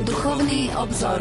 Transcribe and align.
Duchovný 0.00 0.72
obzor. 0.80 1.20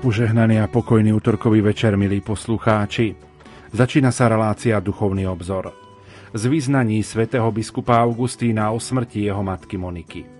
Požehnaný 0.00 0.60
a 0.60 0.66
pokojný 0.66 1.12
útorkový 1.12 1.60
večer, 1.60 1.92
milí 2.00 2.24
poslucháči. 2.24 3.12
Začína 3.68 4.08
sa 4.08 4.32
relácia 4.32 4.80
Duchovný 4.80 5.28
obzor. 5.28 5.76
Z 6.32 6.48
význaní 6.48 7.04
svätého 7.04 7.52
biskupa 7.52 8.00
Augustína 8.00 8.72
o 8.72 8.80
smrti 8.80 9.28
jeho 9.28 9.44
matky 9.44 9.76
Moniky. 9.76 10.37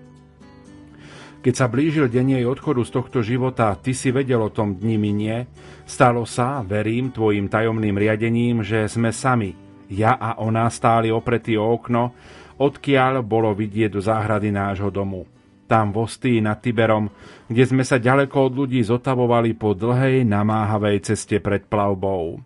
Keď 1.48 1.56
sa 1.56 1.72
blížil 1.72 2.12
deň 2.12 2.36
jej 2.36 2.44
odchodu 2.44 2.84
z 2.84 2.92
tohto 2.92 3.24
života, 3.24 3.72
ty 3.80 3.96
si 3.96 4.12
vedel 4.12 4.36
o 4.36 4.52
tom 4.52 4.76
dni 4.76 5.00
minie, 5.00 5.48
stalo 5.88 6.28
sa, 6.28 6.60
verím, 6.60 7.08
tvojim 7.08 7.48
tajomným 7.48 7.96
riadením, 7.96 8.60
že 8.60 8.84
sme 8.84 9.16
sami, 9.16 9.56
ja 9.88 10.12
a 10.20 10.36
ona 10.44 10.68
stáli 10.68 11.08
opretí 11.08 11.56
o 11.56 11.64
okno, 11.64 12.12
odkiaľ 12.60 13.24
bolo 13.24 13.56
vidieť 13.56 13.96
do 13.96 14.00
záhrady 14.04 14.52
nášho 14.52 14.92
domu 14.92 15.24
tam 15.64 15.88
v 15.88 16.04
Ostii 16.04 16.44
nad 16.44 16.60
Tiberom, 16.60 17.08
kde 17.48 17.64
sme 17.64 17.80
sa 17.80 17.96
ďaleko 17.96 18.52
od 18.52 18.52
ľudí 18.52 18.84
zotavovali 18.84 19.56
po 19.56 19.72
dlhej, 19.72 20.28
namáhavej 20.28 21.00
ceste 21.12 21.40
pred 21.40 21.64
plavbou. 21.64 22.44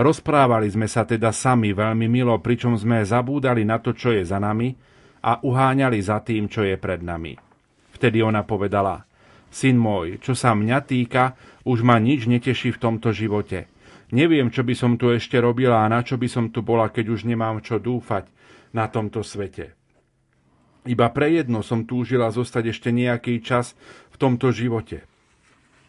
Rozprávali 0.00 0.72
sme 0.72 0.88
sa 0.88 1.04
teda 1.04 1.28
sami 1.28 1.76
veľmi 1.76 2.08
milo, 2.08 2.40
pričom 2.40 2.72
sme 2.72 3.04
zabúdali 3.04 3.68
na 3.68 3.76
to, 3.84 3.92
čo 3.92 4.16
je 4.16 4.24
za 4.24 4.40
nami 4.40 4.72
a 5.20 5.44
uháňali 5.44 6.00
za 6.00 6.24
tým, 6.24 6.48
čo 6.48 6.64
je 6.64 6.80
pred 6.80 7.04
nami. 7.04 7.49
Vtedy 8.00 8.24
ona 8.24 8.48
povedala, 8.48 9.04
syn 9.52 9.76
môj, 9.76 10.24
čo 10.24 10.32
sa 10.32 10.56
mňa 10.56 10.78
týka, 10.88 11.36
už 11.68 11.84
ma 11.84 12.00
nič 12.00 12.24
neteší 12.24 12.72
v 12.72 12.80
tomto 12.80 13.12
živote. 13.12 13.68
Neviem, 14.08 14.48
čo 14.48 14.64
by 14.64 14.72
som 14.72 14.96
tu 14.96 15.12
ešte 15.12 15.36
robila 15.36 15.84
a 15.84 15.90
na 15.92 16.00
čo 16.00 16.16
by 16.16 16.24
som 16.24 16.48
tu 16.48 16.64
bola, 16.64 16.88
keď 16.88 17.12
už 17.12 17.28
nemám 17.28 17.60
čo 17.60 17.76
dúfať 17.76 18.32
na 18.72 18.88
tomto 18.88 19.20
svete. 19.20 19.76
Iba 20.88 21.12
pre 21.12 21.28
jedno 21.28 21.60
som 21.60 21.84
túžila 21.84 22.32
zostať 22.32 22.72
ešte 22.72 22.88
nejaký 22.88 23.44
čas 23.44 23.76
v 24.08 24.16
tomto 24.16 24.48
živote. 24.48 25.04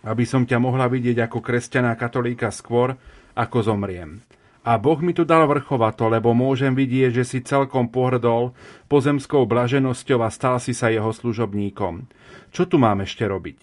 Aby 0.04 0.28
som 0.28 0.44
ťa 0.44 0.60
mohla 0.60 0.92
vidieť 0.92 1.32
ako 1.32 1.40
kresťaná 1.40 1.96
katolíka 1.96 2.52
skôr, 2.52 3.00
ako 3.40 3.58
zomriem. 3.64 4.20
A 4.62 4.78
Boh 4.78 5.02
mi 5.02 5.10
tu 5.12 5.26
dal 5.26 5.50
vrchovato, 5.50 6.06
lebo 6.06 6.38
môžem 6.38 6.78
vidieť, 6.78 7.22
že 7.22 7.26
si 7.26 7.40
celkom 7.42 7.90
pohrdol 7.90 8.54
pozemskou 8.86 9.50
blaženosťou 9.50 10.22
a 10.22 10.30
stal 10.30 10.62
si 10.62 10.78
sa 10.78 10.94
jeho 10.94 11.10
služobníkom. 11.10 12.06
Čo 12.54 12.70
tu 12.70 12.78
mám 12.78 13.02
ešte 13.02 13.26
robiť? 13.26 13.58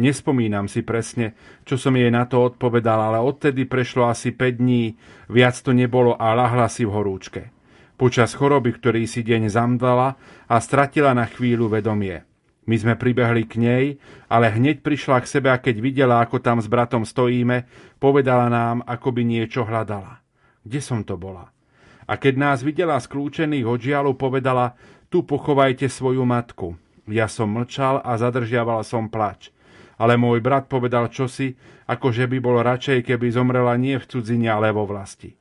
Nespomínam 0.00 0.66
si 0.66 0.82
presne, 0.82 1.38
čo 1.62 1.78
som 1.78 1.94
jej 1.94 2.10
na 2.10 2.26
to 2.26 2.42
odpovedal, 2.42 2.98
ale 3.12 3.22
odtedy 3.22 3.68
prešlo 3.68 4.10
asi 4.10 4.34
5 4.34 4.58
dní, 4.58 4.98
viac 5.30 5.54
to 5.60 5.70
nebolo 5.70 6.18
a 6.18 6.34
lahla 6.34 6.66
si 6.66 6.82
v 6.82 6.94
horúčke 6.98 7.42
počas 8.00 8.32
choroby, 8.32 8.80
ktorý 8.80 9.04
si 9.04 9.20
deň 9.20 9.52
zamdala 9.52 10.16
a 10.48 10.56
stratila 10.56 11.12
na 11.12 11.28
chvíľu 11.28 11.68
vedomie. 11.68 12.24
My 12.64 12.80
sme 12.80 12.96
pribehli 12.96 13.44
k 13.44 13.60
nej, 13.60 13.84
ale 14.32 14.48
hneď 14.48 14.80
prišla 14.80 15.20
k 15.20 15.28
sebe 15.28 15.52
a 15.52 15.60
keď 15.60 15.76
videla, 15.84 16.24
ako 16.24 16.40
tam 16.40 16.64
s 16.64 16.68
bratom 16.70 17.04
stojíme, 17.04 17.68
povedala 18.00 18.48
nám, 18.48 18.80
ako 18.88 19.12
by 19.12 19.22
niečo 19.28 19.68
hľadala. 19.68 20.19
Kde 20.64 20.80
som 20.80 21.00
to 21.04 21.16
bola? 21.16 21.48
A 22.10 22.18
keď 22.18 22.34
nás 22.36 22.58
videla 22.66 22.98
skľúčených 22.98 23.66
od 23.66 23.78
žialu, 23.78 24.18
povedala, 24.18 24.74
tu 25.10 25.22
pochovajte 25.22 25.86
svoju 25.86 26.26
matku. 26.26 26.74
Ja 27.10 27.26
som 27.26 27.54
mlčal 27.54 28.02
a 28.02 28.14
zadržiaval 28.18 28.82
som 28.86 29.10
plač. 29.10 29.54
Ale 30.00 30.16
môj 30.16 30.40
brat 30.40 30.66
povedal 30.66 31.12
čosi, 31.12 31.54
ako 31.84 32.10
že 32.14 32.24
by 32.30 32.38
bol 32.40 32.62
radšej, 32.62 33.04
keby 33.04 33.30
zomrela 33.30 33.76
nie 33.76 34.00
v 34.00 34.08
cudzine, 34.08 34.48
ale 34.48 34.72
vo 34.72 34.88
vlasti. 34.88 35.36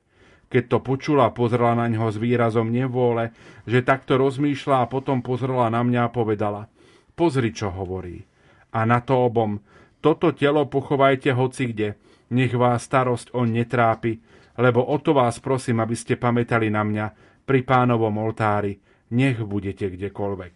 Keď 0.50 0.64
to 0.66 0.78
počula, 0.82 1.30
pozrela 1.30 1.78
na 1.78 1.86
ňo 1.86 2.10
s 2.10 2.18
výrazom 2.18 2.74
nevôle, 2.74 3.32
že 3.70 3.86
takto 3.86 4.18
rozmýšľa 4.18 4.84
a 4.84 4.90
potom 4.90 5.22
pozrela 5.22 5.70
na 5.70 5.86
mňa 5.86 6.10
a 6.10 6.14
povedala 6.14 6.66
Pozri, 7.14 7.54
čo 7.54 7.70
hovorí. 7.70 8.26
A 8.74 8.88
na 8.88 9.04
to 9.04 9.30
obom, 9.30 9.62
toto 10.02 10.34
telo 10.34 10.66
pochovajte 10.66 11.36
hoci 11.36 11.70
kde, 11.70 12.00
nech 12.34 12.56
vás 12.56 12.88
starosť 12.88 13.36
on 13.38 13.54
netrápi, 13.54 14.24
lebo 14.60 14.84
o 14.84 15.00
to 15.00 15.16
vás 15.16 15.40
prosím, 15.40 15.80
aby 15.80 15.96
ste 15.96 16.20
pamätali 16.20 16.68
na 16.68 16.84
mňa 16.84 17.06
pri 17.48 17.64
pánovom 17.64 18.12
oltári, 18.20 18.76
nech 19.16 19.40
budete 19.40 19.88
kdekoľvek. 19.88 20.54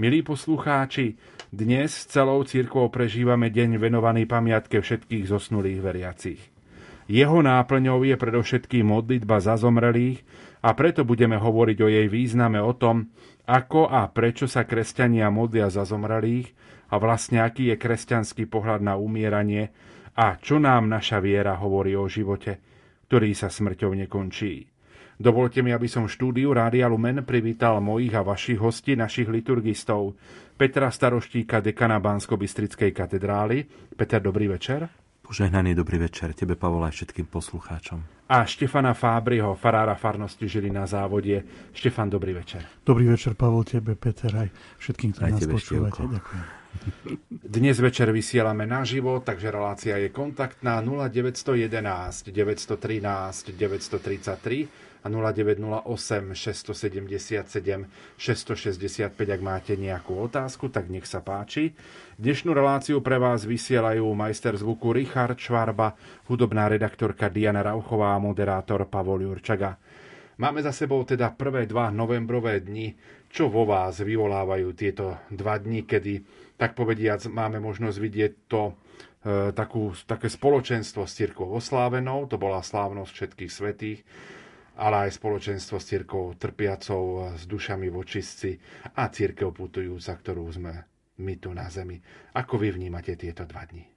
Milí 0.00 0.24
poslucháči, 0.24 1.16
dnes 1.52 1.92
celou 2.08 2.40
církvou 2.44 2.88
prežívame 2.88 3.52
deň 3.52 3.76
venovaný 3.76 4.24
pamiatke 4.24 4.80
všetkých 4.80 5.28
zosnulých 5.28 5.80
veriacich. 5.80 6.40
Jeho 7.06 7.38
náplňou 7.38 8.02
je 8.02 8.16
predovšetkým 8.18 8.82
modlitba 8.82 9.38
za 9.38 9.54
zomrelých 9.54 10.26
a 10.64 10.74
preto 10.74 11.06
budeme 11.06 11.38
hovoriť 11.38 11.78
o 11.84 11.88
jej 11.88 12.08
význame 12.10 12.58
o 12.58 12.74
tom, 12.74 13.14
ako 13.46 13.86
a 13.86 14.10
prečo 14.10 14.50
sa 14.50 14.66
kresťania 14.66 15.30
modlia 15.30 15.70
za 15.70 15.86
zomrelých 15.86 16.50
a 16.90 16.98
vlastne 16.98 17.40
aký 17.40 17.70
je 17.70 17.76
kresťanský 17.78 18.50
pohľad 18.50 18.82
na 18.82 18.98
umieranie 18.98 19.70
a 20.18 20.34
čo 20.40 20.58
nám 20.58 20.90
naša 20.90 21.22
viera 21.22 21.54
hovorí 21.54 21.94
o 21.94 22.10
živote, 22.10 22.58
ktorý 23.06 23.32
sa 23.32 23.46
smrťou 23.48 23.94
nekončí. 24.06 24.66
Dovolte 25.16 25.64
mi, 25.64 25.72
aby 25.72 25.88
som 25.88 26.04
v 26.04 26.12
štúdiu 26.12 26.52
Rádia 26.52 26.92
Lumen 26.92 27.24
privítal 27.24 27.80
mojich 27.80 28.12
a 28.12 28.20
vašich 28.20 28.60
hostí, 28.60 28.92
našich 28.92 29.32
liturgistov, 29.32 30.12
Petra 30.56 30.92
Staroštíka, 30.92 31.64
dekana 31.64 31.96
Bansko-Bystrickej 32.00 32.92
katedrály. 32.92 33.64
Peter, 33.96 34.20
dobrý 34.20 34.52
večer. 34.52 34.88
Požehnaný 35.24 35.74
dobrý 35.74 36.06
večer 36.06 36.36
tebe, 36.36 36.54
Pavol, 36.54 36.86
aj 36.86 36.94
všetkým 37.00 37.26
poslucháčom. 37.26 38.28
A 38.30 38.46
Štefana 38.46 38.94
Fábriho, 38.94 39.58
farára 39.58 39.98
farnosti 39.98 40.46
žili 40.46 40.70
na 40.70 40.86
závode. 40.86 41.42
Štefan, 41.74 42.12
dobrý 42.12 42.36
večer. 42.36 42.62
Dobrý 42.84 43.10
večer, 43.10 43.34
Pavol, 43.34 43.66
tebe, 43.66 43.98
Peter, 43.98 44.30
aj 44.30 44.48
všetkým, 44.78 45.16
ktorí 45.16 45.30
nás 45.32 45.48
počúvate. 45.48 46.02
Ďakujem. 46.04 46.65
Dnes 47.30 47.78
večer 47.80 48.12
vysielame 48.12 48.66
naživo, 48.66 49.22
takže 49.22 49.48
relácia 49.50 49.96
je 49.96 50.12
kontaktná 50.12 50.82
0911 50.82 52.28
913 52.30 53.54
933 53.54 54.86
a 55.02 55.08
0908 55.08 56.34
677 56.34 57.86
665, 58.18 59.14
ak 59.14 59.40
máte 59.40 59.78
nejakú 59.78 60.18
otázku, 60.18 60.66
tak 60.66 60.90
nech 60.90 61.06
sa 61.06 61.22
páči. 61.22 61.78
Dnešnú 62.18 62.50
reláciu 62.50 62.98
pre 62.98 63.22
vás 63.22 63.46
vysielajú 63.46 64.02
majster 64.18 64.58
zvuku 64.58 64.90
Richard 64.90 65.38
Švarba, 65.38 65.94
hudobná 66.26 66.66
redaktorka 66.66 67.30
Diana 67.30 67.62
Rauchová 67.62 68.18
a 68.18 68.22
moderátor 68.22 68.82
Pavol 68.90 69.22
Jurčaga. 69.30 69.78
Máme 70.36 70.60
za 70.60 70.74
sebou 70.74 71.00
teda 71.06 71.32
prvé 71.32 71.64
dva 71.64 71.88
novembrové 71.88 72.60
dni, 72.60 72.92
čo 73.32 73.48
vo 73.48 73.64
vás 73.64 74.02
vyvolávajú 74.02 74.68
tieto 74.76 75.22
dva 75.32 75.56
dni, 75.56 75.88
kedy, 75.88 76.14
tak 76.56 76.72
povediac, 76.76 77.24
máme 77.28 77.60
možnosť 77.60 77.98
vidieť 78.00 78.32
to 78.48 78.72
e, 78.72 78.74
takú, 79.52 79.92
také 80.08 80.32
spoločenstvo 80.32 81.04
s 81.04 81.16
cirkvou 81.16 81.56
oslávenou, 81.56 82.24
to 82.26 82.40
bola 82.40 82.64
slávnosť 82.64 83.12
všetkých 83.12 83.52
svetých, 83.52 84.00
ale 84.76 85.08
aj 85.08 85.16
spoločenstvo 85.16 85.80
s 85.80 85.88
církou 85.88 86.36
trpiacou, 86.36 87.36
s 87.36 87.48
dušami 87.48 87.88
v 87.88 87.96
a 88.92 89.04
církev 89.08 89.48
putujúca, 89.52 90.12
ktorú 90.12 90.44
sme 90.52 90.72
my 91.16 91.34
tu 91.40 91.52
na 91.56 91.68
zemi. 91.72 91.96
Ako 92.36 92.60
vy 92.60 92.76
vnímate 92.76 93.16
tieto 93.16 93.48
dva 93.48 93.64
dni? 93.64 93.96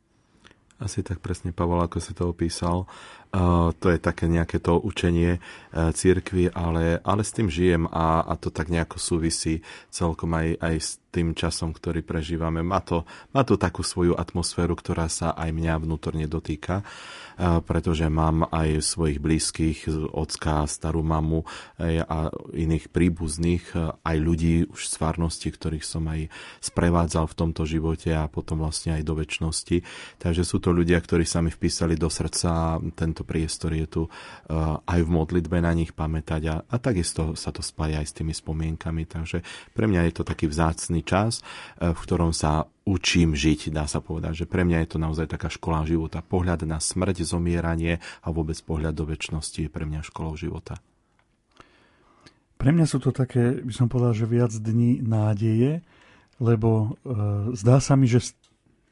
Asi 0.80 1.04
tak 1.04 1.20
presne, 1.20 1.52
Pavol, 1.52 1.84
ako 1.84 2.00
si 2.00 2.16
to 2.16 2.32
opísal. 2.32 2.88
To 3.30 3.88
je 3.94 4.02
také 4.02 4.26
nejaké 4.26 4.58
to 4.58 4.82
učenie 4.82 5.38
uh, 5.38 5.94
církvy, 5.94 6.50
ale, 6.50 6.98
ale 7.06 7.22
s 7.22 7.30
tým 7.30 7.46
žijem 7.46 7.86
a, 7.86 8.26
a 8.26 8.34
to 8.34 8.50
tak 8.50 8.74
nejako 8.74 8.98
súvisí 8.98 9.62
celkom 9.94 10.34
aj, 10.34 10.58
aj 10.58 10.76
s 10.82 10.90
tým 11.14 11.38
časom, 11.38 11.70
ktorý 11.70 12.02
prežívame. 12.02 12.66
Má 12.66 12.82
to, 12.82 13.06
má 13.30 13.46
to 13.46 13.54
takú 13.54 13.86
svoju 13.86 14.18
atmosféru, 14.18 14.74
ktorá 14.74 15.06
sa 15.14 15.38
aj 15.38 15.54
mňa 15.54 15.74
vnútorne 15.78 16.26
dotýka 16.26 16.82
pretože 17.40 18.04
mám 18.12 18.44
aj 18.52 18.84
svojich 18.84 19.24
blízkych, 19.24 19.88
ocka, 20.12 20.68
starú 20.68 21.00
mamu 21.00 21.48
a 21.80 22.28
iných 22.52 22.92
príbuzných, 22.92 23.96
aj 24.04 24.18
ľudí 24.20 24.68
už 24.68 24.92
z 24.92 24.96
farnosti, 25.00 25.48
ktorých 25.48 25.86
som 25.88 26.04
aj 26.12 26.28
sprevádzal 26.60 27.32
v 27.32 27.38
tomto 27.40 27.64
živote 27.64 28.12
a 28.12 28.28
potom 28.28 28.60
vlastne 28.60 29.00
aj 29.00 29.08
do 29.08 29.16
väčšnosti. 29.16 29.78
Takže 30.20 30.44
sú 30.44 30.60
to 30.60 30.76
ľudia, 30.76 31.00
ktorí 31.00 31.24
sa 31.24 31.40
mi 31.40 31.48
vpísali 31.48 31.96
do 31.96 32.12
srdca 32.12 32.48
a 32.52 32.80
tento 33.20 33.28
priestor 33.28 33.76
je 33.76 33.84
tu 33.84 34.02
aj 34.88 35.00
v 35.04 35.10
modlitbe 35.12 35.60
na 35.60 35.76
nich 35.76 35.92
pamätať 35.92 36.42
a, 36.48 36.56
a 36.64 36.76
takisto 36.80 37.36
sa 37.36 37.52
to 37.52 37.60
spája 37.60 38.00
aj 38.00 38.08
s 38.08 38.16
tými 38.16 38.32
spomienkami. 38.32 39.04
Takže 39.04 39.44
pre 39.76 39.92
mňa 39.92 40.08
je 40.08 40.14
to 40.16 40.24
taký 40.24 40.48
vzácný 40.48 41.04
čas, 41.04 41.44
v 41.84 42.00
ktorom 42.00 42.32
sa 42.32 42.72
učím 42.88 43.36
žiť, 43.36 43.76
dá 43.76 43.92
sa 43.92 44.00
povedať, 44.00 44.40
že 44.40 44.46
pre 44.48 44.64
mňa 44.64 44.88
je 44.88 44.90
to 44.96 45.04
naozaj 45.04 45.28
taká 45.28 45.52
škola 45.52 45.84
života. 45.84 46.24
Pohľad 46.24 46.64
na 46.64 46.80
smrť, 46.80 47.28
zomieranie 47.28 48.00
a 48.24 48.32
vôbec 48.32 48.56
pohľad 48.64 48.96
do 48.96 49.04
väčšnosti 49.12 49.68
je 49.68 49.70
pre 49.70 49.84
mňa 49.84 50.08
školou 50.08 50.40
života. 50.40 50.80
Pre 52.56 52.72
mňa 52.72 52.88
sú 52.88 53.04
to 53.04 53.12
také, 53.12 53.60
by 53.68 53.74
som 53.76 53.92
povedal, 53.92 54.16
že 54.16 54.32
viac 54.32 54.56
dní 54.56 55.04
nádeje, 55.04 55.84
lebo 56.40 56.96
e, 57.04 57.52
zdá 57.52 57.84
sa 57.84 58.00
mi, 58.00 58.08
že 58.08 58.32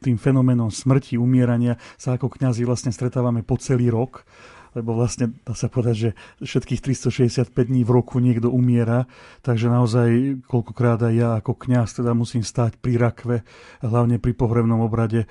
tým 0.03 0.17
fenoménom 0.21 0.69
smrti, 0.69 1.17
umierania 1.17 1.77
sa 1.97 2.15
ako 2.15 2.29
kňazi 2.29 2.63
vlastne 2.63 2.94
stretávame 2.94 3.41
po 3.41 3.57
celý 3.57 3.89
rok 3.89 4.23
lebo 4.77 4.94
vlastne 4.94 5.33
dá 5.41 5.57
sa 5.57 5.73
povedať, 5.73 5.95
že 5.97 6.09
všetkých 6.45 6.81
365 7.09 7.49
dní 7.49 7.81
v 7.81 7.91
roku 7.97 8.21
niekto 8.21 8.53
umiera, 8.53 9.09
takže 9.41 9.73
naozaj 9.73 10.41
koľkokrát 10.45 11.01
aj 11.01 11.13
ja 11.17 11.29
ako 11.41 11.57
kňaz 11.57 11.97
teda 11.97 12.13
musím 12.13 12.45
stáť 12.45 12.77
pri 12.77 13.01
rakve, 13.01 13.41
hlavne 13.81 14.21
pri 14.21 14.38
pohrebnom 14.38 14.85
obrade, 14.85 15.25
e, 15.25 15.27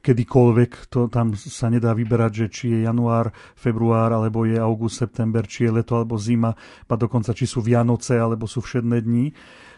kedykoľvek, 0.00 0.88
to 0.88 1.12
tam 1.12 1.36
sa 1.36 1.68
nedá 1.68 1.92
vyberať, 1.92 2.32
že 2.32 2.46
či 2.48 2.64
je 2.72 2.78
január, 2.88 3.36
február, 3.52 4.16
alebo 4.16 4.48
je 4.48 4.56
august, 4.56 4.96
september, 4.96 5.44
či 5.44 5.68
je 5.68 5.84
leto 5.84 6.00
alebo 6.00 6.16
zima, 6.16 6.56
a 6.88 6.94
dokonca 6.94 7.36
či 7.36 7.44
sú 7.44 7.60
Vianoce, 7.60 8.16
alebo 8.16 8.48
sú 8.48 8.64
všedné 8.64 9.02
dni. 9.04 9.26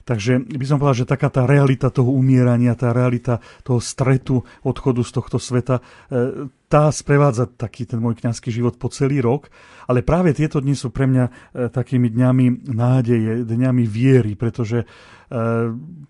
Takže 0.06 0.38
by 0.38 0.62
som 0.62 0.78
povedal, 0.78 1.02
že 1.02 1.10
taká 1.10 1.34
tá 1.34 1.50
realita 1.50 1.90
toho 1.90 2.14
umierania, 2.14 2.78
tá 2.78 2.94
realita 2.94 3.42
toho 3.66 3.82
stretu, 3.82 4.46
odchodu 4.62 5.02
z 5.02 5.10
tohto 5.10 5.42
sveta, 5.42 5.82
e, 6.06 6.46
tá 6.70 6.94
sprevádza 6.94 7.50
taký 7.50 7.90
ten 7.90 7.98
môj 7.98 8.22
kňazský 8.22 8.54
život 8.54 8.78
po 8.78 8.86
celý 8.86 9.18
rok, 9.18 9.50
ale 9.90 10.06
práve 10.06 10.30
tieto 10.30 10.62
dni 10.62 10.78
sú 10.78 10.94
pre 10.94 11.10
mňa 11.10 11.24
e, 11.26 11.30
takými 11.74 12.14
dňami 12.14 12.70
nádeje, 12.70 13.42
dňami 13.50 13.82
viery, 13.82 14.38
pretože 14.38 14.86
e, 14.86 14.86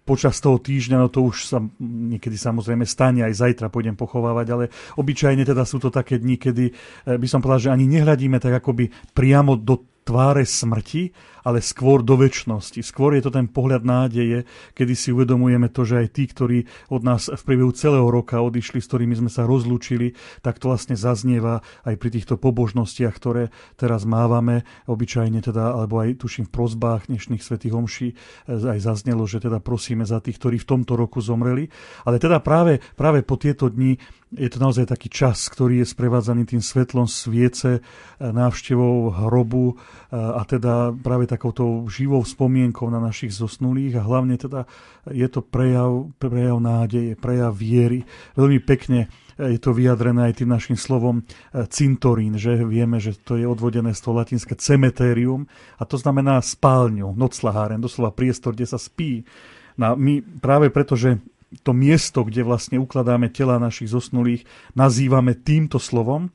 počas 0.05 0.45
toho 0.45 0.61
týždňa, 0.61 1.01
no 1.01 1.09
to 1.09 1.25
už 1.25 1.57
sa 1.57 1.65
niekedy 1.81 2.37
samozrejme 2.37 2.85
stane, 2.85 3.25
aj 3.25 3.49
zajtra 3.49 3.73
pôjdem 3.73 3.97
pochovávať, 3.97 4.47
ale 4.53 4.65
obyčajne 5.01 5.41
teda 5.41 5.65
sú 5.65 5.81
to 5.81 5.89
také 5.89 6.21
dni, 6.21 6.37
kedy 6.37 6.69
by 7.17 7.25
som 7.25 7.41
povedal, 7.41 7.73
že 7.73 7.73
ani 7.73 7.89
nehľadíme 7.89 8.37
tak 8.45 8.61
akoby 8.61 8.93
priamo 9.17 9.57
do 9.57 9.96
tváre 10.07 10.47
smrti, 10.47 11.11
ale 11.47 11.63
skôr 11.63 12.03
do 12.03 12.19
väčšnosti. 12.19 12.83
Skôr 12.83 13.15
je 13.15 13.23
to 13.27 13.31
ten 13.31 13.47
pohľad 13.47 13.87
nádeje, 13.87 14.43
kedy 14.75 14.95
si 14.99 15.15
uvedomujeme 15.15 15.71
to, 15.71 15.87
že 15.87 16.03
aj 16.03 16.09
tí, 16.11 16.27
ktorí 16.27 16.67
od 16.91 17.07
nás 17.07 17.31
v 17.31 17.39
priebehu 17.39 17.71
celého 17.71 18.07
roka 18.07 18.43
odišli, 18.43 18.83
s 18.83 18.91
ktorými 18.91 19.15
sme 19.15 19.31
sa 19.31 19.47
rozlúčili, 19.47 20.15
tak 20.43 20.59
to 20.59 20.75
vlastne 20.75 20.99
zaznieva 20.99 21.63
aj 21.87 21.95
pri 22.03 22.11
týchto 22.19 22.35
pobožnostiach, 22.35 23.15
ktoré 23.15 23.55
teraz 23.79 24.03
mávame, 24.03 24.67
obyčajne 24.91 25.39
teda, 25.39 25.71
alebo 25.71 26.03
aj 26.03 26.19
tuším 26.19 26.51
v 26.51 26.55
prozbách 26.55 27.07
dnešných 27.11 27.43
svätých 27.43 27.75
homší 27.75 28.09
aj 28.51 28.83
zaznelo, 28.83 29.23
že 29.31 29.39
teda 29.39 29.63
prosíme 29.63 30.03
za 30.03 30.19
tých, 30.19 30.43
ktorí 30.43 30.59
v 30.59 30.67
tomto 30.67 30.99
roku 30.99 31.23
zomreli. 31.23 31.71
Ale 32.03 32.19
teda 32.19 32.43
práve, 32.43 32.83
práve 32.99 33.23
po 33.23 33.39
tieto 33.39 33.71
dni 33.71 33.95
je 34.35 34.51
to 34.51 34.59
naozaj 34.59 34.91
taký 34.91 35.07
čas, 35.07 35.47
ktorý 35.47 35.87
je 35.87 35.95
sprevádzaný 35.95 36.51
tým 36.51 36.59
svetlom 36.59 37.07
sviece, 37.07 37.79
návštevou 38.19 39.15
hrobu 39.15 39.79
a 40.13 40.43
teda 40.47 40.95
práve 40.95 41.27
takouto 41.27 41.87
živou 41.91 42.23
spomienkou 42.23 42.87
na 42.89 43.03
našich 43.03 43.35
zosnulých 43.35 43.99
a 43.99 44.07
hlavne 44.07 44.39
teda 44.39 44.65
je 45.11 45.29
to 45.29 45.43
prejav, 45.43 46.11
prejav 46.17 46.59
nádeje, 46.63 47.19
prejav 47.19 47.53
viery. 47.55 48.07
Veľmi 48.39 48.61
pekne 48.63 49.11
je 49.37 49.61
to 49.61 49.77
vyjadrené 49.77 50.33
aj 50.33 50.41
tým 50.41 50.49
našim 50.49 50.79
slovom 50.81 51.21
cintorín, 51.69 52.41
že 52.41 52.65
vieme, 52.65 52.97
že 52.97 53.17
to 53.21 53.37
je 53.37 53.45
odvodené 53.45 53.93
z 53.93 54.01
toho 54.01 54.17
latinské 54.17 54.57
cemeterium 54.57 55.45
a 55.77 55.85
to 55.85 56.01
znamená 56.01 56.41
spálňu, 56.41 57.13
noclaháren, 57.13 57.81
doslova 57.83 58.17
priestor, 58.17 58.57
kde 58.57 58.65
sa 58.65 58.81
spí. 58.81 59.29
No 59.77 59.93
my 59.93 60.25
práve 60.41 60.73
preto, 60.73 60.97
že 60.97 61.21
to 61.63 61.77
miesto, 61.77 62.25
kde 62.25 62.43
vlastne 62.43 62.81
ukladáme 62.81 63.31
tela 63.31 63.61
našich 63.61 63.93
zosnulých, 63.93 64.43
nazývame 64.73 65.37
týmto 65.37 65.77
slovom. 65.79 66.33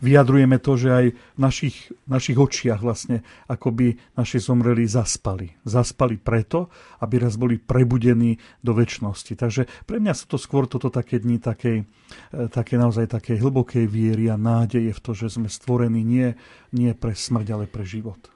Vyjadrujeme 0.00 0.56
to, 0.56 0.80
že 0.80 0.88
aj 0.88 1.06
v 1.12 1.38
našich, 1.38 1.76
našich 2.08 2.40
očiach 2.40 2.80
vlastne 2.80 3.20
akoby 3.46 4.00
naši 4.16 4.40
zomreli 4.40 4.88
zaspali. 4.88 5.52
Zaspali 5.68 6.16
preto, 6.16 6.72
aby 7.04 7.20
raz 7.20 7.36
boli 7.36 7.60
prebudení 7.60 8.40
do 8.64 8.72
väčšnosti. 8.72 9.36
Takže 9.36 9.62
pre 9.84 10.00
mňa 10.00 10.16
sú 10.16 10.24
to 10.32 10.38
skôr 10.40 10.64
toto 10.64 10.88
také 10.88 11.20
dni 11.20 11.36
takej, 11.36 11.84
e, 11.84 12.48
také 12.48 12.80
naozaj 12.80 13.12
také 13.12 13.36
hlbokej 13.36 13.84
viery 13.84 14.32
a 14.32 14.40
nádeje 14.40 14.96
v 14.96 15.00
to, 15.04 15.12
že 15.12 15.36
sme 15.36 15.52
stvorení 15.52 16.00
nie, 16.00 16.32
nie 16.72 16.96
pre 16.96 17.12
smrť, 17.12 17.46
ale 17.52 17.64
pre 17.68 17.84
život. 17.84 18.32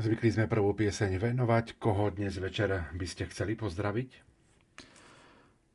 Zvykli 0.00 0.32
sme 0.32 0.46
prvú 0.48 0.72
pieseň 0.76 1.20
venovať. 1.20 1.80
Koho 1.80 2.08
dnes 2.12 2.36
večer 2.36 2.88
by 2.96 3.06
ste 3.08 3.28
chceli 3.28 3.52
pozdraviť? 3.56 4.29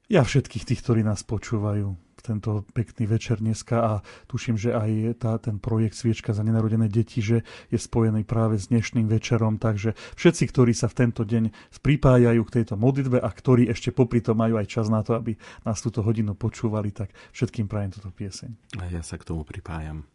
Ja 0.10 0.22
všetkých 0.22 0.66
tých, 0.66 0.82
ktorí 0.86 1.02
nás 1.02 1.26
počúvajú 1.26 1.98
tento 2.26 2.66
pekný 2.74 3.06
večer 3.06 3.38
dneska 3.38 3.78
a 3.78 3.94
tuším, 4.26 4.58
že 4.58 4.74
aj 4.74 5.22
tá, 5.22 5.38
ten 5.38 5.62
projekt 5.62 5.94
Sviečka 5.94 6.34
za 6.34 6.42
nenarodené 6.42 6.90
deti, 6.90 7.22
že 7.22 7.46
je 7.70 7.78
spojený 7.78 8.26
práve 8.26 8.58
s 8.58 8.74
dnešným 8.74 9.06
večerom, 9.06 9.62
takže 9.62 9.94
všetci, 10.18 10.44
ktorí 10.50 10.74
sa 10.74 10.90
v 10.90 11.06
tento 11.06 11.22
deň 11.22 11.54
pripájajú 11.86 12.42
k 12.50 12.54
tejto 12.62 12.82
modlitbe 12.82 13.22
a 13.22 13.30
ktorí 13.30 13.70
ešte 13.70 13.94
popri 13.94 14.26
to 14.26 14.34
majú 14.34 14.58
aj 14.58 14.66
čas 14.66 14.90
na 14.90 15.06
to, 15.06 15.14
aby 15.14 15.38
nás 15.62 15.78
túto 15.86 16.02
hodinu 16.02 16.34
počúvali, 16.34 16.90
tak 16.90 17.14
všetkým 17.30 17.70
prajem 17.70 17.94
túto 17.94 18.10
pieseň. 18.10 18.82
A 18.82 18.90
ja 18.90 19.06
sa 19.06 19.22
k 19.22 19.30
tomu 19.30 19.46
pripájam. 19.46 20.10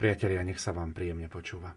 Priatelia, 0.00 0.40
nech 0.40 0.58
sa 0.58 0.72
vám 0.72 0.96
príjemne 0.96 1.28
počúva. 1.28 1.76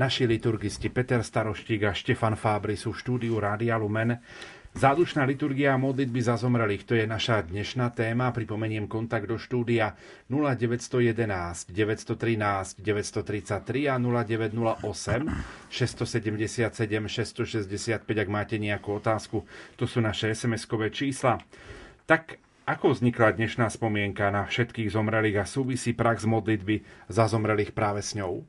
Naši 0.00 0.24
liturgisti 0.24 0.88
Peter 0.88 1.20
Staroštík 1.20 1.84
a 1.84 1.92
Štefan 1.92 2.32
Fábry 2.32 2.72
sú 2.72 2.96
štúdiu 2.96 3.36
Rádia 3.36 3.76
Lumen. 3.76 4.16
Zádušná 4.72 5.28
liturgia 5.28 5.76
a 5.76 5.82
modlitby 5.82 6.24
za 6.24 6.40
zomrelých, 6.40 6.88
to 6.88 6.96
je 6.96 7.04
naša 7.04 7.44
dnešná 7.44 7.92
téma. 7.92 8.32
Pripomeniem 8.32 8.88
kontakt 8.88 9.28
do 9.28 9.36
štúdia 9.36 9.92
0911 10.32 11.68
913 11.68 12.16
933 12.80 13.92
a 13.92 14.00
0908 14.00 15.68
677 15.68 16.48
665, 17.68 18.00
ak 18.00 18.28
máte 18.32 18.56
nejakú 18.56 18.96
otázku. 18.96 19.44
To 19.76 19.84
sú 19.84 20.00
naše 20.00 20.32
SMS-kové 20.32 20.88
čísla. 20.88 21.44
Tak 22.08 22.40
ako 22.64 22.96
vznikla 22.96 23.36
dnešná 23.36 23.68
spomienka 23.68 24.32
na 24.32 24.48
všetkých 24.48 24.96
zomrelých 24.96 25.44
a 25.44 25.44
súvisí 25.44 25.92
prax 25.92 26.24
modlitby 26.24 26.88
za 27.12 27.28
zomrelých 27.28 27.76
práve 27.76 28.00
s 28.00 28.16
ňou? 28.16 28.48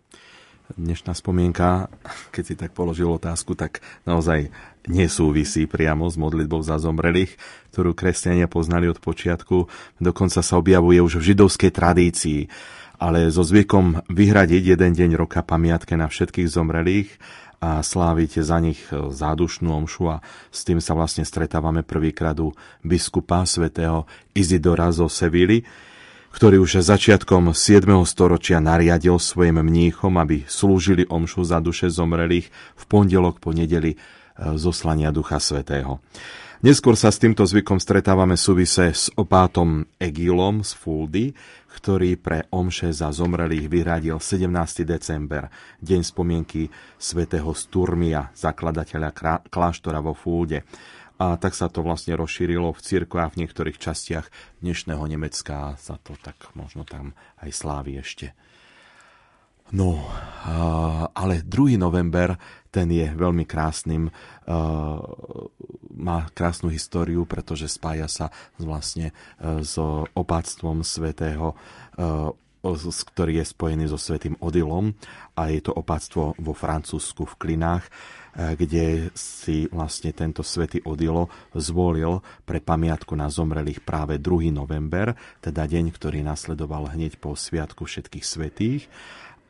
Dnešná 0.78 1.16
spomienka, 1.16 1.92
keď 2.32 2.44
si 2.44 2.56
tak 2.60 2.72
položil 2.76 3.10
otázku, 3.12 3.56
tak 3.56 3.84
naozaj 4.08 4.52
nesúvisí 4.88 5.70
priamo 5.70 6.10
s 6.10 6.18
modlitbou 6.18 6.64
za 6.66 6.82
zomrelých, 6.82 7.38
ktorú 7.74 7.94
kresťania 7.94 8.50
poznali 8.50 8.90
od 8.90 8.98
počiatku. 8.98 9.70
Dokonca 10.02 10.42
sa 10.42 10.56
objavuje 10.58 11.00
už 11.02 11.22
v 11.22 11.34
židovskej 11.34 11.72
tradícii, 11.72 12.50
ale 13.02 13.34
so 13.34 13.42
zvykom 13.42 14.06
vyhradiť 14.10 14.78
jeden 14.78 14.92
deň 14.94 15.18
roka 15.18 15.42
pamiatke 15.42 15.98
na 15.98 16.06
všetkých 16.06 16.50
zomrelých 16.50 17.10
a 17.62 17.86
sláviť 17.86 18.42
za 18.42 18.58
nich 18.58 18.82
zádušnú 18.90 19.70
omšu 19.70 20.04
a 20.10 20.18
s 20.50 20.66
tým 20.66 20.82
sa 20.82 20.98
vlastne 20.98 21.22
stretávame 21.22 21.86
prvýkrát 21.86 22.34
u 22.42 22.58
biskupa 22.82 23.46
svätého 23.46 24.10
Izidora 24.34 24.90
zo 24.90 25.06
Sevily, 25.06 25.62
ktorý 26.32 26.64
už 26.64 26.80
začiatkom 26.80 27.52
7. 27.52 27.86
storočia 28.08 28.64
nariadil 28.64 29.20
svojim 29.20 29.60
mníchom, 29.60 30.16
aby 30.16 30.48
slúžili 30.48 31.04
omšu 31.06 31.44
za 31.44 31.60
duše 31.60 31.92
zomrelých 31.92 32.48
v 32.80 32.84
pondelok 32.88 33.44
po 33.44 33.52
nedeli 33.52 33.94
e, 33.94 33.98
zoslania 34.56 35.12
Ducha 35.12 35.44
Svetého. 35.44 36.00
Neskôr 36.62 36.94
sa 36.94 37.10
s 37.10 37.18
týmto 37.18 37.42
zvykom 37.42 37.82
stretávame 37.82 38.38
súvise 38.38 38.94
s 38.94 39.10
opátom 39.18 39.82
Egilom 39.98 40.62
z 40.62 40.72
Fuldy, 40.78 41.26
ktorý 41.74 42.22
pre 42.22 42.46
omše 42.54 42.94
za 42.94 43.10
zomrelých 43.10 43.66
vyhradil 43.66 44.22
17. 44.22 44.86
december, 44.86 45.50
deň 45.82 46.02
spomienky 46.06 46.70
svätého 47.02 47.50
Sturmia, 47.58 48.30
zakladateľa 48.38 49.10
kláštora 49.50 50.06
vo 50.06 50.14
Fulde 50.14 50.62
a 51.22 51.38
tak 51.38 51.54
sa 51.54 51.70
to 51.70 51.86
vlastne 51.86 52.18
rozšírilo 52.18 52.74
v 52.74 52.82
cirkvách 52.82 53.38
v 53.38 53.46
niektorých 53.46 53.78
častiach 53.78 54.26
dnešného 54.66 55.06
Nemecka 55.06 55.78
sa 55.78 56.02
to 56.02 56.18
tak 56.18 56.50
možno 56.58 56.82
tam 56.82 57.14
aj 57.46 57.54
slávi 57.54 58.02
ešte. 58.02 58.34
No, 59.70 60.02
ale 61.14 61.46
2. 61.46 61.78
november, 61.78 62.42
ten 62.74 62.90
je 62.90 63.06
veľmi 63.06 63.46
krásnym, 63.46 64.10
má 65.94 66.18
krásnu 66.34 66.74
históriu, 66.74 67.30
pretože 67.30 67.70
spája 67.70 68.10
sa 68.10 68.28
vlastne 68.58 69.14
s 69.40 69.78
opáctvom 70.18 70.82
svätého 70.82 71.54
ktorý 72.62 73.42
je 73.42 73.46
spojený 73.46 73.90
so 73.90 73.98
svetým 73.98 74.38
Odilom 74.38 74.94
a 75.34 75.50
je 75.50 75.66
to 75.66 75.74
opáctvo 75.74 76.38
vo 76.38 76.54
Francúzsku 76.54 77.26
v 77.26 77.38
Klinách 77.38 77.86
Eh, 78.32 78.56
kde 78.56 79.12
si 79.12 79.68
vlastne 79.68 80.16
tento 80.16 80.40
svätý 80.40 80.80
Odilo 80.88 81.28
zvolil 81.52 82.24
pre 82.48 82.64
pamiatku 82.64 83.12
na 83.12 83.28
zomrelých 83.28 83.84
práve 83.84 84.24
2. 84.24 84.56
november, 84.56 85.20
teda 85.44 85.68
deň, 85.68 85.92
ktorý 85.92 86.24
nasledoval 86.24 86.96
hneď 86.96 87.20
po 87.20 87.36
Sviatku 87.36 87.84
všetkých 87.84 88.24
svetých. 88.24 88.88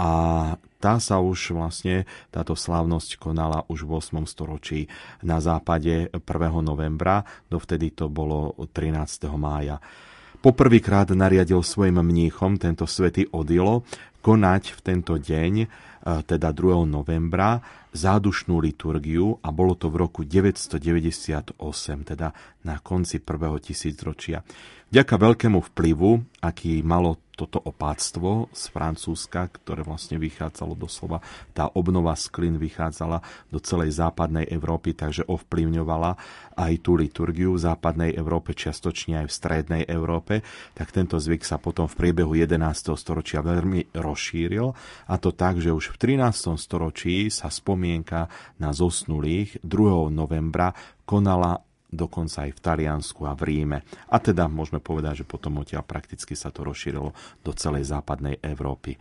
A 0.01 0.57
tá 0.81 0.97
sa 0.97 1.21
už 1.21 1.53
vlastne, 1.53 2.09
táto 2.33 2.57
slávnosť 2.57 3.21
konala 3.21 3.69
už 3.69 3.85
v 3.85 4.01
8. 4.01 4.25
storočí 4.25 4.89
na 5.21 5.37
západe 5.37 6.09
1. 6.09 6.17
novembra, 6.65 7.21
dovtedy 7.53 7.93
to 7.93 8.09
bolo 8.09 8.57
13. 8.57 8.97
mája. 9.37 9.77
Poprvýkrát 10.41 11.13
nariadil 11.13 11.61
svojim 11.61 12.01
mníchom 12.01 12.57
tento 12.57 12.89
svätý 12.89 13.29
Odilo 13.29 13.85
konať 14.25 14.73
v 14.73 14.79
tento 14.81 15.13
deň 15.21 15.53
E, 16.01 16.25
teda 16.25 16.49
2. 16.49 16.81
novembra, 16.89 17.61
zádušnú 17.93 18.57
liturgiu 18.57 19.37
a 19.45 19.53
bolo 19.53 19.77
to 19.77 19.93
v 19.93 20.01
roku 20.01 20.21
998, 20.25 21.61
teda 22.01 22.33
na 22.65 22.75
konci 22.81 23.21
prvého 23.21 23.61
tisícročia. 23.61 24.41
Vďaka 24.89 25.13
veľkému 25.15 25.59
vplyvu, 25.71 26.41
aký 26.41 26.81
malo 26.81 27.21
toto 27.41 27.57
opáctvo 27.57 28.53
z 28.53 28.69
Francúzska, 28.69 29.49
ktoré 29.49 29.81
vlastne 29.81 30.21
vychádzalo 30.21 30.77
doslova, 30.77 31.25
tá 31.57 31.73
obnova 31.73 32.13
sklin 32.13 32.61
vychádzala 32.61 33.49
do 33.49 33.57
celej 33.57 33.97
západnej 33.97 34.45
Európy, 34.45 34.93
takže 34.93 35.25
ovplyvňovala 35.25 36.13
aj 36.53 36.73
tú 36.85 36.93
liturgiu 36.93 37.57
v 37.57 37.63
západnej 37.65 38.13
Európe, 38.13 38.53
čiastočne 38.53 39.25
aj 39.25 39.27
v 39.27 39.33
strednej 39.33 39.83
Európe, 39.89 40.45
tak 40.77 40.93
tento 40.93 41.17
zvyk 41.17 41.41
sa 41.41 41.57
potom 41.57 41.89
v 41.89 41.97
priebehu 41.97 42.37
11. 42.37 42.61
storočia 42.93 43.41
veľmi 43.41 43.97
rozšíril 43.97 44.67
a 45.09 45.15
to 45.17 45.33
tak, 45.33 45.57
že 45.57 45.73
už 45.73 45.97
v 45.97 46.19
13. 46.21 46.53
storočí 46.61 47.33
sa 47.33 47.49
spomienka 47.49 48.29
na 48.61 48.69
zosnulých 48.69 49.65
2. 49.65 50.13
novembra 50.13 50.77
konala 51.09 51.70
dokonca 51.91 52.47
aj 52.47 52.51
v 52.55 52.63
Taliansku 52.63 53.21
a 53.27 53.35
v 53.35 53.41
Ríme. 53.51 53.83
A 54.09 54.17
teda 54.17 54.47
môžeme 54.47 54.79
povedať, 54.79 55.21
že 55.21 55.29
potom 55.29 55.59
odtiaľ 55.59 55.83
prakticky 55.83 56.33
sa 56.33 56.49
to 56.49 56.63
rozšírilo 56.63 57.11
do 57.43 57.51
celej 57.51 57.91
západnej 57.91 58.39
Európy 58.39 58.95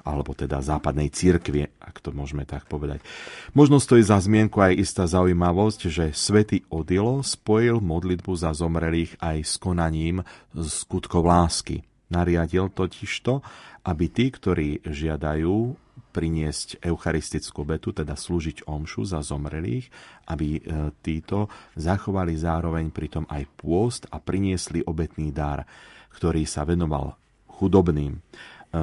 alebo 0.00 0.32
teda 0.32 0.64
západnej 0.64 1.12
církvie, 1.12 1.76
ak 1.76 2.00
to 2.00 2.08
môžeme 2.16 2.48
tak 2.48 2.64
povedať. 2.64 3.04
Možno 3.52 3.76
stojí 3.76 4.00
za 4.00 4.16
zmienku 4.16 4.56
aj 4.56 4.80
istá 4.80 5.04
zaujímavosť, 5.04 5.80
že 5.92 6.16
svätý 6.16 6.64
Odilo 6.72 7.20
spojil 7.20 7.84
modlitbu 7.84 8.32
za 8.32 8.56
zomrelých 8.56 9.20
aj 9.20 9.38
s 9.44 9.54
konaním 9.60 10.24
skutkov 10.56 11.28
lásky. 11.28 11.84
Nariadil 12.08 12.72
totižto, 12.72 13.44
aby 13.86 14.04
tí, 14.10 14.32
ktorí 14.32 14.82
žiadajú 14.82 15.76
priniesť 16.10 16.82
eucharistickú 16.82 17.62
betu, 17.62 17.94
teda 17.94 18.18
slúžiť 18.18 18.66
omšu 18.66 19.06
za 19.06 19.22
zomrelých, 19.22 19.86
aby 20.26 20.58
e, 20.58 20.60
títo 21.00 21.46
zachovali 21.78 22.34
zároveň 22.34 22.90
pritom 22.90 23.24
aj 23.30 23.46
pôst 23.54 24.02
a 24.10 24.18
priniesli 24.18 24.82
obetný 24.82 25.30
dar, 25.30 25.62
ktorý 26.10 26.42
sa 26.44 26.66
venoval 26.66 27.14
chudobným. 27.46 28.18
E, 28.18 28.20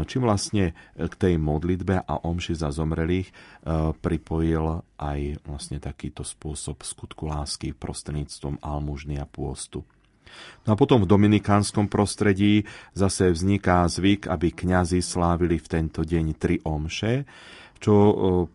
čím 0.08 0.24
vlastne 0.24 0.72
k 0.96 1.14
tej 1.20 1.36
modlitbe 1.36 2.08
a 2.08 2.14
omši 2.24 2.56
za 2.56 2.72
zomrelých 2.72 3.28
e, 3.28 3.34
pripojil 3.92 4.84
aj 5.00 5.20
vlastne 5.44 5.84
takýto 5.84 6.24
spôsob 6.24 6.84
skutku 6.88 7.28
lásky 7.28 7.76
prostredníctvom 7.76 8.64
almužny 8.64 9.20
a 9.20 9.28
pôstu. 9.28 9.84
No 10.68 10.76
a 10.76 10.80
potom 10.80 11.04
v 11.04 11.12
dominikánskom 11.12 11.88
prostredí 11.88 12.68
zase 12.92 13.32
vzniká 13.32 13.88
zvyk, 13.88 14.28
aby 14.28 14.52
kňazi 14.52 15.00
slávili 15.00 15.58
v 15.58 15.68
tento 15.68 16.04
deň 16.04 16.26
tri 16.36 16.60
omše, 16.62 17.24
čo 17.78 17.94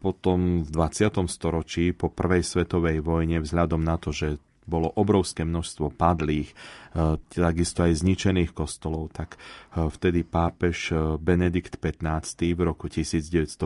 potom 0.03 0.67
v 0.67 0.69
20. 0.69 1.31
storočí 1.31 1.95
po 1.95 2.11
prvej 2.11 2.43
svetovej 2.43 3.01
vojne 3.01 3.39
vzhľadom 3.41 3.81
na 3.81 3.97
to, 3.97 4.11
že 4.11 4.43
bolo 4.63 4.91
obrovské 4.95 5.43
množstvo 5.43 5.91
padlých, 5.95 6.55
e, 6.55 6.55
takisto 7.35 7.83
aj 7.83 7.99
zničených 7.99 8.55
kostolov, 8.55 9.11
tak 9.11 9.35
e, 9.35 9.89
vtedy 9.91 10.23
pápež 10.23 10.95
e, 10.95 11.19
Benedikt 11.19 11.83
XV 11.83 12.55
v 12.55 12.61
roku 12.63 12.87
1915 12.87 13.59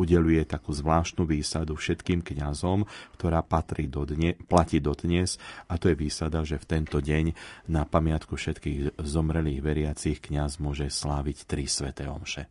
udeluje 0.00 0.42
takú 0.48 0.72
zvláštnu 0.72 1.28
výsadu 1.28 1.76
všetkým 1.76 2.24
kňazom, 2.24 2.88
ktorá 3.16 3.44
patrí 3.44 3.86
do 3.86 4.08
dne, 4.08 4.32
platí 4.48 4.80
dodnes 4.80 5.36
a 5.68 5.76
to 5.76 5.92
je 5.92 5.96
výsada, 5.96 6.40
že 6.42 6.56
v 6.56 6.68
tento 6.68 6.98
deň 6.98 7.36
na 7.68 7.84
pamiatku 7.84 8.34
všetkých 8.34 8.96
zomrelých 8.96 9.60
veriacich 9.60 10.18
kňaz 10.24 10.56
môže 10.56 10.88
sláviť 10.88 11.44
tri 11.44 11.68
sveté 11.68 12.08
omše. 12.08 12.48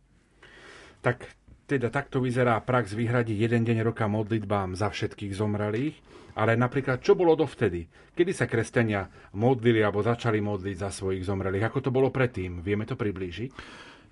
Tak 1.02 1.26
teda 1.66 1.90
takto 1.90 2.22
vyzerá 2.22 2.60
prax 2.62 2.94
vyhradiť 2.94 3.36
jeden 3.48 3.62
deň 3.66 3.78
roka 3.82 4.06
modlitbám 4.06 4.78
za 4.78 4.92
všetkých 4.92 5.32
zomrelých 5.34 5.96
ale 6.32 6.56
napríklad, 6.56 7.04
čo 7.04 7.12
bolo 7.12 7.36
dovtedy? 7.36 7.84
Kedy 8.12 8.32
sa 8.32 8.48
kresťania 8.48 9.08
modlili 9.36 9.80
alebo 9.80 10.00
začali 10.00 10.40
modliť 10.40 10.76
za 10.76 10.90
svojich 10.92 11.24
zomrelých? 11.24 11.68
Ako 11.68 11.84
to 11.84 11.90
bolo 11.92 12.08
predtým? 12.08 12.64
Vieme 12.64 12.88
to 12.88 12.96
priblížiť? 12.96 13.50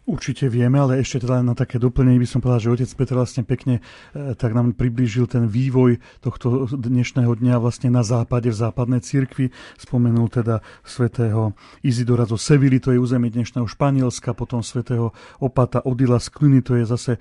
Určite 0.08 0.48
vieme, 0.48 0.80
ale 0.80 1.04
ešte 1.04 1.28
teda 1.28 1.44
na 1.44 1.52
také 1.52 1.76
doplnenie 1.76 2.16
by 2.16 2.24
som 2.24 2.40
povedal, 2.40 2.72
že 2.72 2.72
otec 2.72 2.90
Peter 2.96 3.20
vlastne 3.20 3.44
pekne 3.44 3.84
e, 4.16 4.32
tak 4.32 4.56
nám 4.56 4.72
priblížil 4.72 5.28
ten 5.28 5.44
vývoj 5.44 6.00
tohto 6.24 6.72
dnešného 6.72 7.28
dňa 7.28 7.60
vlastne 7.60 7.92
na 7.92 8.00
západe, 8.00 8.48
v 8.48 8.56
západnej 8.56 9.04
cirkvi. 9.04 9.52
Spomenul 9.76 10.32
teda 10.32 10.64
svätého 10.88 11.52
Izidora 11.84 12.24
zo 12.24 12.40
Sevily, 12.40 12.80
to 12.80 12.96
je 12.96 12.98
územie 12.98 13.28
dnešného 13.28 13.68
Španielska, 13.68 14.32
potom 14.32 14.64
svätého 14.64 15.12
Opata 15.36 15.84
Odila 15.84 16.16
z 16.16 16.32
Kliny, 16.32 16.64
to 16.64 16.80
je 16.80 16.88
zase 16.88 17.12
e, 17.14 17.20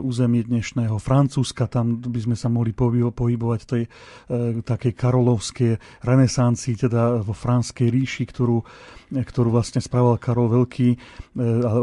územie 0.00 0.40
dnešného 0.40 0.96
Francúzska, 0.96 1.68
tam 1.68 2.00
by 2.00 2.32
sme 2.32 2.34
sa 2.34 2.48
mohli 2.48 2.72
pohybovať 2.72 3.60
tej 3.68 3.84
e, 3.84 3.88
takej 4.64 4.92
karolovskej 4.96 5.72
renesancii, 6.00 6.80
teda 6.80 7.20
vo 7.20 7.36
Franskej 7.36 7.92
ríši, 7.92 8.24
ktorú 8.24 8.64
ktorú 9.10 9.50
vlastne 9.50 9.82
správal 9.82 10.22
Karol 10.22 10.46
Veľký, 10.46 10.94
e, 10.94 10.98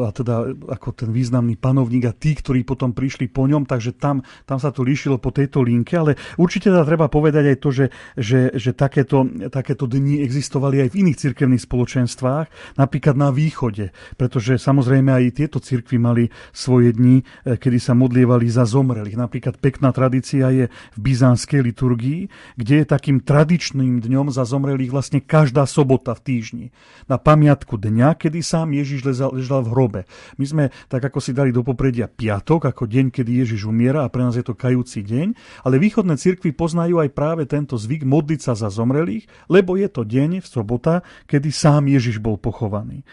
a, 0.08 0.16
teda 0.16 0.56
ako 0.72 0.96
ten 0.96 1.12
významný 1.12 1.60
panovník 1.60 2.08
a 2.08 2.16
tí, 2.16 2.32
ktorí 2.32 2.64
potom 2.64 2.96
prišli 2.96 3.28
po 3.28 3.44
ňom, 3.44 3.68
takže 3.68 4.00
tam, 4.00 4.24
tam 4.48 4.58
sa 4.58 4.72
to 4.72 4.88
líšilo 4.88 5.20
po 5.20 5.36
tejto 5.36 5.60
linke, 5.60 6.00
ale 6.00 6.16
určite 6.40 6.72
teda 6.72 6.88
treba 6.88 7.12
povedať 7.12 7.44
aj 7.52 7.58
to, 7.60 7.70
že, 7.76 7.86
že, 8.16 8.40
že 8.56 8.72
takéto, 8.72 9.28
takéto 9.52 9.84
dni 9.84 10.24
existovali 10.24 10.88
aj 10.88 10.90
v 10.96 11.00
iných 11.04 11.20
cirkevných 11.28 11.64
spoločenstvách, 11.68 12.78
napríklad 12.80 13.16
na 13.20 13.30
východe, 13.36 13.92
pretože 14.16 14.56
samozrejme 14.56 15.12
aj 15.12 15.36
tieto 15.36 15.60
cirkvy 15.60 15.98
mali 16.00 16.24
svoje 16.56 16.96
dni, 16.96 17.26
e, 17.44 17.58
kedy 17.60 17.78
sa 17.82 17.98
modlievali 17.98 18.48
za 18.48 18.64
zomrelých. 18.64 19.18
Napríklad 19.18 19.60
pekná 19.60 19.92
tradícia 19.92 20.48
je 20.54 20.66
v 20.70 21.00
byzantskej 21.02 21.62
liturgii, 21.66 22.22
kde 22.56 22.74
je 22.84 22.86
takým 22.86 23.20
tradičným 23.20 24.00
dňom 24.00 24.30
za 24.30 24.46
zomrelých 24.46 24.94
vlastne 24.94 25.20
každá 25.20 25.66
sobota 25.66 26.14
v 26.14 26.22
týždni. 26.24 26.66
Na 27.10 27.18
pamiatku 27.18 27.76
dňa, 27.76 28.16
kedy 28.16 28.40
sám 28.46 28.78
Ježiš 28.78 29.04
ležal 29.10 29.64
v 29.66 29.72
hrobe. 29.74 29.97
My 30.38 30.46
sme 30.46 30.64
tak 30.92 31.08
ako 31.08 31.24
si 31.24 31.32
dali 31.32 31.56
do 31.56 31.64
popredia 31.64 32.12
piatok, 32.12 32.68
ako 32.70 32.84
deň, 32.86 33.10
kedy 33.10 33.48
Ježiš 33.48 33.66
umiera 33.66 34.04
a 34.04 34.12
pre 34.12 34.28
nás 34.28 34.36
je 34.36 34.44
to 34.44 34.58
kajúci 34.58 35.02
deň, 35.08 35.28
ale 35.64 35.80
východné 35.80 36.20
cirkvy 36.20 36.52
poznajú 36.52 37.00
aj 37.00 37.16
práve 37.16 37.48
tento 37.48 37.80
zvyk 37.80 38.04
modliť 38.04 38.40
sa 38.44 38.54
za 38.54 38.68
zomrelých, 38.68 39.30
lebo 39.48 39.80
je 39.80 39.88
to 39.88 40.04
deň 40.04 40.44
v 40.44 40.48
sobota, 40.48 41.06
kedy 41.26 41.50
sám 41.50 41.88
Ježiš 41.88 42.20
bol 42.20 42.36
pochovaný. 42.36 43.08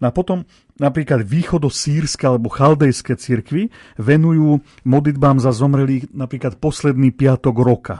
No 0.00 0.10
a 0.10 0.12
potom 0.12 0.44
napríklad 0.76 1.24
východosírske 1.24 2.28
alebo 2.28 2.52
chaldejské 2.52 3.16
cirkvy 3.16 3.72
venujú 3.96 4.60
modlitbám 4.84 5.40
za 5.40 5.52
zomrelých 5.56 6.12
napríklad 6.12 6.60
posledný 6.60 7.12
piatok 7.16 7.56
roka. 7.56 7.96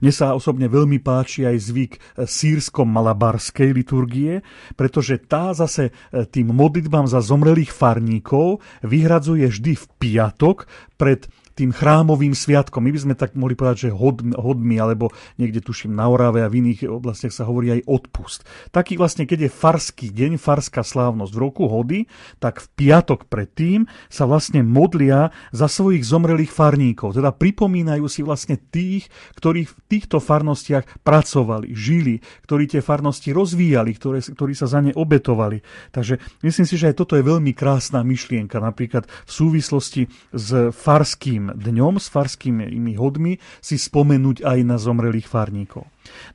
Mne 0.00 0.12
sa 0.12 0.36
osobne 0.36 0.68
veľmi 0.68 1.00
páči 1.00 1.48
aj 1.48 1.56
zvyk 1.58 1.92
e, 1.96 1.98
sírsko-malabarskej 2.26 3.70
liturgie, 3.72 4.44
pretože 4.74 5.20
tá 5.24 5.56
zase 5.56 5.90
e, 5.90 6.24
tým 6.28 6.52
modlitbám 6.52 7.08
za 7.08 7.24
zomrelých 7.24 7.72
farníkov 7.72 8.60
vyhradzuje 8.84 9.48
vždy 9.48 9.72
v 9.74 9.84
piatok 9.98 10.68
pred 10.98 11.30
tým 11.58 11.74
chrámovým 11.74 12.38
sviatkom. 12.38 12.86
My 12.86 12.94
by 12.94 13.00
sme 13.02 13.14
tak 13.18 13.34
mohli 13.34 13.58
povedať, 13.58 13.90
že 13.90 13.90
hodmi, 13.90 14.38
hodmi 14.38 14.78
alebo 14.78 15.10
niekde 15.42 15.58
tuším 15.58 15.90
na 15.90 16.06
Orave 16.06 16.46
a 16.46 16.52
v 16.52 16.62
iných 16.62 16.86
oblastiach 16.86 17.34
sa 17.34 17.50
hovorí 17.50 17.74
aj 17.74 17.90
odpust. 17.90 18.46
Taký 18.70 18.94
vlastne, 18.94 19.26
keď 19.26 19.50
je 19.50 19.50
farský 19.50 20.14
deň, 20.14 20.38
farská 20.38 20.86
slávnosť 20.86 21.32
v 21.34 21.42
roku 21.42 21.66
hody, 21.66 22.06
tak 22.38 22.62
v 22.62 22.66
piatok 22.78 23.26
predtým 23.26 23.90
sa 24.06 24.30
vlastne 24.30 24.62
modlia 24.62 25.34
za 25.50 25.66
svojich 25.66 26.06
zomrelých 26.06 26.54
farníkov. 26.54 27.18
Teda 27.18 27.34
pripomínajú 27.34 28.06
si 28.06 28.22
vlastne 28.22 28.54
tých, 28.54 29.10
ktorí 29.34 29.66
v 29.66 29.74
týchto 29.90 30.22
farnostiach 30.22 31.02
pracovali, 31.02 31.74
žili, 31.74 32.22
ktorí 32.46 32.70
tie 32.70 32.84
farnosti 32.84 33.34
rozvíjali, 33.34 33.98
ktoré, 33.98 34.22
ktorí 34.22 34.54
sa 34.54 34.70
za 34.70 34.78
ne 34.78 34.94
obetovali. 34.94 35.58
Takže 35.90 36.22
myslím 36.46 36.66
si, 36.68 36.78
že 36.78 36.94
aj 36.94 37.02
toto 37.02 37.18
je 37.18 37.26
veľmi 37.26 37.50
krásna 37.50 38.06
myšlienka, 38.06 38.62
napríklad 38.62 39.10
v 39.10 39.32
súvislosti 39.32 40.06
s 40.30 40.70
farským 40.70 41.47
dňom 41.54 42.00
s 42.00 42.10
farskými 42.10 42.94
hodmi 42.98 43.38
si 43.62 43.76
spomenúť 43.78 44.44
aj 44.44 44.58
na 44.66 44.76
zomrelých 44.76 45.28
farníkov. 45.30 45.86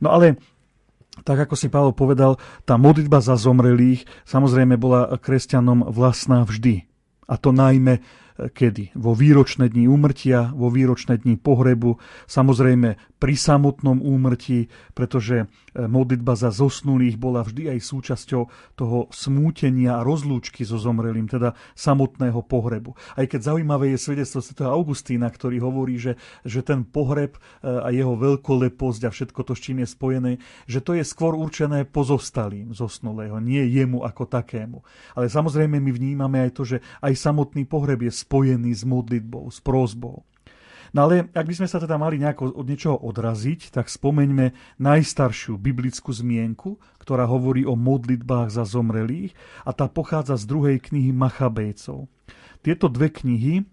No 0.01 0.13
ale 0.13 0.39
tak 1.22 1.46
ako 1.46 1.53
si 1.53 1.70
Pavel 1.70 1.93
povedal, 1.93 2.41
tá 2.65 2.74
modlitba 2.77 3.22
za 3.22 3.38
zomrelých 3.38 4.10
samozrejme 4.25 4.82
bola 4.82 5.13
kresťanom 5.22 5.93
vlastná 5.93 6.41
vždy. 6.41 6.89
A 7.29 7.38
to 7.38 7.53
najmä 7.53 8.01
kedy? 8.34 8.98
Vo 8.98 9.13
výročné 9.13 9.70
dni 9.70 9.86
úmrtia, 9.86 10.50
vo 10.58 10.74
výročné 10.74 11.22
dni 11.22 11.38
pohrebu, 11.38 12.01
samozrejme 12.25 12.98
pri 13.24 13.39
samotnom 13.39 14.03
úmrtí, 14.03 14.68
pretože 14.92 15.48
e, 15.72 15.88
modlitba 15.88 16.36
za 16.36 16.51
zosnulých 16.51 17.15
bola 17.15 17.48
vždy 17.48 17.72
aj 17.72 17.80
súčasťou 17.80 18.75
toho 18.75 19.08
smútenia 19.15 19.96
a 19.96 20.03
rozlúčky 20.03 20.68
so 20.68 20.75
zomrelým, 20.75 21.32
teda 21.32 21.56
samotného 21.72 22.44
pohrebu. 22.44 23.00
Aj 23.15 23.24
keď 23.24 23.56
zaujímavé 23.56 23.96
je 23.96 24.03
svedectvo 24.03 24.44
Sv. 24.44 24.68
Augustína, 24.68 25.32
ktorý 25.32 25.63
hovorí, 25.63 25.96
že, 25.96 26.20
že 26.44 26.68
ten 26.68 26.84
pohreb 26.84 27.39
e, 27.39 27.72
a 27.72 27.96
jeho 27.96 28.20
veľkoleposť 28.20 29.08
a 29.08 29.10
všetko 29.15 29.39
to, 29.48 29.56
s 29.56 29.63
čím 29.63 29.80
je 29.80 29.88
spojené, 29.88 30.32
že 30.68 30.84
to 30.84 30.92
je 30.92 31.08
skôr 31.08 31.32
určené 31.32 31.88
pozostalým 31.88 32.75
zosnulého, 32.75 33.39
nie 33.39 33.63
jemu 33.72 34.03
ako 34.03 34.27
takému. 34.27 34.84
Ale 35.15 35.32
samozrejme 35.32 35.80
my 35.80 35.92
vnímame 35.96 36.44
aj 36.44 36.51
to, 36.60 36.68
že 36.68 36.84
aj 37.00 37.15
samotný 37.15 37.63
pohreb 37.63 38.03
je 38.03 38.12
spojený 38.12 38.75
s 38.75 38.84
modlitbou, 38.84 39.48
s 39.48 39.63
prózbou. 39.63 40.27
No 40.93 41.09
ale 41.09 41.25
ak 41.33 41.45
by 41.50 41.55
sme 41.57 41.67
sa 41.67 41.81
teda 41.81 41.97
mali 41.97 42.21
nejako 42.21 42.53
od 42.53 42.69
niečoho 42.69 43.01
odraziť, 43.01 43.73
tak 43.73 43.89
spomeňme 43.89 44.77
najstaršiu 44.77 45.57
biblickú 45.57 46.13
zmienku, 46.13 46.77
ktorá 47.01 47.25
hovorí 47.25 47.65
o 47.65 47.73
modlitbách 47.73 48.53
za 48.53 48.62
zomrelých 48.62 49.33
a 49.65 49.73
tá 49.73 49.89
pochádza 49.89 50.38
z 50.38 50.45
druhej 50.45 50.77
knihy 50.77 51.09
Machabejcov. 51.09 52.05
Tieto 52.63 52.88
dve 52.88 53.12
knihy 53.12 53.59
e, 53.59 53.63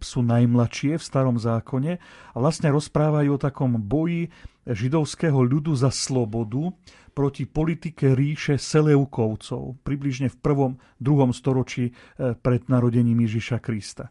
sú 0.00 0.24
najmladšie 0.24 0.96
v 0.96 1.04
starom 1.04 1.36
zákone 1.36 2.00
a 2.32 2.36
vlastne 2.38 2.72
rozprávajú 2.72 3.36
o 3.36 3.42
takom 3.42 3.76
boji 3.76 4.32
židovského 4.64 5.36
ľudu 5.36 5.76
za 5.76 5.92
slobodu 5.92 6.72
proti 7.12 7.44
politike 7.44 8.16
ríše 8.16 8.56
Seleukovcov, 8.56 9.82
približne 9.84 10.32
v 10.32 10.36
prvom, 10.40 10.72
druhom 10.96 11.34
storočí 11.34 11.90
e, 11.90 12.32
pred 12.38 12.70
narodením 12.72 13.20
Ježiša 13.26 13.60
Krista. 13.60 14.08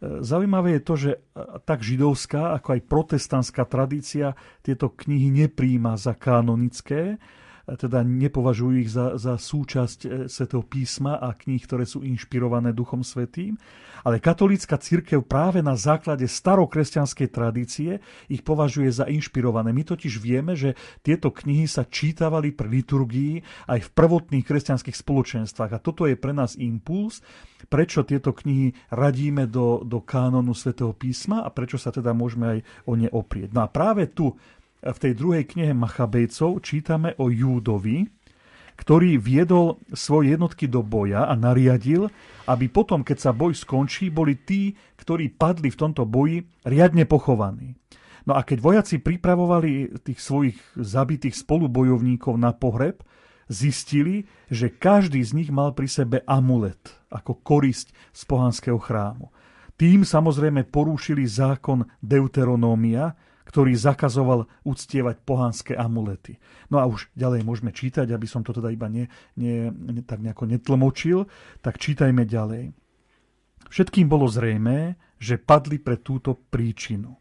Zaujímavé 0.00 0.80
je 0.80 0.80
to, 0.80 0.94
že 0.96 1.10
tak 1.68 1.84
židovská, 1.84 2.56
ako 2.56 2.72
aj 2.72 2.80
protestantská 2.88 3.68
tradícia 3.68 4.32
tieto 4.64 4.88
knihy 4.88 5.28
nepríjma 5.44 6.00
za 6.00 6.16
kanonické, 6.16 7.20
teda 7.76 8.02
nepovažujú 8.06 8.72
ich 8.80 8.90
za, 8.90 9.14
za 9.20 9.36
súčasť 9.36 9.98
e, 10.02 10.08
svätého 10.26 10.64
písma 10.64 11.18
a 11.18 11.34
kníh, 11.36 11.60
ktoré 11.62 11.86
sú 11.86 12.02
inšpirované 12.02 12.74
Duchom 12.74 13.04
Svetým. 13.06 13.60
Ale 14.00 14.16
katolícka 14.16 14.80
církev 14.80 15.20
práve 15.20 15.60
na 15.60 15.76
základe 15.76 16.24
starokresťanskej 16.24 17.28
tradície 17.28 18.00
ich 18.32 18.40
považuje 18.40 18.88
za 18.88 19.04
inšpirované. 19.04 19.76
My 19.76 19.84
totiž 19.84 20.16
vieme, 20.16 20.56
že 20.56 20.72
tieto 21.04 21.28
knihy 21.28 21.68
sa 21.68 21.84
čítavali 21.84 22.54
pri 22.56 22.80
liturgii 22.80 23.34
aj 23.68 23.78
v 23.84 23.92
prvotných 23.92 24.44
kresťanských 24.46 24.96
spoločenstvách. 24.96 25.72
A 25.76 25.82
toto 25.82 26.08
je 26.08 26.16
pre 26.16 26.32
nás 26.32 26.56
impuls, 26.56 27.20
prečo 27.68 28.06
tieto 28.08 28.32
knihy 28.32 28.72
radíme 28.88 29.44
do, 29.44 29.84
do 29.84 30.00
kánonu 30.00 30.56
svätého 30.56 30.96
písma 30.96 31.44
a 31.44 31.52
prečo 31.52 31.76
sa 31.76 31.92
teda 31.92 32.16
môžeme 32.16 32.46
aj 32.56 32.58
o 32.88 32.92
ne 32.96 33.08
oprieť. 33.12 33.52
No 33.52 33.60
a 33.64 33.68
práve 33.68 34.08
tu 34.08 34.32
v 34.80 34.98
tej 34.98 35.12
druhej 35.12 35.44
knihe 35.44 35.76
Machabejcov 35.76 36.64
čítame 36.64 37.12
o 37.20 37.28
Júdovi, 37.28 38.08
ktorý 38.80 39.20
viedol 39.20 39.76
svoje 39.92 40.32
jednotky 40.32 40.64
do 40.64 40.80
boja 40.80 41.28
a 41.28 41.36
nariadil, 41.36 42.08
aby 42.48 42.72
potom, 42.72 43.04
keď 43.04 43.28
sa 43.28 43.36
boj 43.36 43.52
skončí, 43.52 44.08
boli 44.08 44.40
tí, 44.40 44.72
ktorí 44.96 45.36
padli 45.36 45.68
v 45.68 45.76
tomto 45.76 46.08
boji, 46.08 46.40
riadne 46.64 47.04
pochovaní. 47.04 47.76
No 48.24 48.36
a 48.36 48.40
keď 48.40 48.58
vojaci 48.64 48.96
pripravovali 49.04 50.00
tých 50.00 50.20
svojich 50.20 50.56
zabitých 50.80 51.36
spolubojovníkov 51.36 52.40
na 52.40 52.56
pohreb, 52.56 53.04
zistili, 53.52 54.24
že 54.48 54.72
každý 54.72 55.20
z 55.20 55.36
nich 55.36 55.50
mal 55.52 55.76
pri 55.76 55.88
sebe 55.90 56.24
amulet 56.24 56.80
ako 57.12 57.36
korisť 57.42 57.92
z 58.16 58.22
pohanského 58.24 58.78
chrámu. 58.80 59.28
Tým 59.76 60.04
samozrejme 60.06 60.68
porúšili 60.68 61.24
zákon 61.26 61.84
Deuteronómia, 62.04 63.16
ktorý 63.50 63.74
zakazoval 63.74 64.46
uctievať 64.62 65.26
pohanské 65.26 65.74
amulety. 65.74 66.38
No 66.70 66.78
a 66.78 66.86
už 66.86 67.10
ďalej 67.18 67.42
môžeme 67.42 67.74
čítať, 67.74 68.06
aby 68.14 68.30
som 68.30 68.46
to 68.46 68.54
teda 68.54 68.70
iba 68.70 68.86
ne, 68.86 69.10
ne, 69.34 69.74
ne, 69.74 70.06
tak 70.06 70.22
nejako 70.22 70.46
netlmočil, 70.46 71.26
tak 71.58 71.82
čítajme 71.82 72.22
ďalej. 72.30 72.70
Všetkým 73.66 74.06
bolo 74.06 74.30
zrejmé, 74.30 74.94
že 75.18 75.42
padli 75.42 75.82
pre 75.82 75.98
túto 75.98 76.38
príčinu. 76.38 77.18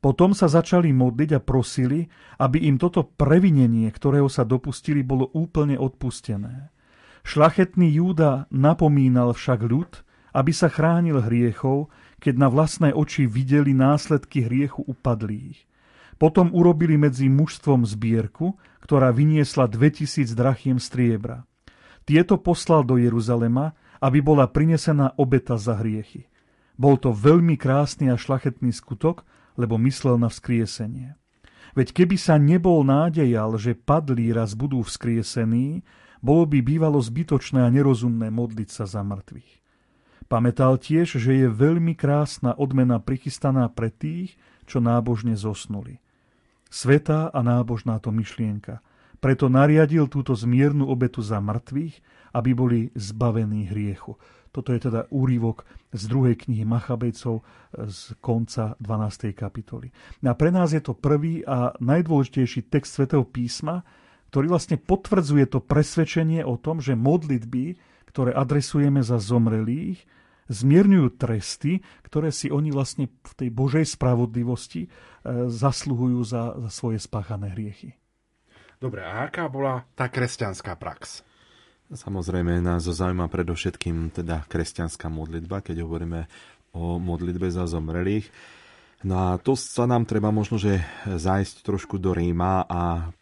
Potom 0.00 0.32
sa 0.32 0.48
začali 0.48 0.88
modliť 0.88 1.36
a 1.36 1.44
prosili, 1.44 2.08
aby 2.40 2.64
im 2.64 2.80
toto 2.80 3.04
previnenie, 3.04 3.92
ktorého 3.92 4.32
sa 4.32 4.48
dopustili, 4.48 5.04
bolo 5.04 5.28
úplne 5.36 5.76
odpustené. 5.76 6.72
Šlachetný 7.22 7.92
Júda 8.00 8.48
napomínal 8.50 9.36
však 9.36 9.60
ľud, 9.62 10.00
aby 10.32 10.50
sa 10.50 10.72
chránil 10.72 11.20
hriechov, 11.22 11.92
keď 12.22 12.34
na 12.38 12.46
vlastné 12.46 12.94
oči 12.94 13.26
videli 13.26 13.74
následky 13.74 14.46
hriechu 14.46 14.86
upadlých. 14.86 15.58
Potom 16.22 16.54
urobili 16.54 16.94
medzi 16.94 17.26
mužstvom 17.26 17.82
zbierku, 17.82 18.54
ktorá 18.78 19.10
vyniesla 19.10 19.66
2000 19.66 20.30
drachiem 20.38 20.78
striebra. 20.78 21.42
Tieto 22.06 22.38
poslal 22.38 22.86
do 22.86 22.94
Jeruzalema, 22.94 23.74
aby 23.98 24.22
bola 24.22 24.46
prinesená 24.46 25.18
obeta 25.18 25.58
za 25.58 25.82
hriechy. 25.82 26.30
Bol 26.78 26.98
to 26.98 27.10
veľmi 27.10 27.58
krásny 27.58 28.10
a 28.10 28.18
šlachetný 28.18 28.70
skutok, 28.70 29.26
lebo 29.58 29.78
myslel 29.82 30.18
na 30.18 30.30
vzkriesenie. 30.30 31.18
Veď 31.74 31.88
keby 31.90 32.16
sa 32.18 32.38
nebol 32.38 32.84
nádejal, 32.86 33.58
že 33.58 33.78
padlí 33.78 34.30
raz 34.30 34.54
budú 34.54 34.82
vzkriesení, 34.82 35.82
bolo 36.22 36.46
by 36.46 36.62
bývalo 36.62 37.02
zbytočné 37.02 37.66
a 37.66 37.72
nerozumné 37.72 38.30
modliť 38.30 38.68
sa 38.70 38.84
za 38.86 39.02
mŕtvych. 39.02 39.61
Pamätal 40.30 40.78
tiež, 40.78 41.18
že 41.18 41.32
je 41.34 41.48
veľmi 41.48 41.94
krásna 41.98 42.54
odmena 42.54 42.98
prichystaná 43.02 43.68
pre 43.72 43.90
tých, 43.90 44.38
čo 44.66 44.78
nábožne 44.78 45.34
zosnuli. 45.34 45.98
Svetá 46.72 47.28
a 47.28 47.40
nábožná 47.44 48.00
to 48.00 48.08
myšlienka. 48.14 48.80
Preto 49.22 49.46
nariadil 49.46 50.10
túto 50.10 50.34
zmiernu 50.34 50.88
obetu 50.88 51.22
za 51.22 51.38
mŕtvych, 51.38 51.94
aby 52.34 52.50
boli 52.56 52.80
zbavení 52.96 53.70
hriechu. 53.70 54.18
Toto 54.52 54.72
je 54.72 54.84
teda 54.84 55.08
úrivok 55.08 55.64
z 55.92 56.02
druhej 56.08 56.36
knihy 56.36 56.68
Machabejcov 56.68 57.40
z 57.72 58.00
konca 58.20 58.76
12. 58.80 59.32
kapitoly. 59.32 59.88
A 60.24 60.32
pre 60.36 60.52
nás 60.52 60.76
je 60.76 60.82
to 60.84 60.92
prvý 60.92 61.40
a 61.44 61.72
najdôležitejší 61.80 62.68
text 62.68 63.00
svätého 63.00 63.24
písma, 63.24 63.84
ktorý 64.32 64.52
vlastne 64.52 64.80
potvrdzuje 64.80 65.44
to 65.48 65.60
presvedčenie 65.60 66.40
o 66.44 66.56
tom, 66.56 66.80
že 66.80 66.96
modlitby, 66.96 67.76
ktoré 68.12 68.36
adresujeme 68.36 69.00
za 69.00 69.16
zomrelých, 69.16 70.04
zmierňujú 70.52 71.08
tresty, 71.16 71.80
ktoré 72.04 72.28
si 72.28 72.52
oni 72.52 72.68
vlastne 72.68 73.08
v 73.08 73.32
tej 73.32 73.48
Božej 73.48 73.88
spravodlivosti 73.88 74.86
e, 74.86 74.88
zasluhujú 75.48 76.20
za, 76.22 76.52
za 76.68 76.70
svoje 76.70 77.00
spáchané 77.00 77.56
hriechy. 77.56 77.96
Dobre, 78.76 79.00
a 79.00 79.24
aká 79.30 79.48
bola 79.48 79.88
tá 79.96 80.12
kresťanská 80.12 80.76
prax? 80.76 81.24
Samozrejme, 81.92 82.60
nás 82.60 82.88
zaujíma 82.88 83.28
predovšetkým 83.28 84.12
teda 84.12 84.48
kresťanská 84.48 85.12
modlitba, 85.12 85.60
keď 85.60 85.84
hovoríme 85.84 86.24
o 86.72 86.96
modlitbe 86.96 87.52
za 87.52 87.68
zomrelých. 87.68 88.32
No 89.04 89.14
a 89.18 89.28
to 89.36 89.58
sa 89.58 89.84
nám 89.84 90.08
treba 90.08 90.32
možno, 90.32 90.56
že 90.56 90.80
zájsť 91.04 91.62
trošku 91.62 92.00
do 92.00 92.16
Ríma 92.16 92.64
a 92.64 93.12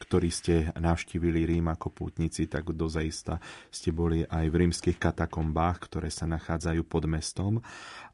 ktorí 0.00 0.28
ste 0.32 0.72
navštívili 0.72 1.44
Rím 1.44 1.68
ako 1.68 1.92
pútnici, 1.92 2.48
tak 2.48 2.72
dozaista 2.72 3.36
ste 3.68 3.92
boli 3.92 4.24
aj 4.24 4.48
v 4.48 4.58
rímskych 4.64 4.96
katakombách, 4.96 5.76
ktoré 5.88 6.08
sa 6.08 6.24
nachádzajú 6.24 6.82
pod 6.88 7.04
mestom 7.04 7.52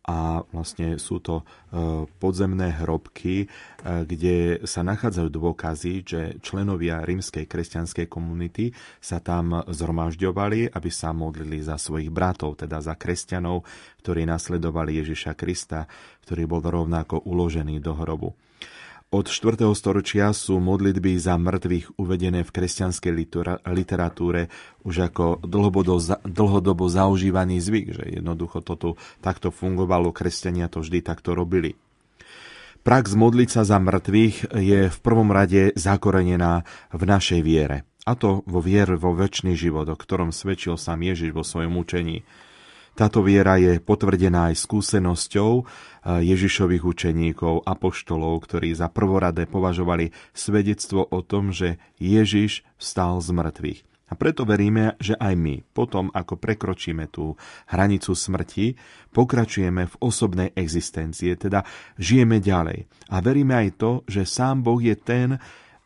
a 0.09 0.40
vlastne 0.51 0.96
sú 0.96 1.20
to 1.20 1.44
e, 1.44 1.44
podzemné 2.09 2.72
hrobky, 2.81 3.44
e, 3.44 3.46
kde 4.09 4.64
sa 4.64 4.81
nachádzajú 4.81 5.29
dôkazy, 5.29 5.92
že 6.01 6.20
členovia 6.40 7.05
rímskej 7.05 7.44
kresťanskej 7.44 8.09
komunity 8.09 8.72
sa 9.05 9.20
tam 9.20 9.61
zhromažďovali, 9.68 10.72
aby 10.72 10.90
sa 10.90 11.12
modlili 11.12 11.61
za 11.61 11.77
svojich 11.77 12.09
bratov, 12.09 12.57
teda 12.57 12.81
za 12.81 12.96
kresťanov, 12.96 13.68
ktorí 14.01 14.24
nasledovali 14.24 14.96
Ježiša 15.05 15.37
Krista, 15.37 15.85
ktorý 16.24 16.48
bol 16.48 16.64
rovnako 16.64 17.20
uložený 17.29 17.77
do 17.85 17.92
hrobu. 17.92 18.33
Od 19.09 19.25
4. 19.25 19.57
storočia 19.73 20.37
sú 20.37 20.61
modlitby 20.61 21.16
za 21.16 21.40
mŕtvych 21.40 21.97
uvedené 21.97 22.44
v 22.44 22.53
kresťanskej 22.53 23.12
literatúre 23.64 24.53
už 24.85 25.09
ako 25.09 25.40
dlhodobo, 26.29 26.85
zaužívaný 26.92 27.57
zvyk, 27.57 27.87
že 27.97 28.05
jednoducho 28.21 28.61
to 28.61 28.77
tu 28.77 28.90
takto 29.25 29.49
fungovalo, 29.49 30.12
kresťania 30.12 30.68
to 30.68 30.85
vždy 30.85 31.01
takto 31.01 31.33
robili. 31.33 31.81
Prax 32.85 33.16
modliť 33.16 33.49
sa 33.49 33.64
za 33.64 33.81
mŕtvych 33.81 34.53
je 34.53 34.92
v 34.92 34.99
prvom 35.01 35.33
rade 35.33 35.73
zakorenená 35.73 36.68
v 36.92 37.03
našej 37.09 37.40
viere. 37.40 37.88
A 38.05 38.12
to 38.12 38.44
vo 38.44 38.61
viere 38.61 39.01
vo 39.01 39.16
väčší 39.16 39.57
život, 39.57 39.88
o 39.88 39.97
ktorom 39.97 40.37
svedčil 40.37 40.77
sám 40.77 41.01
Ježiš 41.01 41.33
vo 41.33 41.49
svojom 41.49 41.81
učení. 41.81 42.29
Táto 42.99 43.23
viera 43.23 43.55
je 43.63 43.79
potvrdená 43.79 44.51
aj 44.51 44.59
skúsenosťou 44.59 45.53
eh, 45.63 45.65
Ježišových 46.35 46.83
učeníkov, 46.83 47.63
apoštolov, 47.63 48.43
ktorí 48.43 48.75
za 48.75 48.91
prvoradé 48.91 49.47
považovali 49.47 50.11
svedectvo 50.35 51.07
o 51.07 51.23
tom, 51.23 51.55
že 51.55 51.79
Ježiš 52.03 52.67
vstal 52.75 53.23
z 53.23 53.31
mŕtvych. 53.31 53.81
A 54.09 54.17
preto 54.17 54.43
veríme, 54.49 54.97
že 54.99 55.15
aj 55.15 55.37
my, 55.37 55.63
potom 55.77 56.09
ako 56.11 56.41
prekročíme 56.41 57.13
tú 57.13 57.37
hranicu 57.69 58.17
smrti, 58.17 58.75
pokračujeme 59.13 59.85
v 59.85 59.95
osobnej 60.01 60.51
existencie, 60.57 61.37
teda 61.37 61.63
žijeme 62.01 62.41
ďalej. 62.41 62.89
A 63.13 63.21
veríme 63.21 63.53
aj 63.53 63.69
to, 63.77 63.91
že 64.09 64.25
sám 64.25 64.65
Boh 64.65 64.81
je 64.81 64.97
ten, 64.97 65.37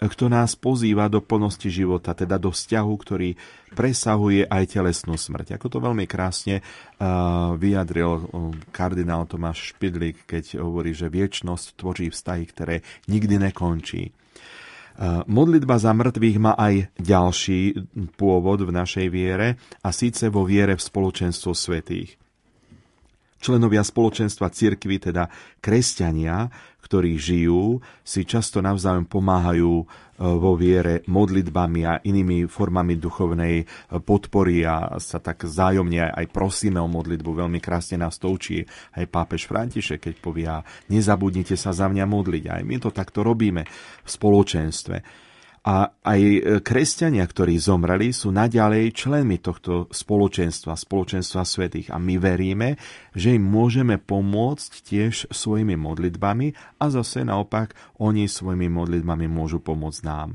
kto 0.08 0.26
nás 0.30 0.58
pozýva 0.58 1.06
do 1.06 1.22
plnosti 1.22 1.70
života, 1.70 2.14
teda 2.16 2.38
do 2.38 2.50
vzťahu, 2.50 2.92
ktorý 2.98 3.34
presahuje 3.74 4.46
aj 4.46 4.78
telesnú 4.78 5.14
smrť. 5.14 5.58
Ako 5.58 5.66
to 5.68 5.78
veľmi 5.78 6.06
krásne 6.06 6.60
uh, 6.62 7.54
vyjadril 7.58 8.10
uh, 8.18 8.24
kardinál 8.70 9.26
Tomáš 9.26 9.74
Špidlík, 9.74 10.26
keď 10.26 10.62
hovorí, 10.62 10.94
že 10.94 11.12
viečnosť 11.12 11.78
tvorí 11.78 12.10
vztahy, 12.10 12.44
ktoré 12.48 12.76
nikdy 13.10 13.42
nekončí. 13.50 14.14
Uh, 14.92 15.24
modlitba 15.24 15.80
za 15.80 15.96
mŕtvych 15.96 16.36
má 16.36 16.52
aj 16.54 16.92
ďalší 17.00 17.80
pôvod 18.20 18.62
v 18.62 18.76
našej 18.76 19.06
viere 19.08 19.56
a 19.80 19.88
síce 19.88 20.28
vo 20.28 20.44
viere 20.44 20.76
v 20.76 20.84
spoločenstvo 20.84 21.56
svetých. 21.56 22.21
Členovia 23.42 23.83
spoločenstva 23.83 24.55
cirkvy, 24.55 25.11
teda 25.11 25.26
kresťania, 25.59 26.46
ktorí 26.78 27.18
žijú, 27.18 27.83
si 28.07 28.22
často 28.22 28.62
navzájom 28.62 29.11
pomáhajú 29.11 29.83
e, 29.83 29.85
vo 30.22 30.55
viere 30.55 31.02
modlitbami 31.11 31.83
a 31.83 31.98
inými 32.07 32.46
formami 32.46 32.94
duchovnej 33.02 33.55
e, 33.62 33.64
podpory 33.98 34.62
a 34.62 34.94
sa 35.02 35.18
tak 35.18 35.42
zájomne 35.42 36.14
aj 36.14 36.31
prosíme 36.31 36.78
o 36.78 36.87
modlitbu. 36.87 37.42
Veľmi 37.42 37.59
krásne 37.59 37.98
nás 37.98 38.22
to 38.22 38.31
učí 38.31 38.62
aj 38.94 39.11
pápež 39.11 39.50
František, 39.50 40.07
keď 40.07 40.14
povie 40.22 40.46
nezabudnite 40.94 41.59
sa 41.59 41.74
za 41.74 41.90
mňa 41.90 42.07
modliť. 42.07 42.44
Aj 42.46 42.62
my 42.62 42.78
to 42.78 42.94
takto 42.94 43.26
robíme 43.26 43.66
v 43.66 44.09
spoločenstve. 44.09 45.31
A 45.62 45.94
aj 46.03 46.20
e, 46.20 46.40
kresťania, 46.59 47.22
ktorí 47.22 47.55
zomreli, 47.55 48.11
sú 48.11 48.35
naďalej 48.35 48.98
členmi 48.98 49.38
tohto 49.38 49.87
spoločenstva, 49.94 50.75
spoločenstva 50.75 51.46
svetých. 51.46 51.94
A 51.94 52.03
my 52.03 52.18
veríme, 52.18 52.75
že 53.14 53.38
im 53.38 53.46
môžeme 53.46 54.03
pomôcť 54.03 54.72
tiež 54.83 55.31
svojimi 55.31 55.79
modlitbami 55.79 56.79
a 56.83 56.85
zase 56.90 57.22
naopak 57.22 57.79
oni 58.03 58.27
svojimi 58.27 58.66
modlitbami 58.66 59.31
môžu 59.31 59.62
pomôcť 59.62 60.03
nám. 60.03 60.35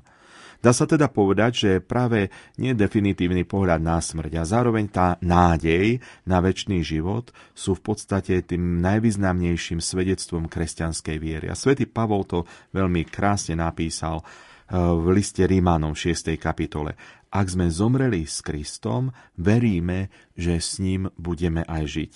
Dá 0.58 0.74
sa 0.74 0.90
teda 0.90 1.06
povedať, 1.12 1.52
že 1.54 1.72
práve 1.84 2.34
nie 2.58 2.74
definitívny 2.74 3.46
pohľad 3.46 3.78
na 3.78 4.02
smrť 4.02 4.42
a 4.42 4.44
zároveň 4.44 4.86
tá 4.90 5.08
nádej 5.22 6.02
na 6.26 6.42
väčší 6.42 6.82
život 6.82 7.30
sú 7.54 7.78
v 7.78 7.94
podstate 7.94 8.42
tým 8.42 8.82
najvýznamnejším 8.82 9.78
svedectvom 9.78 10.50
kresťanskej 10.50 11.18
viery. 11.22 11.46
A 11.52 11.56
svätý 11.56 11.86
Pavol 11.86 12.26
to 12.26 12.50
veľmi 12.74 13.06
krásne 13.06 13.54
napísal 13.60 14.26
v 14.72 15.06
liste 15.16 15.44
Rímanom 15.48 15.96
6. 15.96 16.36
kapitole. 16.36 17.00
Ak 17.32 17.52
sme 17.52 17.68
zomreli 17.72 18.24
s 18.24 18.40
Kristom, 18.44 19.12
veríme, 19.36 20.12
že 20.36 20.60
s 20.60 20.80
ním 20.80 21.12
budeme 21.20 21.64
aj 21.68 21.84
žiť. 21.88 22.14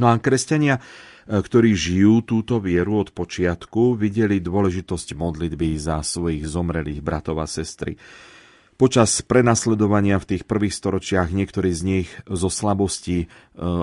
No 0.00 0.08
a 0.08 0.16
kresťania, 0.16 0.80
e, 0.80 0.82
ktorí 1.28 1.76
žijú 1.76 2.24
túto 2.24 2.56
vieru 2.56 3.04
od 3.04 3.12
počiatku, 3.12 3.92
videli 4.00 4.40
dôležitosť 4.40 5.12
modlitby 5.12 5.76
za 5.76 6.00
svojich 6.00 6.48
zomrelých 6.48 7.04
bratov 7.04 7.44
a 7.44 7.46
sestry. 7.48 8.00
Počas 8.82 9.22
prenasledovania 9.22 10.18
v 10.18 10.34
tých 10.34 10.42
prvých 10.42 10.74
storočiach 10.74 11.30
niektorí 11.30 11.70
z 11.70 11.82
nich 11.86 12.08
zo 12.26 12.50
slabosti 12.50 13.18
e, 13.22 13.26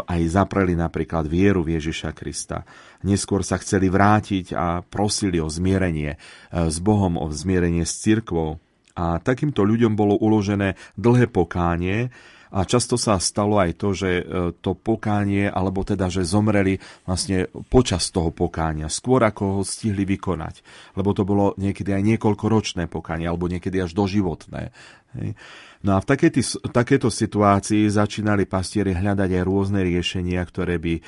aj 0.04 0.22
zapreli 0.28 0.76
napríklad 0.76 1.24
vieru 1.24 1.64
v 1.64 1.80
Ježiša 1.80 2.12
Krista. 2.12 2.68
Neskôr 3.08 3.40
sa 3.48 3.56
chceli 3.64 3.88
vrátiť 3.88 4.52
a 4.60 4.84
prosili 4.84 5.40
o 5.40 5.48
zmierenie 5.48 6.20
e, 6.20 6.68
s 6.68 6.84
Bohom, 6.84 7.16
o 7.16 7.32
zmierenie 7.32 7.88
s 7.88 7.96
cirkvou. 7.96 8.60
A 9.00 9.24
takýmto 9.24 9.64
ľuďom 9.64 9.96
bolo 9.96 10.20
uložené 10.20 10.76
dlhé 11.00 11.32
pokánie, 11.32 12.12
a 12.50 12.66
často 12.66 12.98
sa 12.98 13.22
stalo 13.22 13.62
aj 13.62 13.72
to, 13.78 13.94
že 13.94 14.10
e, 14.20 14.24
to 14.58 14.74
pokánie, 14.74 15.46
alebo 15.46 15.86
teda, 15.86 16.10
že 16.10 16.26
zomreli 16.26 16.82
vlastne 17.06 17.46
počas 17.70 18.10
toho 18.10 18.34
pokánia, 18.34 18.90
skôr 18.90 19.22
ako 19.22 19.62
ho 19.62 19.62
stihli 19.62 20.02
vykonať. 20.06 20.66
Lebo 20.98 21.14
to 21.14 21.24
bolo 21.30 21.54
niekedy 21.62 21.94
aj 21.94 22.04
niekoľkoročné 22.16 22.90
pokánie, 22.90 23.30
alebo 23.30 23.46
niekedy 23.46 23.78
až 23.86 23.94
doživotné. 23.94 24.74
Hej. 25.18 25.38
No 25.80 25.96
a 25.96 26.04
v 26.04 26.12
takejto, 26.12 26.68
takejto 26.76 27.08
situácii 27.08 27.88
začínali 27.88 28.44
pastieri 28.44 28.92
hľadať 28.92 29.32
aj 29.32 29.44
rôzne 29.48 29.80
riešenia, 29.80 30.44
ktoré 30.44 30.76
by 30.76 30.94
e, 31.00 31.02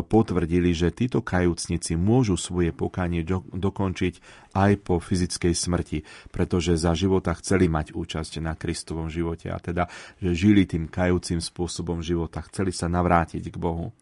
potvrdili, 0.00 0.72
že 0.72 0.96
títo 0.96 1.20
kajúcnici 1.20 1.92
môžu 1.92 2.40
svoje 2.40 2.72
pokánie 2.72 3.20
do, 3.20 3.44
dokončiť 3.52 4.24
aj 4.56 4.80
po 4.80 4.96
fyzickej 4.96 5.52
smrti, 5.52 5.98
pretože 6.32 6.72
za 6.72 6.96
života 6.96 7.36
chceli 7.36 7.68
mať 7.68 7.92
účasť 7.92 8.40
na 8.40 8.56
Kristovom 8.56 9.12
živote 9.12 9.52
a 9.52 9.60
teda, 9.60 9.92
že 10.16 10.32
žili 10.32 10.64
tým 10.64 10.88
kajúcim 10.88 11.44
spôsobom 11.44 12.00
života, 12.00 12.40
chceli 12.48 12.72
sa 12.72 12.88
navrátiť 12.88 13.52
k 13.52 13.56
Bohu. 13.60 13.92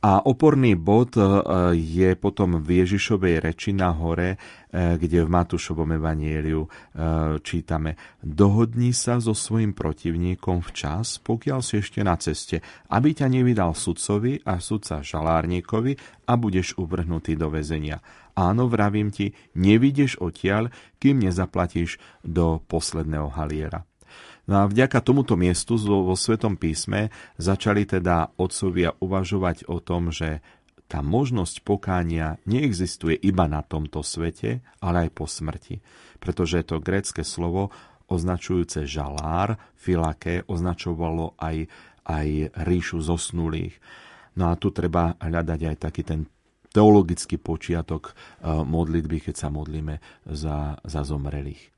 A 0.00 0.24
oporný 0.24 0.80
bod 0.80 1.12
e, 1.20 1.28
je 1.76 2.16
potom 2.16 2.56
v 2.56 2.80
Ježišovej 2.80 3.44
reči 3.44 3.76
na 3.76 3.92
hore, 3.92 4.32
e, 4.32 4.36
kde 4.96 5.20
v 5.20 5.28
Matúšovom 5.28 5.92
evanieliu 5.92 6.64
e, 6.64 6.68
čítame 7.44 8.00
Dohodni 8.24 8.96
sa 8.96 9.20
so 9.20 9.36
svojim 9.36 9.76
protivníkom 9.76 10.64
včas, 10.64 11.20
pokiaľ 11.20 11.60
si 11.60 11.84
ešte 11.84 12.00
na 12.00 12.16
ceste, 12.16 12.64
aby 12.88 13.12
ťa 13.12 13.28
nevydal 13.28 13.76
sudcovi 13.76 14.40
a 14.48 14.56
sudca 14.56 15.04
žalárníkovi 15.04 16.24
a 16.24 16.32
budeš 16.32 16.80
uvrhnutý 16.80 17.36
do 17.36 17.52
väzenia. 17.52 18.00
Áno, 18.32 18.72
vravím 18.72 19.12
ti, 19.12 19.36
nevidíš 19.52 20.16
odtiaľ, 20.16 20.72
kým 20.96 21.28
nezaplatíš 21.28 22.00
do 22.24 22.56
posledného 22.72 23.28
haliera. 23.36 23.89
No 24.48 24.64
a 24.64 24.68
vďaka 24.68 25.04
tomuto 25.04 25.36
miestu 25.36 25.76
vo 25.76 26.16
Svetom 26.16 26.56
písme 26.56 27.12
začali 27.36 27.84
teda 27.84 28.32
otcovia 28.40 28.96
uvažovať 28.98 29.68
o 29.68 29.82
tom, 29.82 30.08
že 30.14 30.40
tá 30.90 31.06
možnosť 31.06 31.62
pokánia 31.62 32.42
neexistuje 32.50 33.14
iba 33.22 33.46
na 33.46 33.62
tomto 33.62 34.02
svete, 34.02 34.58
ale 34.82 35.06
aj 35.06 35.10
po 35.14 35.30
smrti. 35.30 35.78
Pretože 36.18 36.66
to 36.66 36.82
grécke 36.82 37.22
slovo 37.22 37.70
označujúce 38.10 38.90
žalár, 38.90 39.54
filake, 39.78 40.42
označovalo 40.50 41.38
aj, 41.38 41.70
aj 42.10 42.26
ríšu 42.66 42.98
zosnulých. 42.98 43.78
No 44.34 44.50
a 44.50 44.58
tu 44.58 44.74
treba 44.74 45.14
hľadať 45.22 45.60
aj 45.62 45.76
taký 45.78 46.02
ten 46.02 46.26
teologický 46.74 47.38
počiatok 47.38 48.10
eh, 48.10 48.14
modlitby, 48.66 49.30
keď 49.30 49.34
sa 49.38 49.48
modlíme 49.50 50.02
za, 50.26 50.78
za 50.82 51.00
zomrelých. 51.06 51.70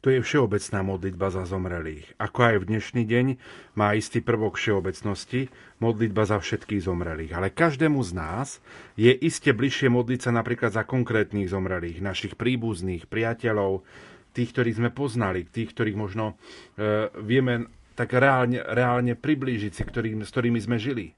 To 0.00 0.08
je 0.08 0.24
všeobecná 0.24 0.80
modlitba 0.80 1.28
za 1.28 1.44
zomrelých. 1.44 2.16
Ako 2.16 2.40
aj 2.40 2.56
v 2.64 2.68
dnešný 2.72 3.02
deň 3.04 3.26
má 3.76 3.92
istý 3.92 4.24
prvok 4.24 4.56
všeobecnosti, 4.56 5.52
modlitba 5.76 6.24
za 6.24 6.40
všetkých 6.40 6.88
zomrelých. 6.88 7.36
Ale 7.36 7.52
každému 7.52 8.00
z 8.00 8.16
nás 8.16 8.64
je 8.96 9.12
iste 9.12 9.52
bližšie 9.52 9.92
modliť 9.92 10.20
sa 10.24 10.32
napríklad 10.32 10.72
za 10.72 10.88
konkrétnych 10.88 11.52
zomrelých, 11.52 12.00
našich 12.00 12.40
príbuzných, 12.40 13.12
priateľov, 13.12 13.84
tých, 14.32 14.48
ktorých 14.56 14.78
sme 14.80 14.88
poznali, 14.88 15.44
tých, 15.44 15.76
ktorých 15.76 16.00
možno 16.00 16.32
e, 16.80 17.12
vieme 17.20 17.68
tak 17.92 18.16
reálne, 18.16 18.64
reálne 18.64 19.12
priblížiť 19.20 19.72
si, 19.76 19.82
ktorým, 19.84 20.24
s 20.24 20.32
ktorými 20.32 20.64
sme 20.64 20.80
žili. 20.80 21.12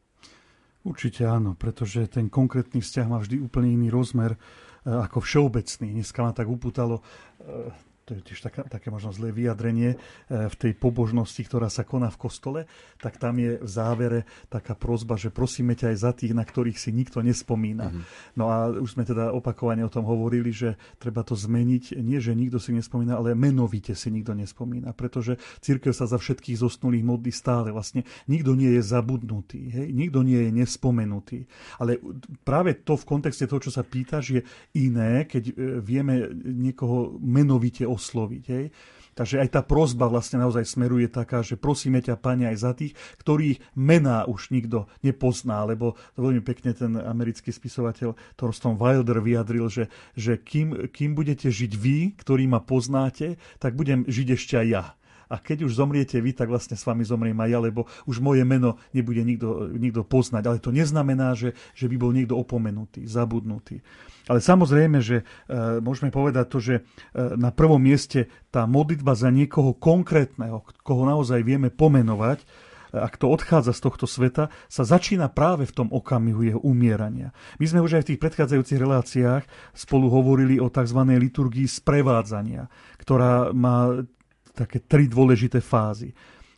Určite 0.83 1.31
áno, 1.31 1.55
pretože 1.55 2.11
ten 2.11 2.27
konkrétny 2.27 2.83
vzťah 2.83 3.07
má 3.07 3.23
vždy 3.23 3.47
úplne 3.47 3.79
iný 3.79 3.95
rozmer 3.95 4.35
e, 4.35 4.39
ako 4.91 5.23
všeobecný. 5.23 6.03
Dneska 6.03 6.19
ma 6.27 6.35
tak 6.35 6.51
upútalo 6.51 6.99
e, 6.99 7.92
to 8.03 8.19
je 8.19 8.35
tiež 8.35 8.51
taká, 8.51 8.67
také 8.67 8.91
možno 8.91 9.15
zlé 9.15 9.31
vyjadrenie, 9.31 9.95
e, 9.95 9.99
v 10.51 10.57
tej 10.59 10.73
pobožnosti, 10.75 11.39
ktorá 11.47 11.71
sa 11.71 11.87
koná 11.87 12.11
v 12.11 12.19
kostole, 12.19 12.61
tak 12.99 13.23
tam 13.23 13.39
je 13.39 13.63
v 13.63 13.69
závere 13.71 14.27
taká 14.51 14.75
prozba, 14.75 15.15
že 15.15 15.31
prosíme 15.31 15.79
ťa 15.79 15.95
aj 15.95 15.97
za 16.03 16.11
tých, 16.11 16.35
na 16.35 16.43
ktorých 16.43 16.79
si 16.79 16.91
nikto 16.91 17.23
nespomína. 17.23 17.95
Mm-hmm. 17.95 18.03
No 18.35 18.51
a 18.51 18.75
už 18.75 18.99
sme 18.99 19.07
teda 19.07 19.31
opakovane 19.31 19.87
o 19.87 19.93
tom 19.93 20.03
hovorili, 20.03 20.51
že 20.51 20.75
treba 20.99 21.23
to 21.23 21.39
zmeniť. 21.39 22.03
Nie, 22.03 22.19
že 22.19 22.35
nikto 22.35 22.59
si 22.59 22.75
nespomína, 22.75 23.23
ale 23.23 23.39
menovite 23.39 23.95
si 23.95 24.11
nikto 24.11 24.35
nespomína, 24.35 24.91
pretože 24.91 25.39
církev 25.63 25.95
sa 25.95 26.11
za 26.11 26.19
všetkých 26.19 26.59
zosnulých 26.59 27.07
modlí 27.07 27.31
stále. 27.31 27.71
Vlastne 27.71 28.03
nikto 28.27 28.59
nie 28.59 28.75
je 28.75 28.83
zabudnutý, 28.83 29.61
hej? 29.71 29.89
nikto 29.95 30.27
nie 30.27 30.43
je 30.43 30.51
nespomenutý. 30.51 31.39
Ale 31.79 32.03
práve 32.43 32.83
to 32.83 32.99
v 32.99 33.07
kontexte 33.07 33.47
toho, 33.47 33.63
čo 33.63 33.71
sa 33.71 33.87
pýtaš, 33.87 34.25
je 34.35 34.43
iné, 34.75 35.23
keď 35.31 35.43
e, 35.49 35.53
vieme 35.79 36.27
niekoho 36.43 37.15
menovite 37.23 37.87
osloviť. 37.93 38.45
Hej. 38.49 38.67
Takže 39.13 39.45
aj 39.45 39.49
tá 39.53 39.61
prozba 39.61 40.09
vlastne 40.09 40.41
naozaj 40.41 40.65
smeruje 40.65 41.05
taká, 41.13 41.45
že 41.45 41.61
prosíme 41.61 42.01
ťa, 42.01 42.17
Pane, 42.17 42.49
aj 42.49 42.57
za 42.57 42.73
tých, 42.73 42.97
ktorých 43.21 43.61
mená 43.77 44.25
už 44.25 44.49
nikto 44.49 44.89
nepozná, 45.05 45.69
lebo 45.69 46.01
veľmi 46.17 46.41
pekne 46.41 46.73
ten 46.73 46.97
americký 46.97 47.53
spisovateľ 47.53 48.17
Thorsten 48.41 48.81
Wilder 48.81 49.21
vyjadril, 49.21 49.69
že, 49.69 49.93
že 50.17 50.41
kým, 50.41 50.89
kým 50.89 51.13
budete 51.13 51.53
žiť 51.53 51.73
vy, 51.77 52.17
ktorí 52.17 52.49
ma 52.49 52.65
poznáte, 52.65 53.37
tak 53.61 53.77
budem 53.77 54.09
žiť 54.09 54.29
ešte 54.33 54.55
aj 54.57 54.69
ja 54.73 54.85
a 55.33 55.41
keď 55.41 55.65
už 55.65 55.81
zomriete 55.81 56.21
vy, 56.21 56.37
tak 56.37 56.53
vlastne 56.53 56.77
s 56.77 56.85
vami 56.85 57.09
zomriem 57.09 57.41
aj 57.41 57.49
ja, 57.49 57.59
lebo 57.65 57.89
už 58.05 58.21
moje 58.21 58.45
meno 58.45 58.77
nebude 58.93 59.25
nikto, 59.25 59.73
nikto 59.73 60.05
poznať. 60.05 60.45
Ale 60.45 60.61
to 60.61 60.69
neznamená, 60.69 61.33
že, 61.33 61.57
že 61.73 61.89
by 61.89 61.97
bol 61.97 62.13
niekto 62.13 62.37
opomenutý, 62.37 63.09
zabudnutý. 63.09 63.81
Ale 64.29 64.45
samozrejme, 64.45 65.01
že 65.01 65.25
e, 65.49 65.83
môžeme 65.83 66.13
povedať 66.13 66.47
to, 66.53 66.59
že 66.61 66.75
e, 66.77 66.83
na 67.41 67.49
prvom 67.49 67.81
mieste 67.81 68.29
tá 68.53 68.69
modlitba 68.69 69.17
za 69.17 69.33
niekoho 69.33 69.73
konkrétneho, 69.73 70.63
koho 70.85 71.03
naozaj 71.09 71.43
vieme 71.43 71.75
pomenovať, 71.75 72.39
e, 72.39 72.47
ak 73.03 73.19
to 73.19 73.27
odchádza 73.27 73.75
z 73.75 73.81
tohto 73.83 74.07
sveta, 74.07 74.53
sa 74.71 74.85
začína 74.87 75.27
práve 75.33 75.67
v 75.67 75.75
tom 75.75 75.89
okamihu 75.91 76.41
jeho 76.45 76.61
umierania. 76.63 77.35
My 77.59 77.67
sme 77.67 77.83
už 77.83 77.99
aj 77.99 78.03
v 78.07 78.09
tých 78.15 78.23
predchádzajúcich 78.23 78.79
reláciách 78.79 79.43
spolu 79.75 80.07
hovorili 80.07 80.63
o 80.63 80.71
tzv. 80.71 81.01
liturgii 81.03 81.67
sprevádzania, 81.67 82.71
ktorá 83.03 83.51
má 83.51 84.07
také 84.53 84.85
tri 84.85 85.09
dôležité 85.09 85.61
fázy. 85.65 86.13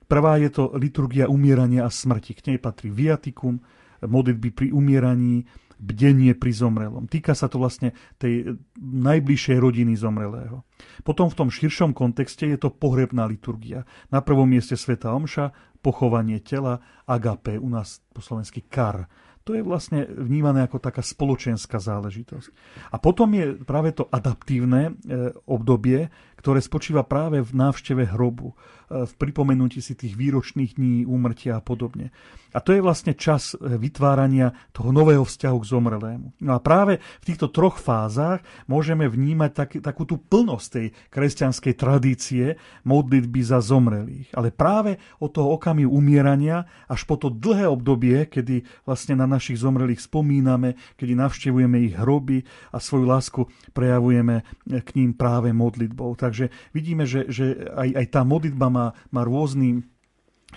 Prvá 0.05 0.37
je 0.37 0.53
to 0.53 0.77
liturgia 0.77 1.31
umierania 1.31 1.89
a 1.89 1.91
smrti. 1.91 2.37
K 2.37 2.53
nej 2.53 2.59
patrí 2.61 2.93
viatikum, 2.93 3.57
modlitby 4.05 4.49
pri 4.53 4.69
umieraní, 4.75 5.49
bdenie 5.81 6.33
pri 6.39 6.53
zomrelom. 6.55 7.11
Týka 7.11 7.35
sa 7.35 7.51
to 7.51 7.59
vlastne 7.59 7.93
tej 8.17 8.57
najbližšej 8.79 9.59
rodiny 9.59 9.99
zomrelého. 9.99 10.63
Potom 11.03 11.29
v 11.29 11.39
tom 11.39 11.49
širšom 11.51 11.93
kontexte 11.93 12.47
je 12.47 12.59
to 12.61 12.73
pohrebná 12.73 13.27
liturgia. 13.27 13.85
Na 14.09 14.23
prvom 14.23 14.47
mieste 14.49 14.79
Sveta 14.79 15.13
Omša, 15.13 15.77
pochovanie 15.85 16.41
tela, 16.41 16.81
agape, 17.05 17.61
u 17.61 17.69
nás 17.69 18.01
po 18.15 18.25
slovensky 18.25 18.65
kar. 18.65 19.11
To 19.45 19.53
je 19.53 19.61
vlastne 19.61 20.09
vnímané 20.09 20.65
ako 20.65 20.81
taká 20.81 21.05
spoločenská 21.05 21.77
záležitosť. 21.77 22.49
A 22.89 22.97
potom 22.97 23.29
je 23.37 23.61
práve 23.61 23.93
to 23.93 24.09
adaptívne 24.09 24.89
e, 24.89 25.37
obdobie, 25.45 26.09
ktoré 26.45 26.61
spočíva 26.61 27.09
práve 27.09 27.41
v 27.41 27.57
návšteve 27.57 28.13
hrobu, 28.13 28.53
e, 28.53 29.09
v 29.09 29.13
pripomenutí 29.17 29.81
si 29.81 29.97
tých 29.97 30.13
výročných 30.13 30.77
dní, 30.77 31.09
úmrtia 31.09 31.57
a 31.57 31.65
podobne. 31.65 32.13
A 32.53 32.61
to 32.61 32.77
je 32.77 32.85
vlastne 32.85 33.17
čas 33.17 33.57
e, 33.57 33.81
vytvárania 33.81 34.53
toho 34.77 34.93
nového 34.93 35.25
vzťahu 35.25 35.57
k 35.57 35.71
zomrelému. 35.73 36.37
No 36.45 36.53
a 36.53 36.61
práve 36.61 37.01
v 37.01 37.25
týchto 37.25 37.49
troch 37.49 37.81
fázach 37.81 38.45
môžeme 38.69 39.09
vnímať 39.09 39.51
tak, 39.57 39.71
takú 39.81 40.05
tú 40.05 40.21
plnosť 40.21 40.67
tej 40.69 40.87
kresťanskej 41.09 41.75
tradície 41.81 42.61
modlitby 42.85 43.41
za 43.41 43.65
zomrelých. 43.65 44.29
Ale 44.37 44.53
práve 44.53 45.01
od 45.25 45.33
toho 45.33 45.57
okamihu 45.57 45.89
umierania 45.89 46.69
až 46.93 47.09
po 47.09 47.17
to 47.17 47.33
dlhé 47.33 47.73
obdobie, 47.73 48.29
kedy 48.29 48.69
vlastne 48.85 49.17
na 49.17 49.25
našich 49.25 49.57
zomrelých 49.57 50.05
spomíname, 50.05 50.77
kedy 51.01 51.17
navštevujeme 51.17 51.89
ich 51.89 51.97
hroby 51.97 52.45
a 52.69 52.77
svoju 52.77 53.09
lásku 53.09 53.41
prejavujeme 53.73 54.45
k 54.69 54.89
ním 54.93 55.17
práve 55.17 55.57
modlitbou. 55.57 56.21
Tak 56.21 56.34
Takže 56.35 56.51
vidíme, 56.75 57.07
že, 57.07 57.31
že 57.31 57.55
aj, 57.70 57.94
aj 57.94 58.07
tá 58.11 58.27
modlitba 58.27 58.66
má, 58.66 58.90
má 59.14 59.23
rôzny 59.23 59.87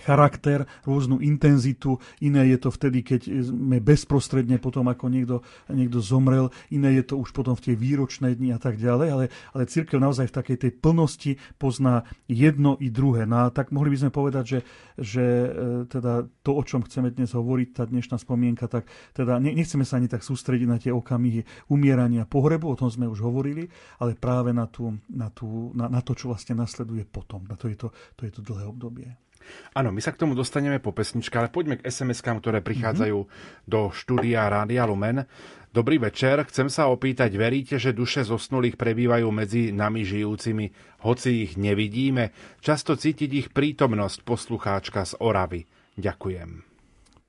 charakter, 0.03 0.65
rôznu 0.83 1.19
intenzitu. 1.21 1.97
Iné 2.21 2.53
je 2.53 2.57
to 2.61 2.69
vtedy, 2.73 3.01
keď 3.01 3.21
sme 3.49 3.81
bezprostredne 3.81 4.57
potom, 4.61 4.87
ako 4.89 5.09
niekto, 5.09 5.45
niekto 5.69 6.01
zomrel. 6.03 6.49
Iné 6.73 6.97
je 7.01 7.13
to 7.13 7.15
už 7.21 7.33
potom 7.33 7.55
v 7.57 7.71
tie 7.71 7.75
výročné 7.75 8.37
dni 8.37 8.53
a 8.55 8.59
tak 8.59 8.77
ďalej. 8.77 9.07
Ale, 9.09 9.25
ale 9.53 9.63
církev 9.69 9.97
naozaj 9.97 10.29
v 10.29 10.37
takej 10.37 10.57
tej 10.67 10.71
plnosti 10.77 11.31
pozná 11.57 12.05
jedno 12.25 12.77
i 12.81 12.91
druhé. 12.91 13.25
No 13.25 13.47
a 13.47 13.53
tak 13.53 13.73
mohli 13.73 13.93
by 13.93 14.07
sme 14.07 14.11
povedať, 14.11 14.45
že, 14.45 14.59
že 14.97 15.25
e, 15.25 15.49
teda 15.89 16.25
to, 16.41 16.51
o 16.57 16.63
čom 16.63 16.83
chceme 16.85 17.13
dnes 17.13 17.33
hovoriť, 17.33 17.67
tá 17.73 17.83
dnešná 17.85 18.17
spomienka, 18.21 18.65
tak 18.69 18.89
teda 19.13 19.39
nechceme 19.39 19.83
sa 19.83 19.97
ani 19.97 20.09
tak 20.09 20.25
sústrediť 20.25 20.67
na 20.67 20.77
tie 20.81 20.91
okamihy 20.91 21.69
umierania 21.71 22.25
pohrebu, 22.25 22.71
o 22.71 22.79
tom 22.79 22.89
sme 22.91 23.09
už 23.09 23.23
hovorili, 23.23 23.67
ale 24.01 24.17
práve 24.17 24.51
na, 24.51 24.65
tú, 24.67 24.97
na, 25.09 25.29
tú, 25.31 25.71
na, 25.73 25.87
na 25.87 26.01
to, 26.01 26.17
čo 26.17 26.29
vlastne 26.31 26.57
nasleduje 26.57 27.05
potom. 27.07 27.45
Na 27.47 27.55
to 27.55 27.69
je 27.71 27.77
to, 27.77 27.89
to, 28.15 28.25
je 28.25 28.31
to 28.33 28.41
dlhé 28.41 28.65
obdobie. 28.67 29.26
Áno, 29.73 29.89
my 29.93 30.01
sa 30.01 30.13
k 30.13 30.21
tomu 30.21 30.33
dostaneme 30.33 30.81
po 30.81 30.95
pesničke, 30.95 31.35
ale 31.37 31.51
poďme 31.51 31.79
k 31.81 31.87
SMS-kám, 31.87 32.39
ktoré 32.39 32.59
prichádzajú 32.63 33.19
mm-hmm. 33.21 33.67
do 33.67 33.91
štúdia 33.91 34.47
Rádia 34.47 34.87
Lumen. 34.87 35.25
Dobrý 35.71 36.01
večer, 36.01 36.41
chcem 36.49 36.71
sa 36.71 36.89
opýtať, 36.89 37.29
veríte, 37.37 37.75
že 37.77 37.93
duše 37.93 38.25
zosnulých 38.25 38.79
prebývajú 38.79 39.27
medzi 39.29 39.69
nami 39.69 40.07
žijúcimi, 40.07 40.73
hoci 41.05 41.45
ich 41.45 41.53
nevidíme? 41.59 42.33
Často 42.63 42.97
cítiť 42.97 43.31
ich 43.35 43.47
prítomnosť 43.53 44.25
poslucháčka 44.25 45.05
z 45.05 45.19
Oravy. 45.21 45.69
Ďakujem 45.99 46.76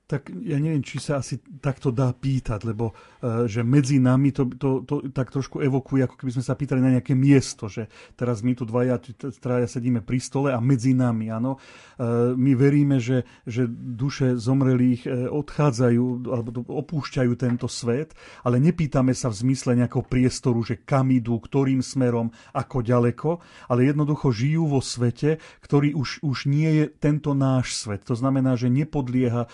tak 0.09 0.33
ja 0.41 0.57
neviem, 0.57 0.81
či 0.81 0.97
sa 0.97 1.21
asi 1.21 1.37
takto 1.61 1.93
dá 1.93 2.09
pýtať, 2.09 2.65
lebo 2.65 2.97
uh, 2.97 3.45
že 3.45 3.61
medzi 3.61 4.01
nami 4.01 4.33
to, 4.33 4.49
to, 4.57 4.81
to 4.81 5.05
tak 5.13 5.29
trošku 5.29 5.61
evokuje, 5.61 6.09
ako 6.09 6.17
keby 6.17 6.31
sme 6.33 6.43
sa 6.49 6.57
pýtali 6.57 6.81
na 6.81 6.97
nejaké 6.97 7.13
miesto, 7.13 7.69
že 7.69 7.85
teraz 8.17 8.41
my 8.41 8.57
tu 8.57 8.65
dvaja, 8.65 8.97
traja 9.37 9.69
sedíme 9.69 10.01
pri 10.01 10.17
stole 10.17 10.49
a 10.49 10.57
medzi 10.57 10.97
nami, 10.97 11.29
áno. 11.29 11.61
Uh, 12.01 12.33
my 12.33 12.57
veríme, 12.57 12.97
že, 12.97 13.21
že 13.45 13.69
duše 13.69 14.33
zomrelých 14.33 15.05
uh, 15.05 15.29
odchádzajú 15.29 16.03
alebo 16.25 16.65
opúšťajú 16.65 17.31
tento 17.37 17.69
svet, 17.69 18.17
ale 18.41 18.57
nepýtame 18.57 19.13
sa 19.13 19.29
v 19.29 19.45
zmysle 19.45 19.77
nejakého 19.77 20.01
priestoru, 20.09 20.65
že 20.65 20.81
kam 20.81 21.13
idú, 21.13 21.37
ktorým 21.37 21.85
smerom, 21.85 22.33
ako 22.57 22.81
ďaleko, 22.81 23.29
ale 23.69 23.85
jednoducho 23.85 24.33
žijú 24.33 24.73
vo 24.73 24.81
svete, 24.81 25.37
ktorý 25.61 25.93
už, 25.93 26.25
už 26.25 26.49
nie 26.49 26.81
je 26.81 26.85
tento 26.89 27.37
náš 27.37 27.77
svet. 27.77 28.09
To 28.09 28.17
znamená, 28.17 28.57
že 28.57 28.73
nepodlieha 28.73 29.45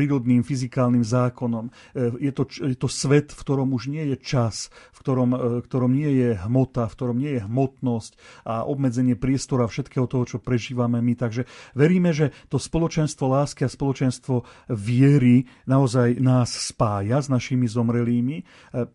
prírodným 0.00 0.40
fyzikálnym 0.40 1.04
zákonom. 1.04 1.68
E, 1.92 2.24
je 2.24 2.32
to, 2.32 2.48
je 2.48 2.72
to 2.72 2.88
svet, 2.88 3.36
v 3.36 3.40
ktorom 3.44 3.76
už 3.76 3.92
nie 3.92 4.08
je 4.08 4.16
čas, 4.16 4.72
v 4.96 5.04
ktorom, 5.04 5.30
e, 5.36 5.38
ktorom 5.60 5.92
nie 5.92 6.08
je 6.08 6.40
hmota, 6.40 6.88
v 6.88 6.96
ktorom 6.96 7.20
nie 7.20 7.36
je 7.36 7.44
hmotnosť 7.44 8.16
a 8.48 8.64
obmedzenie 8.64 9.12
priestora 9.20 9.68
všetkého 9.68 10.08
toho, 10.08 10.24
čo 10.24 10.38
prežívame 10.40 11.04
my. 11.04 11.12
Takže 11.20 11.44
veríme, 11.76 12.16
že 12.16 12.32
to 12.48 12.56
spoločenstvo 12.56 13.28
lásky 13.28 13.68
a 13.68 13.68
spoločenstvo 13.68 14.48
viery 14.72 15.44
naozaj 15.68 16.16
nás 16.16 16.48
spája 16.48 17.20
s 17.20 17.28
našimi 17.28 17.68
zomrelými. 17.68 18.40
E, 18.40 18.44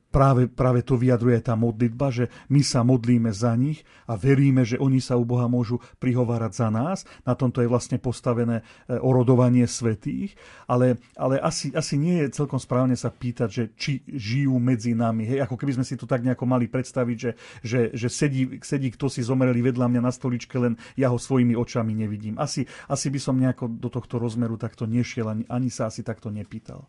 práve, 0.09 0.49
práve 0.49 0.81
to 0.81 0.97
vyjadruje 0.97 1.37
tá 1.45 1.53
modlitba, 1.53 2.09
že 2.09 2.33
my 2.49 2.65
sa 2.65 2.81
modlíme 2.81 3.29
za 3.29 3.53
nich 3.53 3.85
a 4.09 4.17
veríme, 4.17 4.65
že 4.65 4.81
oni 4.81 4.97
sa 4.97 5.21
u 5.21 5.25
Boha 5.27 5.45
môžu 5.45 5.77
prihovárať 6.01 6.65
za 6.65 6.73
nás. 6.73 7.05
Na 7.29 7.37
tomto 7.37 7.61
je 7.61 7.69
vlastne 7.69 8.01
postavené 8.01 8.65
orodovanie 8.89 9.69
svetých. 9.69 10.33
Ale 10.65 10.94
ale, 11.15 11.39
asi, 11.41 11.71
asi 11.75 11.95
nie 11.95 12.25
je 12.25 12.35
celkom 12.35 12.59
správne 12.59 12.93
sa 12.97 13.11
pýtať, 13.11 13.49
že 13.49 13.63
či 13.75 13.91
žijú 14.07 14.55
medzi 14.57 14.97
nami. 14.97 15.25
Hej, 15.25 15.45
ako 15.45 15.55
keby 15.59 15.79
sme 15.79 15.85
si 15.85 15.95
to 15.95 16.09
tak 16.09 16.23
nejako 16.23 16.45
mali 16.47 16.65
predstaviť, 16.67 17.17
že, 17.17 17.31
že, 17.61 17.79
že 17.93 18.07
sedí, 18.11 18.59
sedí 18.61 18.91
kto 18.93 19.11
si 19.11 19.21
zomreli 19.25 19.61
vedľa 19.61 19.87
mňa 19.91 20.01
na 20.03 20.11
stoličke, 20.11 20.55
len 20.57 20.79
ja 20.95 21.11
ho 21.11 21.19
svojimi 21.19 21.53
očami 21.55 21.93
nevidím. 21.93 22.35
Asi, 22.39 22.67
asi 22.89 23.07
by 23.09 23.19
som 23.19 23.35
nejako 23.39 23.71
do 23.71 23.89
tohto 23.91 24.21
rozmeru 24.21 24.55
takto 24.55 24.85
nešiel, 24.87 25.31
ani, 25.31 25.43
ani 25.47 25.69
sa 25.73 25.87
asi 25.89 26.05
takto 26.05 26.31
nepýtal. 26.31 26.87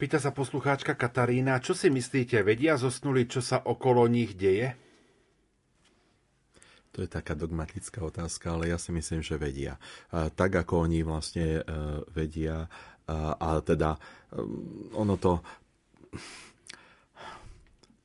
Pýta 0.00 0.16
sa 0.16 0.32
poslucháčka 0.32 0.96
Katarína, 0.96 1.60
čo 1.60 1.76
si 1.76 1.92
myslíte, 1.92 2.40
vedia 2.40 2.80
zosnuli, 2.80 3.28
čo 3.28 3.44
sa 3.44 3.60
okolo 3.60 4.08
nich 4.08 4.32
deje? 4.32 4.89
To 6.90 7.06
je 7.06 7.08
taká 7.08 7.38
dogmatická 7.38 8.02
otázka, 8.02 8.50
ale 8.50 8.74
ja 8.74 8.78
si 8.78 8.90
myslím, 8.90 9.22
že 9.22 9.38
vedia. 9.38 9.78
Tak 10.10 10.66
ako 10.66 10.90
oni 10.90 11.06
vlastne 11.06 11.62
e, 11.62 11.62
vedia 12.10 12.66
a 13.40 13.48
teda 13.62 13.94
e, 13.94 13.98
ono 14.94 15.14
to... 15.18 15.42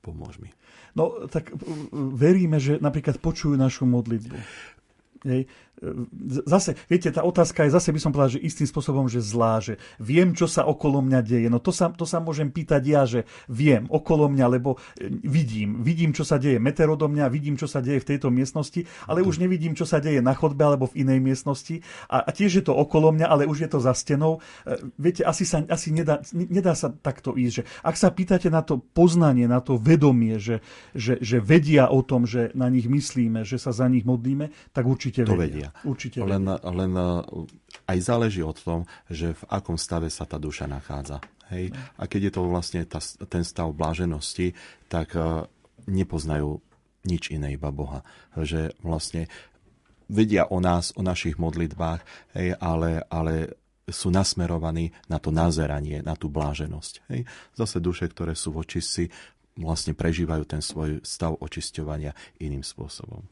Pomôž 0.02 0.38
mi. 0.38 0.54
No, 0.94 1.26
tak 1.28 1.50
veríme, 1.94 2.62
že 2.62 2.78
napríklad 2.78 3.18
počujú 3.18 3.58
našu 3.58 3.90
modlitbu. 3.90 4.38
Hej. 5.26 5.50
Zase, 6.48 6.80
viete, 6.88 7.12
tá 7.12 7.28
otázka 7.28 7.68
je 7.68 7.76
zase, 7.76 7.92
by 7.92 8.00
som 8.00 8.12
povedal, 8.16 8.40
že 8.40 8.46
istým 8.48 8.64
spôsobom, 8.64 9.12
že 9.12 9.20
zlá, 9.20 9.60
že 9.60 9.76
viem, 10.00 10.32
čo 10.32 10.48
sa 10.48 10.64
okolo 10.64 11.04
mňa 11.04 11.20
deje. 11.20 11.48
No 11.52 11.60
to 11.60 11.76
sa, 11.76 11.92
to 11.92 12.08
sa 12.08 12.24
môžem 12.24 12.48
pýtať 12.48 12.82
ja, 12.88 13.04
že 13.04 13.28
viem 13.52 13.84
okolo 13.92 14.32
mňa, 14.32 14.46
lebo 14.48 14.80
e, 14.96 15.12
vidím. 15.28 15.84
Vidím, 15.84 16.16
čo 16.16 16.24
sa 16.24 16.40
deje 16.40 16.64
meter 16.64 16.88
odo 16.88 17.12
mňa, 17.12 17.28
vidím, 17.28 17.60
čo 17.60 17.68
sa 17.68 17.84
deje 17.84 18.00
v 18.00 18.08
tejto 18.08 18.32
miestnosti, 18.32 18.88
ale 19.04 19.20
už 19.20 19.44
nevidím, 19.44 19.76
čo 19.76 19.84
sa 19.84 20.00
deje 20.00 20.24
na 20.24 20.32
chodbe 20.32 20.64
alebo 20.64 20.88
v 20.88 21.04
inej 21.04 21.20
miestnosti. 21.20 21.84
A, 22.08 22.24
a 22.24 22.30
tiež 22.32 22.52
je 22.62 22.64
to 22.64 22.72
okolo 22.72 23.12
mňa, 23.12 23.28
ale 23.28 23.44
už 23.44 23.68
je 23.68 23.70
to 23.70 23.84
za 23.84 23.92
stenou. 23.92 24.40
E, 24.64 24.80
viete, 24.96 25.28
asi, 25.28 25.44
sa, 25.44 25.60
asi 25.68 25.92
nedá, 25.92 26.24
nedá 26.32 26.72
sa 26.72 26.88
takto 26.88 27.36
ísť. 27.36 27.54
Že 27.60 27.64
ak 27.84 27.96
sa 28.00 28.10
pýtate 28.16 28.48
na 28.48 28.64
to 28.64 28.80
poznanie, 28.80 29.44
na 29.46 29.60
to 29.60 29.76
vedomie, 29.76 30.40
že, 30.40 30.64
že, 30.96 31.20
že 31.20 31.44
vedia 31.44 31.92
o 31.92 32.00
tom, 32.00 32.24
že 32.24 32.56
na 32.56 32.72
nich 32.72 32.88
myslíme, 32.88 33.44
že 33.44 33.60
sa 33.60 33.76
za 33.76 33.92
nich 33.92 34.08
modlíme, 34.08 34.72
tak 34.72 34.88
určite 34.88 35.28
to 35.28 35.36
vedia. 35.36 35.65
vedia. 35.65 35.65
Určite 35.86 36.22
len, 36.22 36.46
len 36.50 36.92
e, 36.94 37.06
aj 37.88 37.98
záleží 38.02 38.42
od 38.42 38.58
tom, 38.58 38.84
že 39.08 39.34
v 39.34 39.44
akom 39.48 39.78
stave 39.80 40.10
sa 40.10 40.26
tá 40.26 40.38
duša 40.42 40.66
nachádza. 40.70 41.22
Hej? 41.54 41.74
A 41.98 42.10
keď 42.10 42.30
je 42.30 42.34
to 42.34 42.42
vlastne 42.50 42.82
tá, 42.86 43.00
ten 43.30 43.46
stav 43.46 43.70
bláženosti, 43.74 44.58
tak 44.90 45.14
uh, 45.14 45.46
nepoznajú 45.86 46.58
nič 47.06 47.30
iné, 47.30 47.54
iba 47.54 47.70
Boha. 47.70 48.02
Že 48.34 48.74
vlastne 48.82 49.30
vedia 50.10 50.50
o 50.50 50.58
nás, 50.58 50.94
o 50.98 51.06
našich 51.06 51.38
modlitbách, 51.38 52.02
hej, 52.38 52.58
ale, 52.58 53.06
ale 53.10 53.58
sú 53.86 54.10
nasmerovaní 54.10 54.90
na 55.06 55.22
to 55.22 55.30
nazeranie, 55.30 56.02
na 56.02 56.18
tú 56.18 56.30
bláženosť. 56.30 56.94
Hej. 57.14 57.30
Zase 57.54 57.78
duše, 57.78 58.10
ktoré 58.10 58.34
sú 58.34 58.54
v 58.54 58.66
očistci, 58.66 59.04
vlastne 59.56 59.94
prežívajú 59.94 60.44
ten 60.50 60.62
svoj 60.62 61.00
stav 61.06 61.38
očisťovania 61.38 62.12
iným 62.42 62.66
spôsobom. 62.66 63.24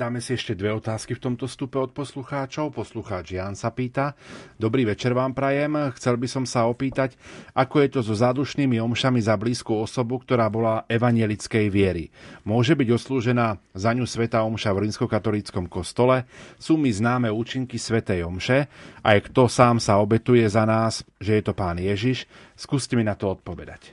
Dáme 0.00 0.24
si 0.24 0.32
ešte 0.32 0.56
dve 0.56 0.72
otázky 0.72 1.12
v 1.12 1.28
tomto 1.28 1.44
stupe 1.44 1.76
od 1.76 1.92
poslucháčov. 1.92 2.72
Poslucháč 2.72 3.36
Jan 3.36 3.52
sa 3.52 3.68
pýta. 3.68 4.16
Dobrý 4.56 4.88
večer 4.88 5.12
vám 5.12 5.36
prajem. 5.36 5.76
Chcel 5.92 6.16
by 6.16 6.24
som 6.24 6.44
sa 6.48 6.64
opýtať, 6.64 7.20
ako 7.52 7.84
je 7.84 7.88
to 7.92 8.00
so 8.00 8.16
zádušnými 8.16 8.80
omšami 8.80 9.20
za 9.20 9.36
blízku 9.36 9.76
osobu, 9.76 10.16
ktorá 10.24 10.48
bola 10.48 10.88
evanielickej 10.88 11.68
viery. 11.68 12.08
Môže 12.48 12.72
byť 12.80 12.88
oslúžená 12.96 13.60
za 13.76 13.92
ňu 13.92 14.08
sveta 14.08 14.40
omša 14.40 14.72
v 14.72 14.88
rímskokatolíckom 14.88 15.68
kostole? 15.68 16.24
Sú 16.56 16.80
mi 16.80 16.88
známe 16.88 17.28
účinky 17.28 17.76
svetej 17.76 18.24
omše? 18.24 18.72
Aj 19.04 19.20
kto 19.20 19.52
sám 19.52 19.84
sa 19.84 20.00
obetuje 20.00 20.48
za 20.48 20.64
nás, 20.64 21.04
že 21.20 21.36
je 21.36 21.42
to 21.44 21.52
pán 21.52 21.76
Ježiš? 21.76 22.24
Skúste 22.56 22.96
mi 22.96 23.04
na 23.04 23.20
to 23.20 23.36
odpovedať. 23.36 23.92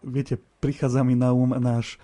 Viete, 0.00 0.40
prichádza 0.64 1.04
mi 1.04 1.12
na 1.12 1.36
um 1.36 1.52
náš 1.60 2.00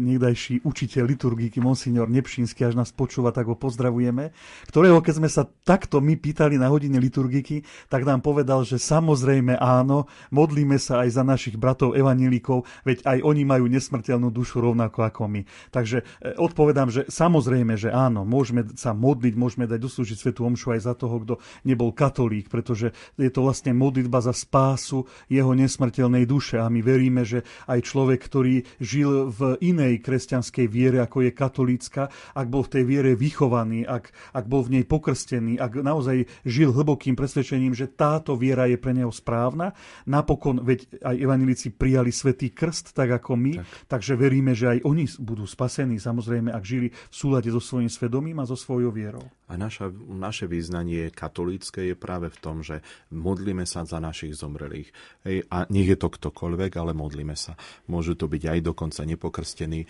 niekdajší 0.00 0.62
učiteľ 0.62 1.04
liturgiky, 1.10 1.58
monsignor 1.58 2.06
Nepšínsky, 2.06 2.62
až 2.62 2.78
nás 2.78 2.94
počúva, 2.94 3.34
tak 3.34 3.50
ho 3.50 3.56
pozdravujeme, 3.58 4.30
ktorého 4.70 5.02
keď 5.02 5.14
sme 5.18 5.30
sa 5.30 5.42
takto 5.46 5.98
my 5.98 6.14
pýtali 6.14 6.54
na 6.54 6.70
hodine 6.70 7.02
liturgiky, 7.02 7.66
tak 7.90 8.06
nám 8.06 8.22
povedal, 8.22 8.62
že 8.62 8.78
samozrejme 8.78 9.58
áno, 9.58 10.06
modlíme 10.30 10.78
sa 10.78 11.02
aj 11.02 11.18
za 11.18 11.22
našich 11.26 11.58
bratov 11.58 11.98
evanílikov, 11.98 12.62
veď 12.86 13.02
aj 13.06 13.18
oni 13.26 13.42
majú 13.42 13.66
nesmrteľnú 13.66 14.30
dušu 14.30 14.62
rovnako 14.62 15.02
ako 15.02 15.22
my. 15.26 15.42
Takže 15.74 16.02
e, 16.02 16.04
odpovedám, 16.38 16.88
že 16.94 17.02
samozrejme, 17.10 17.74
že 17.74 17.90
áno, 17.90 18.22
môžeme 18.22 18.66
sa 18.78 18.94
modliť, 18.94 19.34
môžeme 19.34 19.66
dať 19.66 19.80
doslúžiť 19.82 20.16
svetu 20.16 20.46
omšu 20.46 20.78
aj 20.78 20.80
za 20.86 20.94
toho, 20.94 21.22
kto 21.26 21.34
nebol 21.66 21.90
katolík, 21.90 22.46
pretože 22.46 22.94
je 23.18 23.30
to 23.32 23.42
vlastne 23.42 23.74
modlitba 23.74 24.22
za 24.22 24.30
spásu 24.30 25.08
jeho 25.26 25.52
nesmrteľnej 25.56 26.24
duše 26.28 26.62
a 26.62 26.70
my 26.70 26.80
veríme, 26.84 27.26
že 27.26 27.42
aj 27.66 27.82
človek, 27.82 28.20
ktorý 28.22 28.62
žil 28.78 29.32
v 29.32 29.39
v 29.40 29.56
inej 29.64 30.04
kresťanskej 30.04 30.66
viere, 30.68 31.00
ako 31.00 31.24
je 31.24 31.32
katolícka, 31.32 32.12
ak 32.36 32.46
bol 32.52 32.60
v 32.60 32.72
tej 32.76 32.84
viere 32.84 33.16
vychovaný, 33.16 33.88
ak, 33.88 34.12
ak 34.36 34.44
bol 34.44 34.60
v 34.60 34.76
nej 34.76 34.84
pokrstený, 34.84 35.56
ak 35.56 35.80
naozaj 35.80 36.28
žil 36.44 36.76
hlbokým 36.76 37.16
presvedčením, 37.16 37.72
že 37.72 37.88
táto 37.88 38.36
viera 38.36 38.68
je 38.68 38.76
pre 38.76 38.92
neho 38.92 39.08
správna. 39.08 39.72
Napokon, 40.04 40.60
veď 40.60 41.00
aj 41.00 41.16
evanilici 41.16 41.72
prijali 41.72 42.12
svetý 42.12 42.52
krst, 42.52 42.92
tak 42.92 43.08
ako 43.16 43.40
my, 43.40 43.52
tak. 43.56 43.66
takže 43.88 44.12
veríme, 44.20 44.52
že 44.52 44.76
aj 44.76 44.78
oni 44.84 45.08
budú 45.16 45.48
spasení, 45.48 45.96
samozrejme, 45.96 46.52
ak 46.52 46.64
žili 46.64 46.92
v 46.92 47.14
súlade 47.14 47.48
so 47.48 47.62
svojím 47.62 47.88
svedomím 47.88 48.44
a 48.44 48.44
so 48.44 48.58
svojou 48.58 48.92
vierou. 48.92 49.24
A 49.50 49.58
naša, 49.58 49.90
naše 50.06 50.46
význanie 50.46 51.10
katolícke 51.10 51.82
je 51.82 51.98
práve 51.98 52.30
v 52.30 52.38
tom, 52.38 52.62
že 52.62 52.86
modlíme 53.10 53.66
sa 53.66 53.82
za 53.82 53.98
našich 53.98 54.38
zomrelých. 54.38 54.94
Hej, 55.26 55.42
a 55.50 55.66
nech 55.66 55.90
je 55.90 55.98
to 55.98 56.06
ktokoľvek, 56.06 56.78
ale 56.78 56.94
modlíme 56.94 57.34
sa. 57.34 57.58
Môžu 57.90 58.14
to 58.14 58.30
byť 58.30 58.42
aj 58.46 58.58
dokonca 58.62 59.02
nepo 59.02 59.29
pokrstení, 59.30 59.86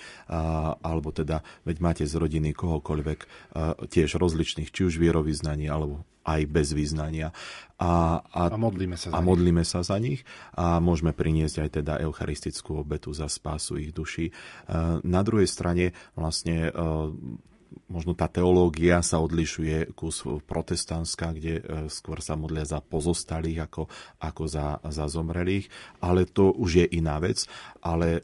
alebo 0.84 1.16
teda, 1.16 1.40
veď 1.64 1.76
máte 1.80 2.04
z 2.04 2.20
rodiny 2.20 2.52
kohokoľvek, 2.52 3.20
tiež 3.88 4.20
rozličných, 4.20 4.68
či 4.68 4.84
už 4.84 5.00
vierovýznaní, 5.00 5.64
alebo 5.72 6.04
aj 6.20 6.44
bez 6.52 6.76
význania. 6.76 7.32
A, 7.80 8.20
a, 8.20 8.52
a, 8.52 8.60
modlíme 8.60 9.00
sa 9.00 9.08
za 9.08 9.16
a 9.16 9.24
modlíme 9.24 9.64
sa 9.64 9.80
za 9.80 9.96
nich 9.96 10.20
a 10.52 10.76
môžeme 10.76 11.16
priniesť 11.16 11.64
aj 11.64 11.70
teda 11.80 11.94
eucharistickú 12.04 12.84
obetu 12.84 13.16
za 13.16 13.24
spásu 13.24 13.80
ich 13.80 13.96
duší. 13.96 14.28
Na 15.00 15.24
druhej 15.24 15.48
strane 15.48 15.96
vlastne 16.12 16.68
možno 17.90 18.14
tá 18.14 18.26
teológia 18.30 19.02
sa 19.02 19.18
odlišuje 19.22 19.94
kus 19.94 20.22
protestantská, 20.22 21.34
kde 21.34 21.54
e, 21.58 21.62
skôr 21.90 22.22
sa 22.22 22.38
modlia 22.38 22.66
za 22.66 22.78
pozostalých 22.82 23.66
ako, 23.66 23.82
ako 24.22 24.42
za, 24.46 24.78
za 24.86 25.06
zomrelých, 25.10 25.70
ale 26.02 26.26
to 26.26 26.54
už 26.54 26.84
je 26.84 26.86
iná 26.98 27.18
vec. 27.18 27.46
Ale 27.80 28.22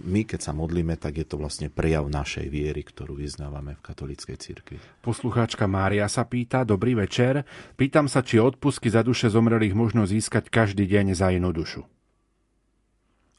my, 0.00 0.26
keď 0.26 0.40
sa 0.40 0.52
modlíme, 0.52 0.98
tak 0.98 1.20
je 1.20 1.26
to 1.26 1.38
vlastne 1.38 1.70
prejav 1.70 2.08
našej 2.08 2.46
viery, 2.48 2.82
ktorú 2.82 3.16
vyznávame 3.16 3.78
v 3.78 3.84
katolíckej 3.84 4.36
cirkvi. 4.36 4.76
Poslucháčka 5.04 5.64
Mária 5.70 6.08
sa 6.10 6.26
pýta, 6.26 6.66
dobrý 6.66 6.98
večer, 6.98 7.46
pýtam 7.78 8.10
sa, 8.10 8.24
či 8.24 8.42
odpusky 8.42 8.90
za 8.90 9.06
duše 9.06 9.30
zomrelých 9.30 9.76
možno 9.76 10.04
získať 10.04 10.50
každý 10.50 10.88
deň 10.88 11.14
za 11.14 11.30
inú 11.30 11.54
dušu. 11.54 11.86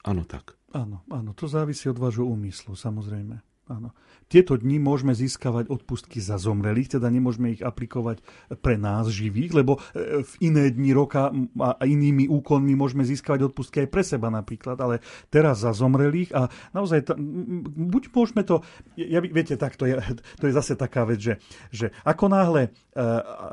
Áno, 0.08 0.24
tak. 0.24 0.56
Áno, 0.72 1.04
áno, 1.12 1.32
to 1.36 1.48
závisí 1.52 1.88
od 1.92 2.00
vášho 2.00 2.28
úmyslu, 2.28 2.76
samozrejme. 2.76 3.40
Áno. 3.68 3.92
Tieto 4.28 4.60
dni 4.60 4.80
môžeme 4.80 5.16
získavať 5.16 5.72
odpustky 5.72 6.20
za 6.24 6.36
zomrelých, 6.36 7.00
teda 7.00 7.08
nemôžeme 7.08 7.56
ich 7.56 7.64
aplikovať 7.64 8.20
pre 8.60 8.76
nás 8.76 9.08
živých, 9.08 9.56
lebo 9.56 9.80
e, 9.96 10.24
v 10.24 10.34
iné 10.40 10.72
dni 10.72 10.92
roka 10.92 11.32
a 11.60 11.84
inými 11.84 12.28
úkonmi 12.32 12.76
môžeme 12.76 13.08
získavať 13.08 13.52
odpustky 13.52 13.84
aj 13.84 13.92
pre 13.92 14.04
seba 14.04 14.28
napríklad, 14.32 14.80
ale 14.80 15.04
teraz 15.28 15.64
za 15.64 15.72
zomrelých 15.72 16.32
a 16.36 16.52
naozaj, 16.76 17.12
buď 17.76 18.04
môžeme 18.12 18.44
to, 18.44 18.64
ja, 19.00 19.20
viete, 19.20 19.56
tak 19.60 19.76
to 19.76 19.84
je, 19.88 19.96
to 20.40 20.44
je 20.48 20.54
zase 20.56 20.80
taká 20.80 21.04
vec, 21.04 21.20
že, 21.20 21.34
že 21.72 21.92
ako 22.08 22.32
náhle, 22.32 22.72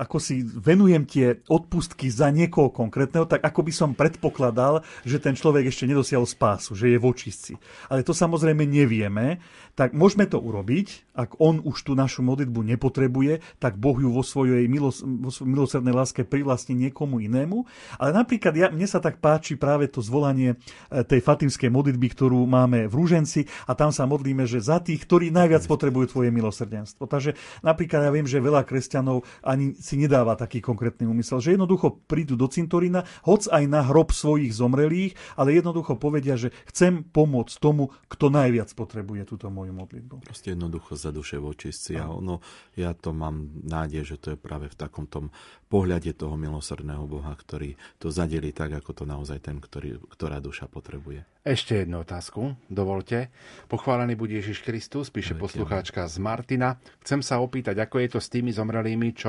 ako 0.00 0.16
si 0.18 0.42
venujem 0.42 1.04
tie 1.04 1.38
odpustky 1.46 2.08
za 2.10 2.32
niekoho 2.34 2.72
konkrétneho, 2.72 3.28
tak 3.28 3.44
ako 3.44 3.60
by 3.62 3.72
som 3.72 3.90
predpokladal, 3.92 4.80
že 5.04 5.20
ten 5.20 5.36
človek 5.36 5.68
ešte 5.68 5.86
nedosiahol 5.86 6.24
spásu, 6.24 6.72
že 6.74 6.90
je 6.90 6.98
v 6.98 7.04
očistci. 7.04 7.52
Ale 7.92 8.02
to 8.02 8.16
samozrejme 8.16 8.64
nevieme, 8.64 9.38
tak 9.74 9.92
môžeme 9.94 10.26
to 10.26 10.38
urobiť 10.42 10.64
robiť, 10.64 10.88
ak 11.14 11.38
on 11.38 11.60
už 11.60 11.86
tú 11.86 11.92
našu 11.92 12.24
modlitbu 12.24 12.74
nepotrebuje, 12.74 13.44
tak 13.60 13.76
Boh 13.76 13.94
ju 14.00 14.08
vo 14.10 14.24
svojej 14.24 14.64
milos, 14.64 15.04
vo 15.04 15.30
svojej 15.30 15.92
láske 15.92 16.24
privlastní 16.24 16.88
niekomu 16.88 17.20
inému. 17.20 17.68
Ale 18.00 18.10
napríklad 18.16 18.56
ja, 18.56 18.66
mne 18.72 18.88
sa 18.88 18.98
tak 18.98 19.20
páči 19.20 19.60
práve 19.60 19.86
to 19.92 20.00
zvolanie 20.00 20.56
e, 20.90 21.04
tej 21.04 21.20
fatimskej 21.20 21.68
modlitby, 21.68 22.08
ktorú 22.16 22.48
máme 22.48 22.88
v 22.88 22.94
Rúženci 22.96 23.46
a 23.68 23.76
tam 23.76 23.92
sa 23.92 24.08
modlíme, 24.08 24.48
že 24.48 24.64
za 24.64 24.80
tých, 24.80 25.04
ktorí 25.04 25.28
najviac 25.30 25.68
potrebujú 25.68 26.16
tvoje 26.16 26.32
milosrdenstvo. 26.32 27.04
Takže 27.06 27.36
napríklad 27.60 28.08
ja 28.08 28.10
viem, 28.10 28.26
že 28.26 28.42
veľa 28.42 28.64
kresťanov 28.64 29.22
ani 29.40 29.74
si 29.80 29.98
nedáva 29.98 30.38
taký 30.38 30.60
konkrétny 30.62 31.08
úmysel, 31.08 31.40
že 31.40 31.56
jednoducho 31.56 32.04
prídu 32.06 32.38
do 32.38 32.46
cintorína, 32.46 33.02
hoc 33.26 33.48
aj 33.48 33.64
na 33.66 33.82
hrob 33.82 34.14
svojich 34.14 34.54
zomrelých, 34.54 35.16
ale 35.34 35.56
jednoducho 35.56 35.96
povedia, 35.98 36.38
že 36.38 36.52
chcem 36.70 37.02
pomôcť 37.02 37.54
tomu, 37.58 37.90
kto 38.06 38.30
najviac 38.30 38.70
potrebuje 38.76 39.26
túto 39.26 39.48
moju 39.48 39.72
modlitbu. 39.74 40.22
Proste 40.22 40.52
jednoducho 40.54 40.94
za 40.94 41.10
duše 41.10 41.40
v 41.40 41.50
očistci. 41.50 41.96
A 41.96 42.10
ono, 42.10 42.44
ja 42.76 42.92
to 42.92 43.16
mám 43.16 43.50
nádej, 43.64 44.14
že 44.14 44.16
to 44.20 44.28
je 44.34 44.38
práve 44.38 44.68
v 44.68 44.76
takom 44.76 45.08
tom 45.08 45.32
pohľade 45.72 46.14
toho 46.14 46.36
milosrdného 46.36 47.08
Boha, 47.08 47.32
ktorý 47.34 47.74
to 47.98 48.12
zadeli 48.12 48.54
tak, 48.54 48.76
ako 48.76 48.92
to 48.92 49.04
naozaj 49.08 49.42
ten, 49.42 49.58
ktorý, 49.58 49.98
ktorá 50.12 50.38
duša 50.38 50.68
potrebuje. 50.68 51.24
Ešte 51.44 51.84
jednu 51.84 52.00
otázku, 52.00 52.56
dovolte. 52.72 53.28
Pochválený 53.68 54.16
bude 54.16 54.32
Ježiš 54.40 54.64
Kristus, 54.64 55.12
píše 55.12 55.36
poslucháčka 55.36 56.08
z 56.08 56.16
Martina. 56.16 56.80
Chcem 57.04 57.20
sa 57.20 57.36
opýtať, 57.36 57.84
ako 57.84 58.00
je 58.00 58.08
to 58.16 58.20
s 58.20 58.32
tými 58.32 58.48
zomrelými, 58.48 59.12
čo 59.12 59.23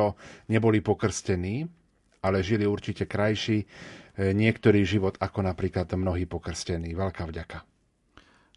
neboli 0.51 0.84
pokrstení, 0.84 1.65
ale 2.25 2.41
žili 2.41 2.65
určite 2.65 3.05
krajší 3.05 3.63
eh, 3.63 3.67
niektorý 4.34 4.84
život 4.84 5.15
ako 5.21 5.45
napríklad 5.45 5.88
mnohí 5.93 6.25
pokrstení. 6.25 6.91
Veľká 6.91 7.30
vďaka. 7.30 7.76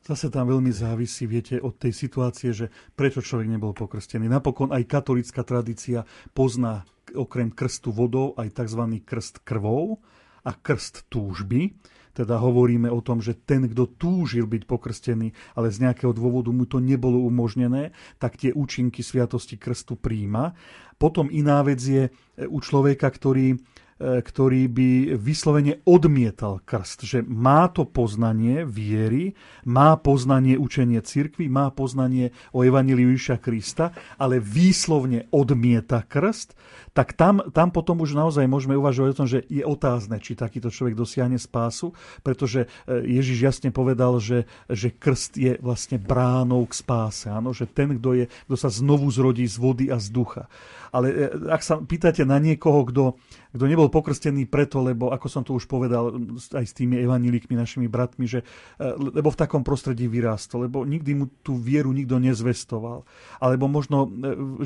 Zase 0.09 0.33
tam 0.33 0.49
veľmi 0.49 0.73
závisí, 0.73 1.29
viete, 1.29 1.61
od 1.61 1.77
tej 1.77 1.93
situácie, 1.93 2.57
že 2.57 2.73
prečo 2.97 3.21
človek 3.21 3.45
nebol 3.45 3.77
pokrstený. 3.77 4.25
Napokon 4.25 4.73
aj 4.73 4.89
katolická 4.89 5.45
tradícia 5.45 6.07
pozná 6.33 6.89
okrem 7.13 7.53
krstu 7.53 7.93
vodou 7.93 8.33
aj 8.41 8.57
tzv. 8.57 9.05
krst 9.05 9.45
krvou 9.45 10.01
a 10.49 10.57
krst 10.57 11.13
túžby. 11.13 11.77
Teda 12.19 12.43
hovoríme 12.43 12.91
o 12.91 12.99
tom, 12.99 13.23
že 13.23 13.39
ten, 13.39 13.71
kto 13.71 13.87
túžil 13.95 14.51
byť 14.51 14.63
pokrstený, 14.67 15.31
ale 15.55 15.71
z 15.71 15.87
nejakého 15.87 16.11
dôvodu 16.11 16.51
mu 16.51 16.67
to 16.67 16.83
nebolo 16.83 17.23
umožnené, 17.23 17.95
tak 18.19 18.35
tie 18.35 18.51
účinky 18.51 19.07
sviatosti 19.07 19.55
krstu 19.55 19.95
príjma. 19.95 20.59
Potom 20.99 21.31
iná 21.31 21.63
vec 21.63 21.79
je 21.79 22.11
u 22.51 22.59
človeka, 22.59 23.07
ktorý 23.07 23.55
E, 23.55 23.88
ktorý 23.99 24.71
by 24.71 24.91
vyslovene 25.19 25.83
odmietal 25.83 26.63
krst, 26.63 27.03
že 27.03 27.19
má 27.27 27.67
to 27.67 27.83
poznanie 27.83 28.63
viery, 28.63 29.35
má 29.67 29.99
poznanie 29.99 30.55
učenie 30.55 31.03
cirkvy, 31.03 31.51
má 31.51 31.75
poznanie 31.75 32.31
o 32.55 32.63
Evangeliu 32.63 33.11
Ježiša 33.15 33.43
Krista, 33.43 33.91
ale 34.15 34.39
výslovne 34.39 35.27
odmieta 35.35 36.07
krst, 36.07 36.55
tak 36.95 37.15
tam, 37.15 37.43
tam 37.55 37.71
potom 37.71 38.03
už 38.03 38.15
naozaj 38.15 38.51
môžeme 38.51 38.75
uvažovať 38.75 39.11
o 39.15 39.19
tom, 39.23 39.29
že 39.31 39.47
je 39.47 39.63
otázne, 39.63 40.19
či 40.19 40.35
takýto 40.35 40.67
človek 40.67 40.99
dosiahne 40.99 41.39
spásu, 41.39 41.95
pretože 42.27 42.67
e, 42.67 43.03
Ježiš 43.19 43.39
jasne 43.39 43.71
povedal, 43.71 44.19
že, 44.19 44.51
že 44.67 44.91
krst 44.91 45.39
je 45.39 45.53
vlastne 45.63 45.99
bránou 46.03 46.67
k 46.67 46.75
spáse. 46.75 47.31
Áno? 47.31 47.55
Že 47.55 47.65
ten, 47.71 47.89
kto, 48.03 48.11
je, 48.19 48.25
kto 48.51 48.57
sa 48.59 48.71
znovu 48.71 49.07
zrodí 49.15 49.47
z 49.47 49.57
vody 49.63 49.87
a 49.95 50.03
z 50.03 50.11
ducha. 50.11 50.51
Ale 50.91 51.07
e, 51.13 51.17
ak 51.55 51.63
sa 51.63 51.79
pýtate 51.79 52.27
na 52.27 52.43
niekoho, 52.43 52.83
kto, 52.89 53.05
kto 53.53 53.65
nebol 53.65 53.89
pokrstený 53.89 54.45
preto, 54.45 54.85
lebo 54.85 55.09
ako 55.11 55.27
som 55.27 55.43
to 55.43 55.57
už 55.57 55.65
povedal 55.65 56.13
aj 56.53 56.65
s 56.69 56.77
tými 56.77 57.01
evanílikmi, 57.01 57.57
našimi 57.57 57.89
bratmi, 57.89 58.29
že, 58.29 58.45
e, 58.77 58.87
lebo 58.93 59.33
v 59.33 59.41
takom 59.41 59.65
prostredí 59.65 60.05
vyrástol, 60.05 60.69
lebo 60.69 60.85
nikdy 60.85 61.11
mu 61.17 61.27
tú 61.41 61.57
vieru 61.57 61.91
nikto 61.97 62.21
nezvestoval. 62.21 63.09
Alebo 63.41 63.65
možno 63.67 64.05
e, 64.05 64.09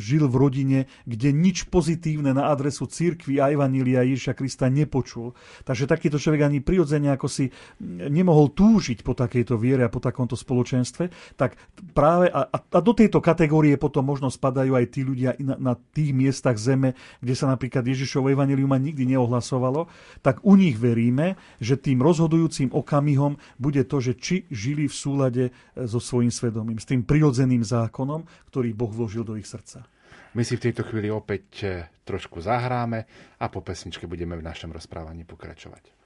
žil 0.03 0.26
v 0.26 0.35
rodine, 0.35 0.78
kde 1.07 1.30
nič 1.30 1.70
pozitívne 1.70 2.35
na 2.35 2.51
adresu 2.51 2.91
církvy 2.91 3.39
a 3.39 3.55
evanília 3.55 4.03
Ježiša 4.03 4.35
Krista 4.35 4.66
nepočul. 4.66 5.37
Takže 5.62 5.87
takýto 5.87 6.18
človek 6.18 6.43
ani 6.43 6.59
prirodzene 6.59 7.14
ako 7.14 7.30
si 7.30 7.55
nemohol 7.83 8.51
túžiť 8.51 9.07
po 9.07 9.14
takejto 9.14 9.55
viere 9.55 9.87
a 9.87 9.93
po 9.93 10.03
takomto 10.03 10.35
spoločenstve, 10.35 11.37
tak 11.39 11.55
práve 11.95 12.33
a, 12.33 12.51
a 12.51 12.78
do 12.83 12.93
tejto 12.97 13.22
kategórie 13.22 13.78
potom 13.78 14.03
možno 14.03 14.26
spadajú 14.33 14.74
aj 14.74 14.87
tí 14.91 15.07
ľudia 15.07 15.39
na, 15.39 15.55
na 15.61 15.72
tých 15.76 16.11
miestach 16.11 16.59
zeme, 16.59 16.99
kde 17.22 17.35
sa 17.39 17.47
napríklad 17.47 17.87
Ježišovo 17.87 18.33
evanelium 18.33 18.71
ani 18.72 18.92
nikdy 18.92 19.14
neohlasovalo, 19.14 19.86
tak 20.20 20.42
u 20.42 20.56
nich 20.56 20.76
veríme, 20.76 21.38
že 21.62 21.78
tým 21.78 22.02
rozhodujúcim 22.02 22.72
okamihom 22.72 23.38
bude 23.60 23.84
to, 23.86 24.00
že 24.00 24.18
či 24.18 24.36
žili 24.48 24.88
v 24.88 24.94
súlade 24.94 25.44
e, 25.48 25.52
so 25.86 26.02
svojím 26.02 26.32
svedomím, 26.32 26.80
s 26.80 26.88
tým 26.88 27.06
prirodzeným 27.06 27.62
zákonom, 27.62 28.24
ktorý 28.50 28.74
Boh 28.74 28.90
vložil 28.90 29.22
do 29.22 29.38
ich 29.38 29.46
srdca. 29.46 29.86
My 30.32 30.42
si 30.48 30.56
v 30.56 30.64
tejto 30.68 30.88
chvíli 30.88 31.12
opäť 31.12 31.44
e, 31.62 31.66
trošku 32.08 32.40
zahráme 32.40 33.04
a 33.36 33.46
po 33.52 33.60
pesničke 33.60 34.08
budeme 34.08 34.34
v 34.34 34.46
našom 34.48 34.72
rozprávaní 34.72 35.28
pokračovať. 35.28 36.01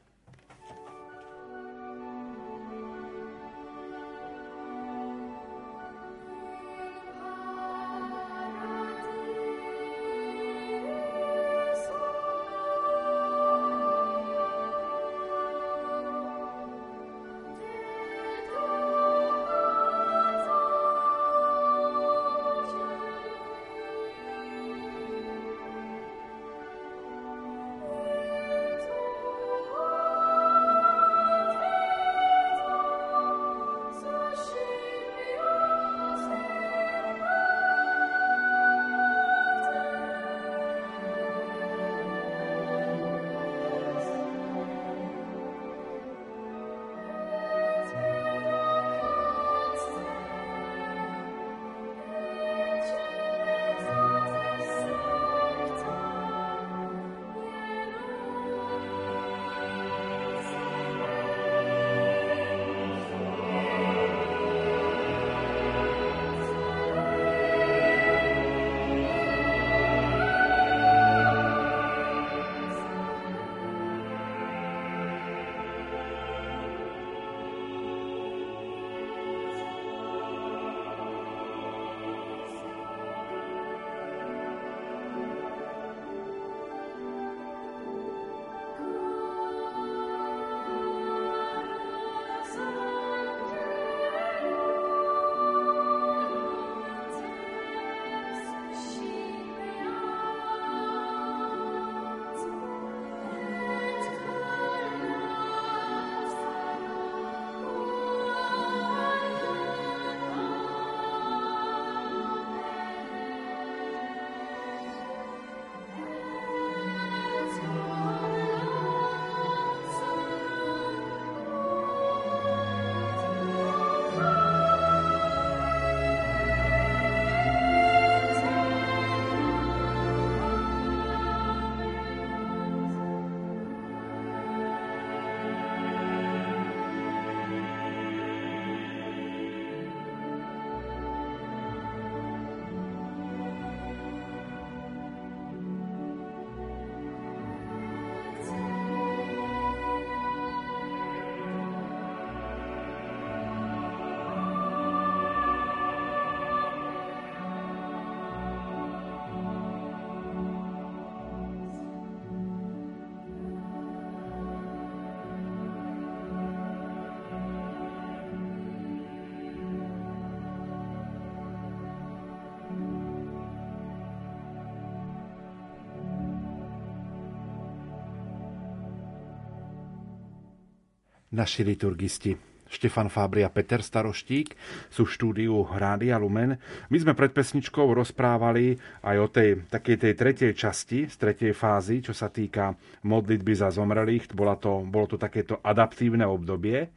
Naši 181.37 181.61
liturgisti. 181.69 182.33
Štefan 182.67 183.07
Fábri 183.07 183.47
a 183.47 183.51
Peter 183.53 183.79
Staroštík 183.79 184.59
sú 184.91 185.07
v 185.07 185.15
štúdiu 185.15 185.55
Rádia 185.71 186.19
Lumen. 186.19 186.59
My 186.91 186.99
sme 186.99 187.15
pred 187.15 187.31
pesničkou 187.31 187.95
rozprávali 187.95 188.75
aj 189.07 189.17
o 189.23 189.27
tej 189.31 189.63
takej 189.71 189.97
tej 190.03 190.13
tretej 190.19 190.53
časti, 190.57 191.07
z 191.07 191.15
tretej 191.15 191.55
fázy, 191.55 192.03
čo 192.03 192.11
sa 192.11 192.27
týka 192.27 192.75
modlitby 193.07 193.53
za 193.55 193.71
zomrelých. 193.71 194.35
Bolo 194.35 194.59
to, 194.59 194.83
bolo 194.83 195.07
to 195.07 195.15
takéto 195.15 195.63
adaptívne 195.63 196.27
obdobie. 196.27 196.91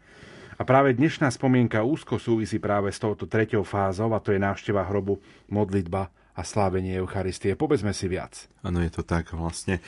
A 0.60 0.68
práve 0.68 0.92
dnešná 0.92 1.32
spomienka 1.32 1.86
úzko 1.86 2.20
súvisí 2.20 2.60
práve 2.60 2.92
s 2.92 3.00
touto 3.00 3.30
tretou 3.30 3.64
fázou 3.64 4.12
a 4.12 4.20
to 4.20 4.36
je 4.36 4.42
návšteva 4.42 4.84
hrobu, 4.90 5.22
modlitba 5.48 6.12
a 6.36 6.42
slávenie 6.44 7.00
Eucharistie. 7.00 7.56
Povedzme 7.56 7.96
si 7.96 8.12
viac. 8.12 8.50
Áno, 8.66 8.84
je 8.84 8.92
to 8.92 9.08
tak 9.08 9.32
vlastne 9.32 9.80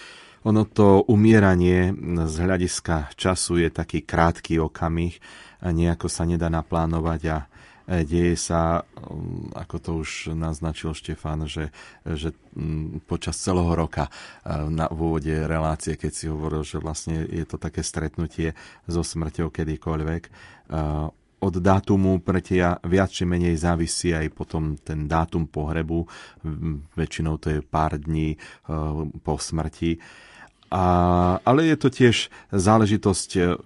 Ono 0.41 0.65
to 0.65 1.05
umieranie 1.05 1.93
z 2.25 2.35
hľadiska 2.41 3.13
času 3.13 3.61
je 3.61 3.69
taký 3.69 4.01
krátky 4.01 4.57
okamih 4.57 5.21
nejako 5.69 6.09
sa 6.09 6.25
nedá 6.25 6.49
naplánovať 6.49 7.21
a 7.29 7.37
e, 7.85 8.01
deje 8.01 8.33
sa, 8.33 8.81
mm, 8.81 9.53
ako 9.53 9.75
to 9.77 9.91
už 10.01 10.11
naznačil 10.33 10.97
Štefan, 10.97 11.45
že, 11.45 11.69
že 12.01 12.33
mm, 12.57 13.05
počas 13.05 13.37
celého 13.37 13.69
roka 13.77 14.09
e, 14.09 14.11
na 14.73 14.89
úvode 14.89 15.29
relácie, 15.29 15.93
keď 15.93 16.11
si 16.11 16.25
hovoril, 16.25 16.65
že 16.65 16.81
vlastne 16.81 17.21
je 17.29 17.45
to 17.45 17.61
také 17.61 17.85
stretnutie 17.85 18.57
so 18.89 19.05
smrťou 19.05 19.53
kedykoľvek, 19.53 20.21
e, 20.25 20.29
od 21.41 21.57
dátumu 21.57 22.21
pretia 22.21 22.77
viac 22.85 23.09
či 23.09 23.25
menej 23.25 23.57
závisí 23.57 24.13
aj 24.13 24.29
potom 24.29 24.77
ten 24.77 25.09
dátum 25.09 25.49
pohrebu. 25.49 26.05
Väčšinou 26.93 27.41
to 27.41 27.49
je 27.49 27.65
pár 27.65 27.97
dní 27.97 28.37
po 29.25 29.41
smrti. 29.41 29.97
A, 30.71 30.83
ale 31.43 31.67
je 31.67 31.75
to 31.75 31.91
tiež 31.91 32.31
záležitosť, 32.55 33.29
e, 33.35 33.59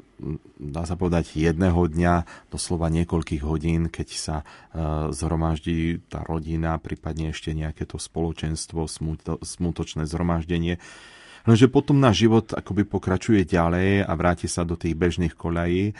dá 0.57 0.89
sa 0.89 0.97
povedať, 0.97 1.37
jedného 1.37 1.85
dňa, 1.85 2.49
doslova 2.49 2.89
niekoľkých 2.89 3.45
hodín, 3.45 3.93
keď 3.93 4.07
sa 4.17 4.37
uh, 4.41 5.13
zhromaždí 5.13 6.01
tá 6.09 6.25
rodina, 6.25 6.81
prípadne 6.81 7.29
ešte 7.29 7.53
nejaké 7.53 7.85
to 7.85 8.01
spoločenstvo, 8.01 8.89
smuto, 8.89 9.37
smutočné 9.43 10.09
zhromaždenie. 10.09 10.81
Lenže 11.45 11.69
potom 11.69 12.01
náš 12.01 12.25
život 12.25 12.49
akoby 12.57 12.89
pokračuje 12.89 13.45
ďalej 13.45 14.01
a 14.01 14.11
vráti 14.17 14.49
sa 14.49 14.65
do 14.65 14.73
tých 14.73 14.97
bežných 14.97 15.37
koľají 15.37 15.93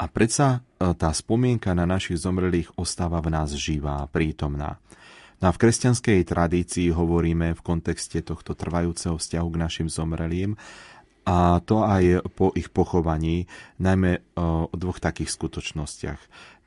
a 0.00 0.04
predsa 0.08 0.62
uh, 0.62 0.96
tá 0.96 1.12
spomienka 1.12 1.76
na 1.76 1.84
našich 1.84 2.16
zomrelých 2.16 2.72
ostáva 2.80 3.20
v 3.20 3.28
nás 3.28 3.52
živá, 3.52 4.08
prítomná. 4.08 4.80
No 5.36 5.44
a 5.48 5.54
v 5.54 5.60
kresťanskej 5.60 6.24
tradícii 6.24 6.88
hovoríme 6.96 7.52
v 7.52 7.60
kontexte 7.60 8.24
tohto 8.24 8.56
trvajúceho 8.56 9.20
vzťahu 9.20 9.48
k 9.52 9.60
našim 9.60 9.88
zomrelým 9.92 10.56
a 11.26 11.58
to 11.60 11.82
aj 11.82 12.24
po 12.38 12.54
ich 12.54 12.70
pochovaní, 12.70 13.50
najmä 13.82 14.38
o 14.38 14.70
dvoch 14.72 15.02
takých 15.02 15.34
skutočnostiach. 15.34 16.20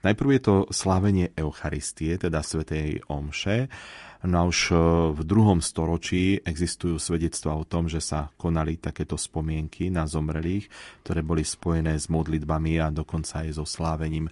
Najprv 0.03 0.29
je 0.35 0.41
to 0.43 0.55
slávenie 0.71 1.31
Eucharistie, 1.35 2.15
teda 2.19 2.43
Svetej 2.43 3.03
Omše, 3.07 3.71
No 4.19 4.35
a 4.35 4.43
už 4.51 4.75
v 5.15 5.21
druhom 5.23 5.63
storočí 5.63 6.43
existujú 6.43 6.99
svedectvá 6.99 7.55
o 7.55 7.63
tom, 7.63 7.87
že 7.87 8.03
sa 8.03 8.27
konali 8.35 8.75
takéto 8.75 9.15
spomienky 9.15 9.87
na 9.87 10.03
zomrelých, 10.11 10.67
ktoré 11.07 11.23
boli 11.23 11.47
spojené 11.47 11.95
s 11.95 12.11
modlitbami 12.11 12.83
a 12.83 12.91
dokonca 12.91 13.47
aj 13.47 13.55
so 13.55 13.63
slávením 13.63 14.27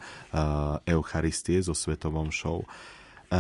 Eucharistie, 0.84 1.64
so 1.64 1.72
Svetovom 1.72 2.36
šou. 2.36 2.68
E, 3.28 3.38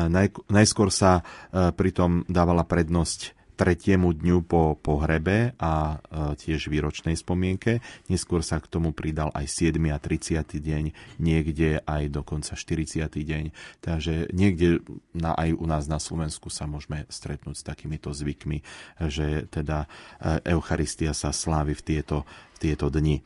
najskôr 0.52 0.92
sa 0.92 1.24
e, 1.24 1.72
pritom 1.72 2.28
dávala 2.28 2.68
prednosť 2.68 3.37
tretiemu 3.58 4.14
dňu 4.14 4.46
po 4.46 4.78
pohrebe 4.78 5.58
a 5.58 5.98
e, 5.98 6.38
tiež 6.38 6.70
výročnej 6.70 7.18
spomienke. 7.18 7.82
Neskôr 8.08 8.46
sa 8.46 8.62
k 8.62 8.70
tomu 8.70 8.94
pridal 8.94 9.34
aj 9.34 9.74
7. 9.74 9.82
a 9.90 9.98
30. 9.98 10.46
deň, 10.46 10.84
niekde 11.18 11.82
aj 11.82 12.14
dokonca 12.14 12.54
40. 12.54 13.10
deň. 13.10 13.44
Takže 13.82 14.30
niekde 14.30 14.86
na, 15.18 15.34
aj 15.34 15.58
u 15.58 15.66
nás 15.66 15.90
na 15.90 15.98
Slovensku 15.98 16.54
sa 16.54 16.70
môžeme 16.70 17.10
stretnúť 17.10 17.58
s 17.58 17.66
takýmito 17.66 18.14
zvykmi, 18.14 18.62
že 19.10 19.50
teda 19.50 19.90
Eucharistia 20.46 21.18
sa 21.18 21.34
slávi 21.34 21.74
v 21.74 21.82
tieto, 21.82 22.18
v 22.56 22.58
tieto 22.62 22.94
dni. 22.94 23.26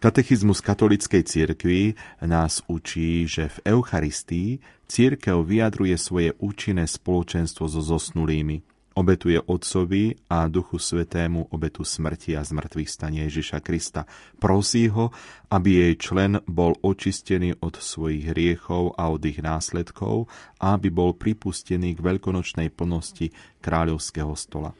Katechizmus 0.00 0.64
katolíckej 0.64 1.22
cirkvi 1.28 1.92
nás 2.24 2.64
učí, 2.72 3.28
že 3.28 3.52
v 3.52 3.76
Eucharistii 3.76 4.56
církev 4.88 5.44
vyjadruje 5.44 5.92
svoje 6.00 6.32
účinné 6.40 6.88
spoločenstvo 6.88 7.68
so 7.68 7.84
zosnulými. 7.84 8.69
Obetuje 9.00 9.40
Otcovi 9.40 10.12
a 10.28 10.44
Duchu 10.52 10.76
Svetému 10.76 11.48
obetu 11.56 11.88
smrti 11.88 12.36
a 12.36 12.44
zmrtvých 12.44 12.84
stania 12.84 13.24
Ježiša 13.24 13.64
Krista. 13.64 14.04
Prosí 14.36 14.92
ho, 14.92 15.08
aby 15.48 15.88
jej 15.88 15.94
člen 15.96 16.36
bol 16.44 16.76
očistený 16.84 17.64
od 17.64 17.80
svojich 17.80 18.28
hriechov 18.36 19.00
a 19.00 19.08
od 19.08 19.24
ich 19.24 19.40
následkov 19.40 20.28
a 20.60 20.76
aby 20.76 20.92
bol 20.92 21.16
pripustený 21.16 21.96
k 21.96 22.04
veľkonočnej 22.04 22.68
plnosti 22.68 23.32
kráľovského 23.64 24.36
stola. 24.36 24.76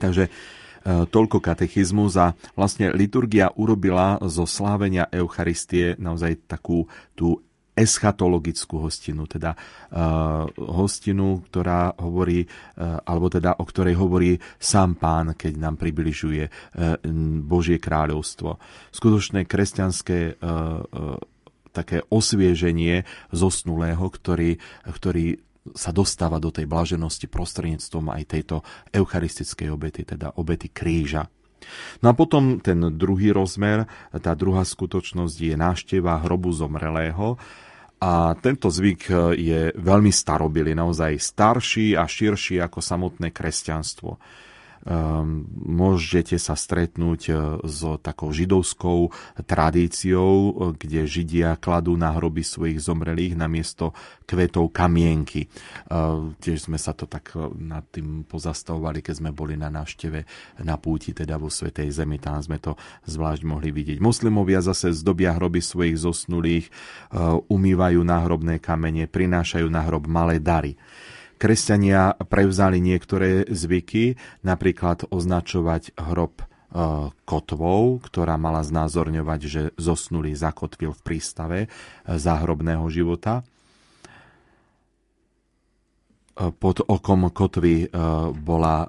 Takže 0.00 0.32
E, 0.84 1.08
toľko 1.08 1.40
katechizmus 1.40 2.12
a 2.20 2.36
vlastne 2.52 2.92
liturgia 2.92 3.48
urobila 3.56 4.20
zo 4.28 4.44
slávenia 4.44 5.08
Eucharistie 5.08 5.96
naozaj 5.96 6.44
takú 6.44 6.84
tú 7.16 7.40
eschatologickú 7.74 8.78
hostinu, 8.78 9.26
teda 9.26 9.58
uh, 9.58 10.46
hostinu, 10.56 11.42
ktorá 11.50 11.98
hovorí, 11.98 12.46
uh, 12.46 13.02
alebo 13.02 13.26
teda 13.26 13.58
o 13.58 13.64
ktorej 13.66 13.98
hovorí 13.98 14.38
sám 14.62 14.94
pán, 14.94 15.34
keď 15.34 15.58
nám 15.58 15.74
približuje 15.76 16.46
uh, 16.46 16.96
Božie 17.42 17.82
kráľovstvo. 17.82 18.62
Skutočné 18.94 19.44
kresťanské 19.44 20.38
uh, 20.38 20.38
uh, 20.38 21.18
také 21.74 22.06
osvieženie 22.06 23.02
zosnulého, 23.34 24.06
ktorý, 24.06 24.62
ktorý 24.86 25.42
sa 25.74 25.90
dostáva 25.90 26.38
do 26.38 26.54
tej 26.54 26.70
blaženosti 26.70 27.26
prostredníctvom 27.26 28.14
aj 28.14 28.22
tejto 28.30 28.56
eucharistickej 28.94 29.68
obety, 29.74 30.06
teda 30.06 30.38
obety 30.38 30.70
kríža. 30.70 31.26
No 32.04 32.12
a 32.12 32.14
potom 32.14 32.60
ten 32.60 32.76
druhý 33.00 33.32
rozmer, 33.32 33.88
tá 34.12 34.36
druhá 34.36 34.68
skutočnosť 34.68 35.36
je 35.40 35.54
návšteva 35.56 36.20
hrobu 36.20 36.52
zomrelého, 36.52 37.40
a 38.04 38.36
tento 38.36 38.68
zvyk 38.68 39.08
je 39.32 39.72
veľmi 39.72 40.12
starobilý, 40.12 40.76
naozaj 40.76 41.16
starší 41.16 41.96
a 41.96 42.04
širší 42.04 42.60
ako 42.60 42.84
samotné 42.84 43.32
kresťanstvo. 43.32 44.20
Ehm, 44.84 45.48
môžete 45.64 46.36
sa 46.36 46.52
stretnúť 46.52 47.20
e, 47.32 47.34
s 47.64 47.80
takou 48.04 48.28
židovskou 48.28 49.08
tradíciou, 49.48 50.32
e, 50.36 50.50
kde 50.76 51.08
Židia 51.08 51.56
kladú 51.56 51.96
na 51.96 52.12
hroby 52.12 52.44
svojich 52.44 52.84
zomrelých 52.84 53.32
namiesto 53.32 53.96
kvetov 54.28 54.76
kamienky. 54.76 55.48
Ehm, 55.88 56.36
tiež 56.36 56.68
sme 56.68 56.76
sa 56.76 56.92
to 56.92 57.08
tak 57.08 57.32
e, 57.32 57.48
nad 57.64 57.88
tým 57.88 58.28
pozastavovali, 58.28 59.00
keď 59.00 59.24
sme 59.24 59.30
boli 59.32 59.56
na 59.56 59.72
návšteve 59.72 60.20
na 60.60 60.76
púti, 60.76 61.16
teda 61.16 61.40
vo 61.40 61.48
Svetej 61.48 61.88
Zemi, 61.88 62.20
tam 62.20 62.36
sme 62.44 62.60
to 62.60 62.76
zvlášť 63.08 63.40
mohli 63.48 63.72
vidieť. 63.72 64.04
Muslimovia 64.04 64.60
zase 64.60 64.92
zdobia 64.92 65.32
hroby 65.32 65.64
svojich 65.64 65.96
zosnulých, 65.96 66.66
umývajú 67.48 68.00
náhrobné 68.04 68.60
kamene, 68.60 69.08
prinášajú 69.08 69.68
na 69.70 69.80
hrob 69.86 70.04
malé 70.10 70.42
dary. 70.42 70.76
Kresťania 71.34 72.14
prevzali 72.30 72.78
niektoré 72.78 73.44
zvyky, 73.50 74.16
napríklad 74.46 75.10
označovať 75.10 75.92
hrob 75.98 76.40
e, 76.40 76.44
kotvou, 77.26 77.98
ktorá 78.00 78.38
mala 78.38 78.62
znázorňovať, 78.62 79.40
že 79.44 79.62
zosnulý 79.76 80.32
zakotvil 80.38 80.94
v 80.94 81.04
prístave 81.04 81.58
e, 81.64 81.68
záhrobného 82.06 82.86
života. 82.88 83.42
E, 83.42 83.42
pod 86.54 86.82
okom 86.86 87.28
kotvy 87.30 87.90
bola 88.34 88.88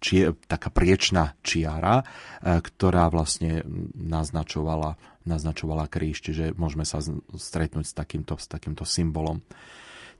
čie, 0.00 0.22
taká 0.48 0.68
priečná 0.68 1.36
čiara, 1.40 2.04
ktorá 2.42 3.08
vlastne 3.08 3.64
naznačovala, 3.96 5.00
naznačovala 5.24 5.88
kríž, 5.88 6.24
čiže 6.24 6.56
môžeme 6.56 6.84
sa 6.88 7.00
stretnúť 7.36 7.86
s 7.88 7.94
takýmto, 7.96 8.36
s 8.40 8.48
takýmto 8.48 8.84
symbolom. 8.88 9.40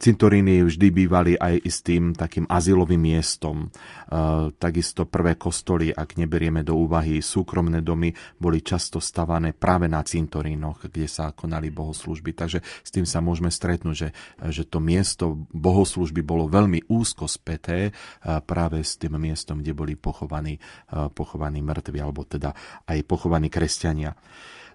Cintoríny 0.00 0.64
vždy 0.64 0.88
bývali 0.96 1.36
aj 1.36 1.60
istým 1.60 2.16
takým 2.16 2.48
azylovým 2.48 2.96
miestom. 2.96 3.68
E, 3.68 4.48
takisto 4.56 5.04
prvé 5.04 5.36
kostoly, 5.36 5.92
ak 5.92 6.16
neberieme 6.16 6.64
do 6.64 6.72
úvahy 6.72 7.20
súkromné 7.20 7.84
domy, 7.84 8.08
boli 8.40 8.64
často 8.64 8.96
stavané 8.96 9.52
práve 9.52 9.92
na 9.92 10.00
cintorínoch, 10.00 10.88
kde 10.88 11.04
sa 11.04 11.36
konali 11.36 11.68
bohoslužby. 11.68 12.32
Takže 12.32 12.64
s 12.64 12.88
tým 12.88 13.04
sa 13.04 13.20
môžeme 13.20 13.52
stretnúť, 13.52 13.92
že, 13.92 14.08
že 14.48 14.64
to 14.64 14.80
miesto 14.80 15.44
bohoslužby 15.52 16.24
bolo 16.24 16.48
veľmi 16.48 16.88
úzko 16.88 17.28
späté 17.28 17.92
e, 17.92 18.40
práve 18.40 18.80
s 18.80 18.96
tým 18.96 19.20
miestom, 19.20 19.60
kde 19.60 19.76
boli 19.76 20.00
pochovaní, 20.00 20.56
e, 20.56 21.12
pochovaní 21.12 21.60
mŕtvi, 21.60 22.00
alebo 22.00 22.24
teda 22.24 22.56
aj 22.88 23.04
pochovaní 23.04 23.52
kresťania. 23.52 24.16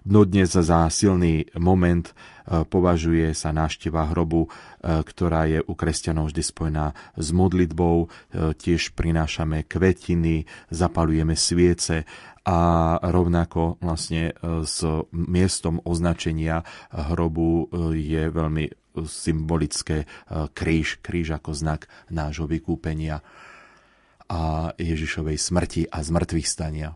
Dodnes 0.06 0.54
za 0.54 0.86
silný 0.86 1.50
moment 1.58 2.06
e, 2.06 2.62
považuje 2.62 3.34
sa 3.34 3.50
návšteva 3.50 4.06
hrobu, 4.14 4.46
e, 4.46 4.48
ktorá 5.02 5.50
je 5.50 5.58
u 5.66 5.74
kresťanov 5.74 6.30
vždy 6.30 6.42
spojená 6.46 6.94
s 7.18 7.34
modlitbou. 7.34 8.06
E, 8.06 8.54
tiež 8.54 8.94
prinášame 8.94 9.66
kvetiny, 9.66 10.46
zapalujeme 10.70 11.34
sviece 11.34 12.06
a 12.46 12.58
rovnako 13.02 13.82
vlastne 13.82 14.30
s 14.62 14.78
miestom 15.10 15.82
označenia 15.82 16.62
hrobu 16.94 17.66
je 17.90 18.30
veľmi 18.30 18.70
symbolické 19.02 20.06
kríž, 20.54 21.02
kríž 21.02 21.34
ako 21.34 21.50
znak 21.50 21.90
nášho 22.06 22.46
vykúpenia 22.46 23.26
a 24.30 24.70
Ježišovej 24.78 25.42
smrti 25.42 25.82
a 25.90 26.06
zmrtvých 26.06 26.46
stania. 26.46 26.94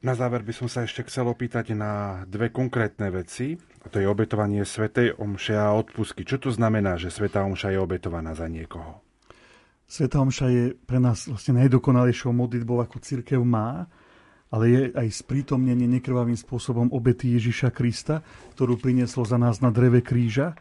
Na 0.00 0.16
záver 0.16 0.40
by 0.40 0.56
som 0.56 0.64
sa 0.64 0.88
ešte 0.88 1.04
chcel 1.04 1.28
opýtať 1.28 1.76
na 1.76 2.24
dve 2.24 2.48
konkrétne 2.48 3.12
veci. 3.12 3.60
A 3.84 3.86
to 3.92 4.00
je 4.00 4.08
obetovanie 4.08 4.64
Svetej 4.64 5.20
Omše 5.20 5.52
a 5.60 5.76
odpusky. 5.76 6.24
Čo 6.24 6.40
to 6.40 6.48
znamená, 6.48 6.96
že 6.96 7.12
Svetá 7.12 7.44
Omša 7.44 7.76
je 7.76 7.84
obetovaná 7.84 8.32
za 8.32 8.48
niekoho? 8.48 9.04
Sveta 9.84 10.24
Omša 10.24 10.46
je 10.48 10.64
pre 10.72 11.04
nás 11.04 11.28
vlastne 11.28 11.60
najdokonalejšou 11.60 12.32
modlitbou, 12.32 12.80
ako 12.80 12.96
církev 12.96 13.44
má, 13.44 13.92
ale 14.48 14.64
je 14.72 14.82
aj 14.96 15.20
sprítomnenie 15.20 15.84
nekrvavým 16.00 16.36
spôsobom 16.38 16.88
obety 16.96 17.36
Ježiša 17.36 17.68
Krista, 17.68 18.24
ktorú 18.56 18.80
prinieslo 18.80 19.28
za 19.28 19.36
nás 19.36 19.60
na 19.60 19.68
dreve 19.68 20.00
kríža 20.00 20.56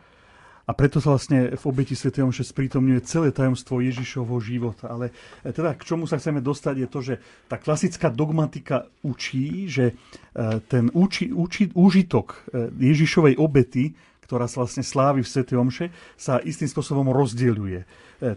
a 0.70 0.72
preto 0.78 1.02
sa 1.02 1.18
vlastne 1.18 1.58
v 1.58 1.64
obeti 1.66 1.98
Sv. 1.98 2.14
Omše 2.14 2.46
sprítomňuje 2.46 3.02
celé 3.02 3.34
tajomstvo 3.34 3.82
Ježišovho 3.82 4.38
života. 4.38 4.94
Ale 4.94 5.10
e, 5.42 5.50
teda 5.50 5.74
k 5.74 5.82
čomu 5.82 6.06
sa 6.06 6.22
chceme 6.22 6.46
dostať 6.46 6.76
je 6.78 6.88
to, 6.88 7.00
že 7.02 7.14
tá 7.50 7.58
klasická 7.58 8.14
dogmatika 8.14 8.86
učí, 9.02 9.66
že 9.66 9.98
e, 10.38 10.62
ten 10.70 10.94
uči, 10.94 11.34
uči, 11.34 11.74
úžitok 11.74 12.54
e, 12.54 12.70
Ježišovej 12.94 13.42
obety, 13.42 13.98
ktorá 14.30 14.46
sa 14.46 14.62
vlastne 14.62 14.86
slávi 14.86 15.26
v 15.26 15.32
Sv. 15.34 15.42
Omše, 15.58 15.90
sa 16.14 16.38
istým 16.38 16.70
spôsobom 16.70 17.10
rozdeľuje. 17.10 17.82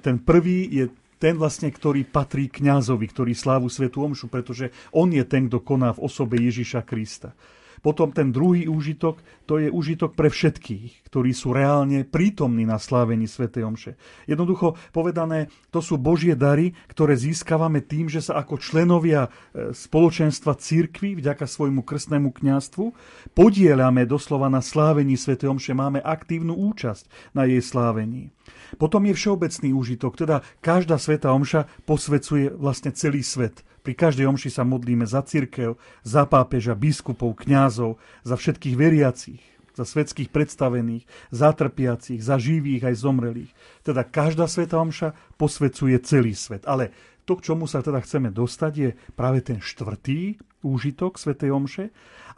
Ten 0.01 0.17
prvý 0.17 0.73
je 0.73 0.89
ten 1.21 1.37
vlastne, 1.37 1.69
ktorý 1.69 2.09
patrí 2.09 2.49
kňazovi, 2.49 3.13
ktorý 3.13 3.37
slávu 3.37 3.69
Svetu 3.69 4.01
Omšu, 4.01 4.33
pretože 4.33 4.73
on 4.91 5.13
je 5.13 5.21
ten, 5.23 5.53
kto 5.53 5.61
koná 5.61 5.93
v 5.93 6.03
osobe 6.09 6.41
Ježiša 6.41 6.81
Krista. 6.83 7.37
Potom 7.83 8.15
ten 8.15 8.31
druhý 8.31 8.71
úžitok, 8.71 9.19
to 9.43 9.59
je 9.59 9.67
úžitok 9.67 10.15
pre 10.15 10.31
všetkých, 10.31 11.11
ktorí 11.11 11.35
sú 11.35 11.51
reálne 11.51 12.07
prítomní 12.07 12.63
na 12.63 12.79
slávení 12.79 13.27
Sv. 13.27 13.51
Omše. 13.51 13.99
Jednoducho 14.31 14.79
povedané, 14.95 15.51
to 15.75 15.83
sú 15.83 15.99
Božie 15.99 16.39
dary, 16.39 16.79
ktoré 16.87 17.19
získavame 17.19 17.83
tým, 17.83 18.07
že 18.07 18.23
sa 18.23 18.39
ako 18.39 18.63
členovia 18.63 19.27
e, 19.27 19.75
spoločenstva 19.75 20.55
církvy 20.55 21.19
vďaka 21.19 21.43
svojmu 21.43 21.83
krstnému 21.83 22.31
kňastvu 22.31 22.95
podielame 23.35 24.07
doslova 24.07 24.47
na 24.47 24.63
slávení 24.63 25.19
Sv. 25.19 25.43
Omše, 25.43 25.75
máme 25.75 25.99
aktívnu 25.99 26.55
účasť 26.55 27.35
na 27.35 27.51
jej 27.51 27.61
slávení. 27.61 28.31
Potom 28.79 29.05
je 29.11 29.15
všeobecný 29.15 29.75
úžitok, 29.75 30.17
teda 30.17 30.47
každá 30.63 30.97
sveta 30.97 31.35
omša 31.35 31.67
posvecuje 31.85 32.55
vlastne 32.55 32.95
celý 32.95 33.27
svet. 33.27 33.67
Pri 33.83 33.99
každej 33.99 34.31
omši 34.31 34.51
sa 34.51 34.63
modlíme 34.63 35.03
za 35.03 35.27
církev, 35.27 35.75
za 36.07 36.23
pápeža, 36.23 36.79
biskupov, 36.79 37.43
kňazov, 37.43 37.99
za 38.23 38.39
všetkých 38.39 38.79
veriacich, 38.79 39.43
za 39.75 39.83
svetských 39.83 40.31
predstavených, 40.31 41.03
za 41.35 41.51
trpiacich, 41.51 42.23
za 42.23 42.39
živých 42.39 42.89
aj 42.89 42.95
zomrelých. 43.03 43.53
Teda 43.83 44.07
každá 44.07 44.47
sveta 44.47 44.79
omša 44.79 45.19
posvecuje 45.35 45.99
celý 46.07 46.39
svet. 46.39 46.63
Ale 46.71 46.95
to, 47.27 47.39
k 47.39 47.51
čomu 47.51 47.67
sa 47.71 47.83
teda 47.83 48.03
chceme 48.03 48.31
dostať, 48.35 48.73
je 48.75 48.91
práve 49.15 49.43
ten 49.43 49.59
štvrtý 49.63 50.39
úžitok 50.63 51.19
Svetej 51.19 51.51
Omše 51.51 51.85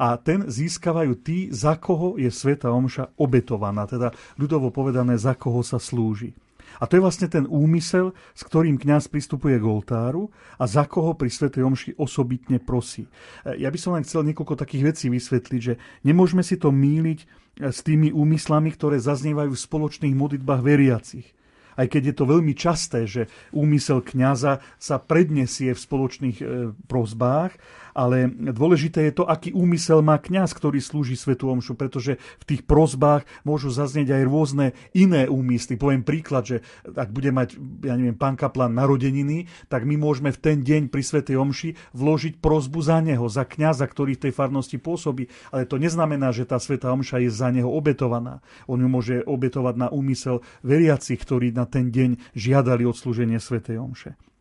a 0.00 0.16
ten 0.20 0.48
získavajú 0.48 1.12
tí, 1.20 1.48
za 1.52 1.76
koho 1.76 2.16
je 2.16 2.28
Sveta 2.28 2.72
Omša 2.72 3.16
obetovaná, 3.20 3.84
teda 3.88 4.12
ľudovo 4.40 4.72
povedané, 4.72 5.16
za 5.20 5.36
koho 5.36 5.60
sa 5.60 5.80
slúži. 5.80 6.36
A 6.78 6.88
to 6.88 6.98
je 6.98 7.04
vlastne 7.04 7.28
ten 7.30 7.44
úmysel, 7.46 8.16
s 8.34 8.42
ktorým 8.46 8.80
kňaz 8.80 9.10
pristupuje 9.10 9.58
k 9.58 9.68
oltáru 9.68 10.30
a 10.58 10.64
za 10.64 10.86
koho 10.88 11.14
pri 11.14 11.30
Svetej 11.30 11.62
Omši 11.66 11.90
osobitne 12.00 12.58
prosí. 12.58 13.06
E, 13.44 13.60
ja 13.62 13.68
by 13.70 13.78
som 13.78 13.94
len 13.94 14.06
chcel 14.06 14.26
niekoľko 14.26 14.54
takých 14.58 14.94
vecí 14.94 15.06
vysvetliť, 15.12 15.60
že 15.60 15.74
nemôžeme 16.02 16.42
si 16.42 16.58
to 16.58 16.74
míliť 16.74 17.18
e, 17.22 17.26
s 17.70 17.82
tými 17.86 18.10
úmyslami, 18.10 18.72
ktoré 18.74 18.98
zaznievajú 18.98 19.54
v 19.54 19.64
spoločných 19.64 20.14
modlitbách 20.14 20.62
veriacich 20.62 21.28
aj 21.74 21.86
keď 21.90 22.02
je 22.10 22.14
to 22.14 22.24
veľmi 22.30 22.54
časté, 22.54 23.00
že 23.06 23.26
úmysel 23.50 24.02
kňaza 24.02 24.62
sa 24.78 24.96
prednesie 25.02 25.74
v 25.74 25.82
spoločných 25.82 26.38
e, 26.38 26.44
prozbách, 26.86 27.58
ale 27.94 28.26
dôležité 28.28 29.08
je 29.08 29.22
to, 29.22 29.24
aký 29.24 29.54
úmysel 29.54 30.02
má 30.02 30.18
kňaz, 30.18 30.52
ktorý 30.52 30.82
slúži 30.82 31.14
Svetu 31.14 31.48
Omšu, 31.48 31.78
pretože 31.78 32.18
v 32.42 32.44
tých 32.44 32.62
prozbách 32.66 33.22
môžu 33.46 33.70
zaznieť 33.70 34.18
aj 34.18 34.22
rôzne 34.26 34.66
iné 34.92 35.30
úmysly. 35.30 35.78
Poviem 35.78 36.02
príklad, 36.02 36.44
že 36.44 36.56
ak 36.84 37.14
bude 37.14 37.30
mať, 37.30 37.56
ja 37.86 37.94
neviem, 37.94 38.18
pán 38.18 38.34
kaplan 38.34 38.74
narodeniny, 38.74 39.46
tak 39.70 39.86
my 39.86 39.94
môžeme 39.94 40.34
v 40.34 40.42
ten 40.42 40.58
deň 40.60 40.90
pri 40.90 41.02
Svetej 41.06 41.38
Omši 41.38 41.94
vložiť 41.94 42.42
prozbu 42.42 42.82
za 42.82 42.98
neho, 42.98 43.24
za 43.30 43.46
kňaza, 43.46 43.86
ktorý 43.86 44.18
v 44.18 44.28
tej 44.28 44.32
farnosti 44.34 44.76
pôsobí. 44.76 45.30
Ale 45.54 45.70
to 45.70 45.78
neznamená, 45.78 46.34
že 46.34 46.44
tá 46.44 46.58
Sveta 46.58 46.90
Omša 46.90 47.22
je 47.22 47.30
za 47.30 47.48
neho 47.54 47.70
obetovaná. 47.70 48.42
On 48.66 48.76
ju 48.76 48.90
môže 48.90 49.22
obetovať 49.22 49.74
na 49.78 49.88
úmysel 49.88 50.42
veriacich, 50.66 51.22
ktorí 51.22 51.54
na 51.54 51.64
ten 51.70 51.94
deň 51.94 52.34
žiadali 52.34 52.82
odslúženie 52.82 53.38
Svetej 53.38 53.78
Omše. 53.78 54.33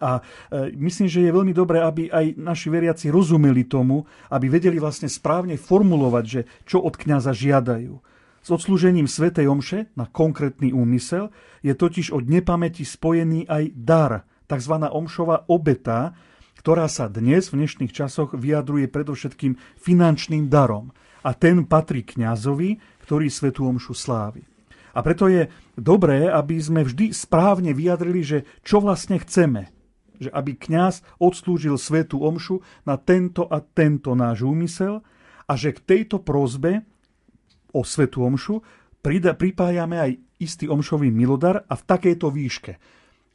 A 0.00 0.20
e, 0.20 0.72
myslím, 0.76 1.08
že 1.10 1.24
je 1.24 1.36
veľmi 1.36 1.54
dobré, 1.56 1.82
aby 1.82 2.08
aj 2.12 2.36
naši 2.38 2.68
veriaci 2.70 3.06
rozumeli 3.10 3.66
tomu, 3.66 4.04
aby 4.30 4.46
vedeli 4.48 4.76
vlastne 4.78 5.10
správne 5.10 5.58
formulovať, 5.58 6.24
že 6.24 6.40
čo 6.64 6.82
od 6.82 6.94
kňaza 6.94 7.32
žiadajú. 7.32 7.94
S 8.46 8.54
odslúžením 8.54 9.10
Svetej 9.10 9.50
Omše 9.50 9.90
na 9.98 10.06
konkrétny 10.06 10.70
úmysel 10.70 11.34
je 11.66 11.74
totiž 11.74 12.14
od 12.14 12.30
nepamäti 12.30 12.86
spojený 12.86 13.50
aj 13.50 13.74
dar, 13.74 14.12
tzv. 14.46 14.74
omšová 14.86 15.50
obeta, 15.50 16.14
ktorá 16.62 16.86
sa 16.86 17.10
dnes 17.10 17.50
v 17.50 17.66
dnešných 17.66 17.90
časoch 17.90 18.38
vyjadruje 18.38 18.86
predovšetkým 18.86 19.58
finančným 19.82 20.46
darom. 20.46 20.94
A 21.26 21.34
ten 21.34 21.66
patrí 21.66 22.06
kňazovi, 22.06 22.78
ktorý 23.02 23.26
Svetú 23.26 23.66
Omšu 23.66 23.98
slávi. 23.98 24.46
A 24.94 25.02
preto 25.02 25.26
je 25.26 25.50
dobré, 25.74 26.30
aby 26.30 26.62
sme 26.62 26.86
vždy 26.86 27.10
správne 27.10 27.74
vyjadrili, 27.74 28.22
že 28.22 28.38
čo 28.62 28.78
vlastne 28.78 29.18
chceme– 29.18 29.66
že 30.18 30.30
aby 30.32 30.56
kňaz 30.56 31.04
odslúžil 31.22 31.76
svetu 31.76 32.20
omšu 32.20 32.62
na 32.84 32.96
tento 32.96 33.46
a 33.46 33.60
tento 33.62 34.12
náš 34.16 34.42
úmysel 34.42 35.04
a 35.46 35.52
že 35.54 35.76
k 35.76 35.80
tejto 35.84 36.22
prozbe 36.22 36.82
o 37.70 37.84
svetu 37.86 38.24
omšu 38.24 38.64
pripájame 39.38 39.96
aj 40.00 40.12
istý 40.42 40.66
omšový 40.66 41.14
milodar 41.14 41.62
a 41.68 41.74
v 41.78 41.82
takejto 41.86 42.28
výške. 42.28 42.72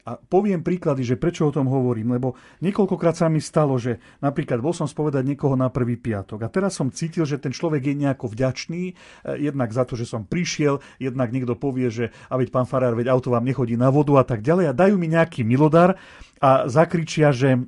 A 0.02 0.18
poviem 0.18 0.66
príklady, 0.66 1.06
že 1.06 1.20
prečo 1.20 1.46
o 1.46 1.54
tom 1.54 1.70
hovorím, 1.70 2.18
lebo 2.18 2.34
niekoľkokrát 2.66 3.14
sa 3.14 3.30
mi 3.30 3.38
stalo, 3.38 3.78
že 3.78 4.02
napríklad 4.18 4.58
bol 4.58 4.74
som 4.74 4.90
spovedať 4.90 5.22
niekoho 5.22 5.54
na 5.54 5.70
prvý 5.70 5.98
piatok. 5.98 6.42
A 6.42 6.50
teraz 6.50 6.74
som 6.74 6.90
cítil, 6.90 7.30
že 7.30 7.38
ten 7.38 7.54
človek 7.54 7.86
je 7.86 7.96
nejako 8.02 8.34
vďačný, 8.34 8.84
eh, 8.92 8.96
jednak 9.38 9.70
za 9.70 9.86
to, 9.86 9.94
že 9.94 10.10
som 10.10 10.26
prišiel, 10.26 10.82
jednak 10.98 11.30
niekto 11.30 11.54
povie, 11.54 11.94
že 11.94 12.10
a 12.30 12.38
veď 12.42 12.50
pán 12.50 12.66
farár, 12.66 12.98
veď 12.98 13.14
auto 13.14 13.30
vám 13.30 13.46
nechodí 13.46 13.78
na 13.78 13.94
vodu 13.94 14.18
a 14.18 14.26
tak 14.26 14.42
ďalej. 14.42 14.74
A 14.74 14.78
dajú 14.78 14.98
mi 14.98 15.06
nejaký 15.06 15.46
milodar 15.46 16.02
a 16.42 16.66
zakričia, 16.66 17.30
že 17.30 17.62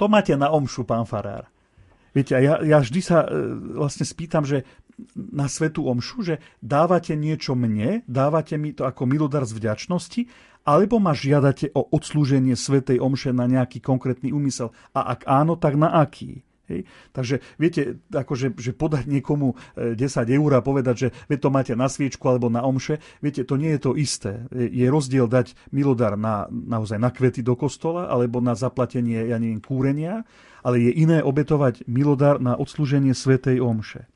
to 0.00 0.08
máte 0.08 0.32
na 0.34 0.48
omšu, 0.48 0.88
pán 0.88 1.04
farár. 1.04 1.52
Viete, 2.12 2.36
a 2.36 2.40
ja, 2.44 2.54
ja 2.60 2.78
vždy 2.80 3.00
sa 3.00 3.24
e, 3.24 3.28
vlastne 3.76 4.04
spýtam, 4.04 4.44
že 4.44 4.68
na 5.16 5.48
svetu 5.48 5.88
omšu, 5.88 6.16
že 6.20 6.34
dávate 6.60 7.16
niečo 7.16 7.56
mne, 7.56 8.04
dávate 8.04 8.60
mi 8.60 8.76
to 8.76 8.84
ako 8.84 9.08
milodar 9.08 9.48
z 9.48 9.56
vďačnosti, 9.56 10.28
alebo 10.62 11.02
ma 11.02 11.12
žiadate 11.12 11.74
o 11.74 11.82
odslúženie 11.90 12.54
svetej 12.54 13.02
omše 13.02 13.34
na 13.34 13.50
nejaký 13.50 13.82
konkrétny 13.82 14.30
úmysel. 14.30 14.70
A 14.94 15.14
ak 15.18 15.26
áno, 15.26 15.58
tak 15.58 15.74
na 15.74 15.90
aký? 15.90 16.42
Hej. 16.70 16.86
Takže 17.10 17.34
viete, 17.58 17.98
akože, 18.14 18.54
že 18.54 18.70
podať 18.70 19.10
niekomu 19.10 19.58
10 19.76 19.98
e, 19.98 20.32
eur 20.38 20.50
a 20.54 20.64
povedať, 20.64 20.94
že 20.94 21.08
vy 21.26 21.36
to 21.42 21.50
máte 21.50 21.74
na 21.74 21.90
sviečku 21.90 22.22
alebo 22.30 22.46
na 22.46 22.62
omše, 22.62 23.02
viete, 23.18 23.42
to 23.42 23.58
nie 23.58 23.74
je 23.74 23.80
to 23.82 23.92
isté. 23.98 24.46
Je 24.54 24.86
rozdiel 24.86 25.26
dať 25.26 25.58
milodar 25.74 26.14
na, 26.14 26.46
naozaj 26.48 27.02
na 27.02 27.10
kvety 27.10 27.42
do 27.42 27.58
kostola 27.58 28.06
alebo 28.06 28.38
na 28.38 28.54
zaplatenie, 28.54 29.26
ja 29.26 29.42
neviem, 29.42 29.58
kúrenia, 29.58 30.22
ale 30.62 30.78
je 30.78 30.90
iné 30.94 31.18
obetovať 31.20 31.82
milodar 31.90 32.38
na 32.38 32.54
odslúženie 32.54 33.12
svetej 33.12 33.58
omše. 33.58 34.06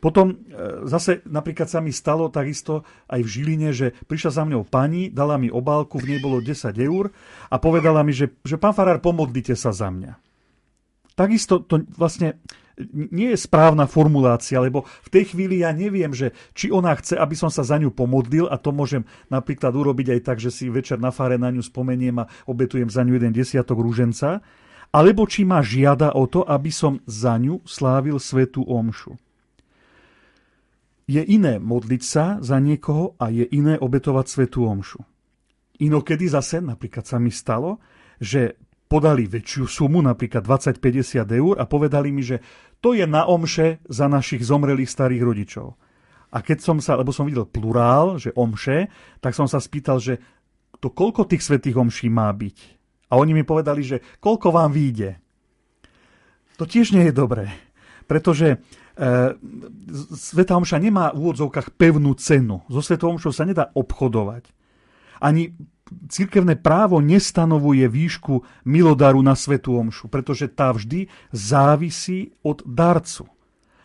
Potom 0.00 0.32
e, 0.32 0.34
zase 0.88 1.20
napríklad 1.28 1.68
sa 1.68 1.84
mi 1.84 1.92
stalo 1.92 2.32
takisto 2.32 2.88
aj 3.12 3.20
v 3.20 3.28
Žiline, 3.28 3.70
že 3.76 3.92
prišla 4.08 4.30
za 4.32 4.42
mňou 4.48 4.64
pani, 4.64 5.12
dala 5.12 5.36
mi 5.36 5.52
obálku, 5.52 6.00
v 6.00 6.16
nej 6.16 6.20
bolo 6.24 6.40
10 6.40 6.72
eur 6.80 7.12
a 7.52 7.56
povedala 7.60 8.00
mi, 8.00 8.16
že, 8.16 8.32
že 8.40 8.56
pán 8.56 8.72
Farár, 8.72 9.04
pomodlite 9.04 9.52
sa 9.52 9.70
za 9.70 9.92
mňa 9.92 10.30
takisto 11.20 11.60
to 11.60 11.84
vlastne 12.00 12.40
nie 13.12 13.36
je 13.36 13.44
správna 13.44 13.84
formulácia, 13.84 14.56
lebo 14.56 14.88
v 15.04 15.08
tej 15.12 15.36
chvíli 15.36 15.60
ja 15.60 15.68
neviem, 15.68 16.16
že 16.16 16.32
či 16.56 16.72
ona 16.72 16.96
chce, 16.96 17.12
aby 17.12 17.36
som 17.36 17.52
sa 17.52 17.60
za 17.60 17.76
ňu 17.76 17.92
pomodlil 17.92 18.48
a 18.48 18.56
to 18.56 18.72
môžem 18.72 19.04
napríklad 19.28 19.76
urobiť 19.76 20.16
aj 20.16 20.20
tak, 20.24 20.38
že 20.40 20.48
si 20.48 20.72
večer 20.72 20.96
na 20.96 21.12
fáre 21.12 21.36
na 21.36 21.52
ňu 21.52 21.60
spomeniem 21.60 22.24
a 22.24 22.28
obetujem 22.48 22.88
za 22.88 23.04
ňu 23.04 23.20
jeden 23.20 23.36
desiatok 23.36 23.84
rúženca, 23.84 24.40
alebo 24.96 25.28
či 25.28 25.44
ma 25.44 25.60
žiada 25.60 26.16
o 26.16 26.24
to, 26.24 26.40
aby 26.40 26.72
som 26.72 27.04
za 27.04 27.36
ňu 27.36 27.60
slávil 27.68 28.16
svetú 28.16 28.64
omšu. 28.64 29.20
Je 31.10 31.18
iné 31.26 31.58
modliť 31.58 32.02
sa 32.06 32.38
za 32.38 32.62
niekoho 32.62 33.18
a 33.18 33.34
je 33.34 33.42
iné 33.50 33.74
obetovať 33.74 34.26
svetú 34.30 34.62
omšu. 34.70 35.02
Inokedy 35.82 36.30
zase, 36.30 36.62
napríklad 36.62 37.02
sa 37.02 37.18
mi 37.18 37.34
stalo, 37.34 37.82
že 38.22 38.54
podali 38.86 39.26
väčšiu 39.26 39.66
sumu, 39.66 39.98
napríklad 40.06 40.46
20-50 40.46 41.26
eur 41.26 41.54
a 41.58 41.66
povedali 41.66 42.14
mi, 42.14 42.22
že 42.22 42.38
to 42.78 42.94
je 42.94 43.10
na 43.10 43.26
omše 43.26 43.82
za 43.90 44.06
našich 44.06 44.46
zomrelých 44.46 44.86
starých 44.86 45.22
rodičov. 45.26 45.74
A 46.30 46.46
keď 46.46 46.62
som 46.62 46.78
sa, 46.78 46.94
lebo 46.94 47.10
som 47.10 47.26
videl 47.26 47.42
plurál, 47.42 48.14
že 48.22 48.30
omše, 48.38 48.86
tak 49.18 49.34
som 49.34 49.50
sa 49.50 49.58
spýtal, 49.58 49.98
že 49.98 50.22
to 50.78 50.94
koľko 50.94 51.26
tých 51.26 51.42
svetých 51.42 51.74
omší 51.74 52.06
má 52.06 52.30
byť. 52.30 52.58
A 53.10 53.18
oni 53.18 53.34
mi 53.34 53.42
povedali, 53.42 53.82
že 53.82 53.98
koľko 54.22 54.54
vám 54.54 54.70
vyjde. 54.70 55.18
To 56.62 56.70
tiež 56.70 56.94
nie 56.94 57.10
je 57.10 57.14
dobré, 57.14 57.50
pretože 58.06 58.62
Sveta 60.12 60.60
Omša 60.60 60.76
nemá 60.76 61.16
v 61.16 61.24
úvodzovkách 61.24 61.72
pevnú 61.80 62.12
cenu. 62.20 62.60
So 62.68 62.84
Svetou 62.84 63.16
Omšou 63.16 63.32
sa 63.32 63.48
nedá 63.48 63.72
obchodovať. 63.72 64.52
Ani 65.24 65.56
cirkevné 66.12 66.60
právo 66.60 67.00
nestanovuje 67.00 67.88
výšku 67.88 68.44
milodaru 68.68 69.24
na 69.24 69.32
Svetú 69.32 69.80
Omšu, 69.80 70.12
pretože 70.12 70.52
tá 70.52 70.70
vždy 70.76 71.08
závisí 71.32 72.36
od 72.44 72.60
darcu. 72.68 73.24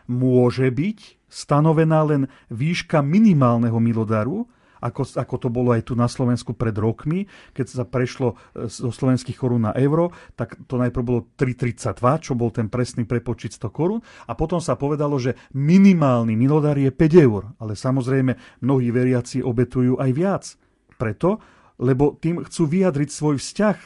Môže 0.05 0.67
byť 0.69 1.25
stanovená 1.31 2.05
len 2.05 2.21
výška 2.51 3.01
minimálneho 3.01 3.79
milodaru, 3.79 4.45
ako, 4.81 5.05
ako 5.15 5.35
to 5.39 5.49
bolo 5.51 5.71
aj 5.71 5.87
tu 5.87 5.93
na 5.93 6.09
Slovensku 6.09 6.55
pred 6.55 6.75
rokmi, 6.75 7.27
keď 7.55 7.65
sa 7.67 7.83
prešlo 7.83 8.35
e, 8.55 8.67
zo 8.67 8.91
slovenských 8.91 9.37
korún 9.37 9.67
na 9.67 9.73
euro, 9.75 10.11
tak 10.35 10.59
to 10.67 10.79
najprv 10.79 11.03
bolo 11.03 11.21
3,32, 11.37 12.25
čo 12.25 12.31
bol 12.33 12.49
ten 12.51 12.67
presný 12.71 13.07
prepočet 13.07 13.55
100 13.55 13.71
korún 13.71 14.01
a 14.27 14.33
potom 14.33 14.59
sa 14.59 14.75
povedalo, 14.75 15.15
že 15.21 15.37
minimálny 15.55 16.35
milodar 16.35 16.75
je 16.75 16.91
5 16.91 17.25
eur, 17.25 17.55
ale 17.59 17.73
samozrejme 17.77 18.61
mnohí 18.63 18.89
veriaci 18.91 19.43
obetujú 19.45 19.99
aj 19.99 20.11
viac. 20.15 20.43
Preto, 20.95 21.43
lebo 21.75 22.15
tým 22.15 22.39
chcú 22.47 22.71
vyjadriť 22.71 23.09
svoj 23.11 23.35
vzťah 23.35 23.77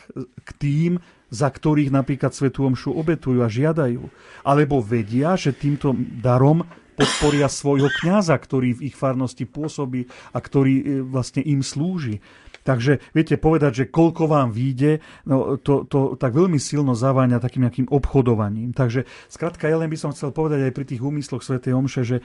k 0.45 0.49
tým, 0.61 1.01
za 1.29 1.49
ktorých 1.49 1.93
napríklad 1.93 2.33
Svetú 2.33 2.65
Omšu 2.65 2.93
obetujú 2.93 3.45
a 3.45 3.49
žiadajú. 3.49 4.01
Alebo 4.45 4.81
vedia, 4.81 5.37
že 5.37 5.53
týmto 5.53 5.93
darom 6.21 6.65
podporia 6.99 7.47
svojho 7.47 7.87
kňaza, 7.87 8.35
ktorý 8.35 8.75
v 8.75 8.91
ich 8.91 8.95
farnosti 8.99 9.47
pôsobí 9.47 10.11
a 10.35 10.43
ktorý 10.43 10.73
e, 10.75 10.83
vlastne 11.07 11.39
im 11.39 11.63
slúži. 11.63 12.19
Takže 12.67 12.99
viete 13.15 13.39
povedať, 13.39 13.71
že 13.71 13.85
koľko 13.87 14.27
vám 14.27 14.51
vyjde, 14.51 14.99
no 15.23 15.55
to, 15.55 15.87
to 15.87 16.19
tak 16.19 16.35
veľmi 16.35 16.59
silno 16.59 16.91
zaváňa 16.91 17.39
takým 17.39 17.65
nejakým 17.65 17.87
obchodovaním. 17.87 18.75
Takže 18.75 19.07
skrátka, 19.31 19.71
ja 19.71 19.79
len 19.79 19.87
by 19.87 19.95
som 19.97 20.11
chcel 20.11 20.35
povedať 20.35 20.67
aj 20.67 20.75
pri 20.75 20.85
tých 20.85 21.01
úmysloch 21.01 21.41
Sv. 21.41 21.63
Omše, 21.63 22.03
že 22.03 22.17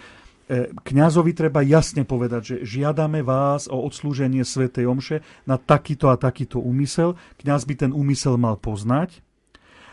E, 0.44 0.68
kňazovi 0.76 1.32
treba 1.32 1.64
jasne 1.64 2.04
povedať, 2.04 2.42
že 2.44 2.56
žiadame 2.68 3.24
vás 3.24 3.64
o 3.64 3.80
odslúženie 3.80 4.44
svätej 4.44 4.84
Omše 4.84 5.24
na 5.48 5.56
takýto 5.56 6.12
a 6.12 6.20
takýto 6.20 6.60
úmysel. 6.60 7.16
Kňaz 7.40 7.64
by 7.64 7.74
ten 7.80 7.90
úmysel 7.96 8.36
mal 8.36 8.60
poznať 8.60 9.24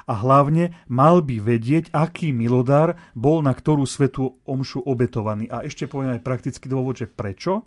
a 0.06 0.14
hlavne 0.18 0.74
mal 0.88 1.22
by 1.22 1.38
vedieť, 1.41 1.93
aký 1.93 2.34
milodár 2.34 2.97
bol 3.14 3.43
na 3.45 3.54
ktorú 3.54 3.86
svetú 3.86 4.39
omšu 4.45 4.82
obetovaný. 4.86 5.49
A 5.49 5.66
ešte 5.66 5.86
poviem 5.89 6.18
aj 6.18 6.26
praktický 6.26 6.70
dôvod, 6.70 6.97
že 6.97 7.10
prečo 7.10 7.66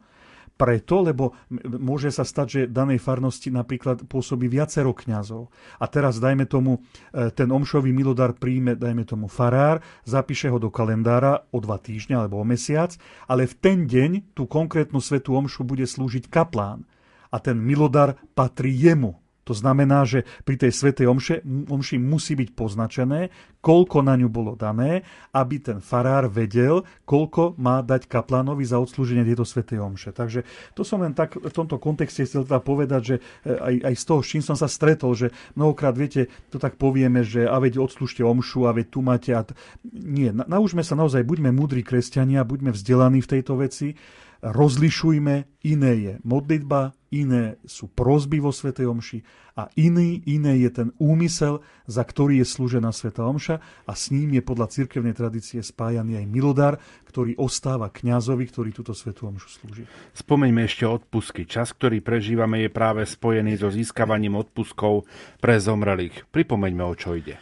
preto, 0.54 1.02
lebo 1.02 1.34
môže 1.66 2.14
sa 2.14 2.22
stať, 2.22 2.46
že 2.46 2.70
danej 2.70 3.02
farnosti 3.02 3.50
napríklad 3.50 4.06
pôsobí 4.06 4.46
viacero 4.46 4.94
kňazov. 4.94 5.50
A 5.82 5.90
teraz, 5.90 6.22
dajme 6.22 6.46
tomu, 6.46 6.78
e, 7.10 7.30
ten 7.34 7.50
omšový 7.50 7.90
milodar 7.90 8.38
príjme, 8.38 8.78
dajme 8.78 9.02
tomu, 9.02 9.26
farár, 9.26 9.82
zapíše 10.06 10.46
ho 10.46 10.62
do 10.62 10.70
kalendára 10.70 11.42
o 11.50 11.58
dva 11.58 11.78
týždňa 11.82 12.22
alebo 12.22 12.38
o 12.38 12.46
mesiac, 12.46 12.94
ale 13.26 13.50
v 13.50 13.54
ten 13.58 13.78
deň 13.90 14.34
tú 14.38 14.46
konkrétnu 14.46 15.02
svetú 15.02 15.34
omšu 15.34 15.66
bude 15.66 15.84
slúžiť 15.84 16.30
kaplán. 16.30 16.86
A 17.34 17.42
ten 17.42 17.58
milodar 17.58 18.14
patrí 18.38 18.70
jemu. 18.70 19.18
To 19.44 19.52
znamená, 19.52 20.08
že 20.08 20.24
pri 20.44 20.56
tej 20.56 20.72
svetej 20.72 21.06
omše, 21.08 21.44
omši 21.44 21.96
musí 22.00 22.32
byť 22.34 22.50
poznačené, 22.56 23.28
koľko 23.60 24.04
na 24.04 24.16
ňu 24.16 24.28
bolo 24.28 24.52
dané, 24.56 25.04
aby 25.32 25.60
ten 25.60 25.78
farár 25.80 26.28
vedel, 26.28 26.84
koľko 27.08 27.56
má 27.60 27.80
dať 27.80 28.08
kaplánovi 28.08 28.64
za 28.64 28.80
odslúženie 28.80 29.24
tejto 29.24 29.44
svetej 29.44 29.80
omše. 29.80 30.10
Takže 30.12 30.44
to 30.76 30.84
som 30.84 31.00
len 31.00 31.16
tak 31.16 31.36
v 31.36 31.52
tomto 31.52 31.80
kontexte 31.80 32.24
chcel 32.24 32.44
teda 32.44 32.60
povedať, 32.60 33.02
že 33.04 33.16
e, 33.44 33.52
aj, 33.52 33.74
aj 33.92 33.94
z 33.96 34.04
toho, 34.04 34.20
s 34.20 34.28
čím 34.32 34.42
som 34.44 34.56
sa 34.56 34.68
stretol, 34.68 35.16
že 35.16 35.32
mnohokrát, 35.56 35.96
viete, 35.96 36.28
to 36.52 36.60
tak 36.60 36.76
povieme, 36.76 37.24
že 37.24 37.48
a 37.48 37.56
veď 37.60 37.80
odslúžte 37.80 38.20
omšu, 38.20 38.68
a 38.68 38.76
veď 38.76 38.86
tu 38.88 39.00
máte... 39.00 39.30
A 39.32 39.44
t... 39.44 39.56
Nie, 39.92 40.32
naučme 40.32 40.84
sa 40.84 40.96
naozaj, 40.96 41.24
buďme 41.24 41.52
múdri 41.52 41.80
kresťania, 41.80 42.44
buďme 42.44 42.72
vzdelaní 42.72 43.24
v 43.24 43.30
tejto 43.30 43.60
veci, 43.60 43.96
rozlišujme, 44.44 45.64
iné 45.64 45.92
je 45.96 46.12
modlitba, 46.20 46.92
iné 47.08 47.56
sú 47.64 47.88
prozby 47.88 48.44
vo 48.44 48.52
Svetej 48.52 48.84
Omši 48.84 49.18
a 49.56 49.70
iný, 49.80 50.20
iné 50.28 50.60
je 50.60 50.70
ten 50.70 50.88
úmysel, 51.00 51.64
za 51.88 52.02
ktorý 52.04 52.42
je 52.42 52.46
slúžená 52.46 52.92
Sveta 52.92 53.24
Omša 53.24 53.56
a 53.88 53.92
s 53.96 54.12
ním 54.12 54.36
je 54.36 54.42
podľa 54.44 54.68
cirkevnej 54.68 55.14
tradície 55.16 55.62
spájaný 55.62 56.20
aj 56.20 56.26
milodár, 56.28 56.74
ktorý 57.08 57.38
ostáva 57.40 57.88
kňazovi, 57.88 58.44
ktorý 58.50 58.70
túto 58.74 58.92
Svetú 58.92 59.30
Omšu 59.30 59.48
slúži. 59.48 59.84
Spomeňme 60.12 60.66
ešte 60.66 60.84
odpusky. 60.84 61.46
Čas, 61.48 61.72
ktorý 61.72 62.02
prežívame, 62.04 62.66
je 62.66 62.70
práve 62.74 63.06
spojený 63.06 63.62
so 63.62 63.70
získavaním 63.72 64.36
odpuskov 64.36 65.06
pre 65.38 65.56
zomrelých. 65.56 66.28
Pripomeňme, 66.34 66.84
o 66.84 66.94
čo 66.98 67.16
ide. 67.16 67.38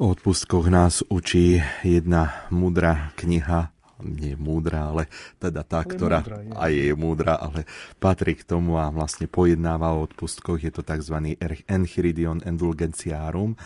O 0.00 0.16
odpustkoch 0.16 0.72
nás 0.72 1.04
učí 1.12 1.60
jedna 1.84 2.48
múdra 2.48 3.12
kniha 3.20 3.74
nie 4.02 4.34
múdra, 4.36 4.92
ale 4.92 5.08
teda 5.40 5.64
tá, 5.64 5.84
ale 5.84 5.90
ktorá 5.92 6.18
múdra, 6.20 6.38
je. 6.40 6.52
aj 6.56 6.72
je 6.72 6.94
múdra, 6.96 7.34
ale 7.36 7.60
patrí 8.02 8.32
k 8.36 8.44
tomu 8.44 8.80
a 8.80 8.88
vlastne 8.90 9.30
pojednáva 9.30 9.94
o 9.96 10.04
odpustkoch. 10.04 10.60
Je 10.60 10.72
to 10.72 10.82
tzv. 10.82 11.36
Enchiridion 11.68 12.42
Indulgentiarum 12.44 13.56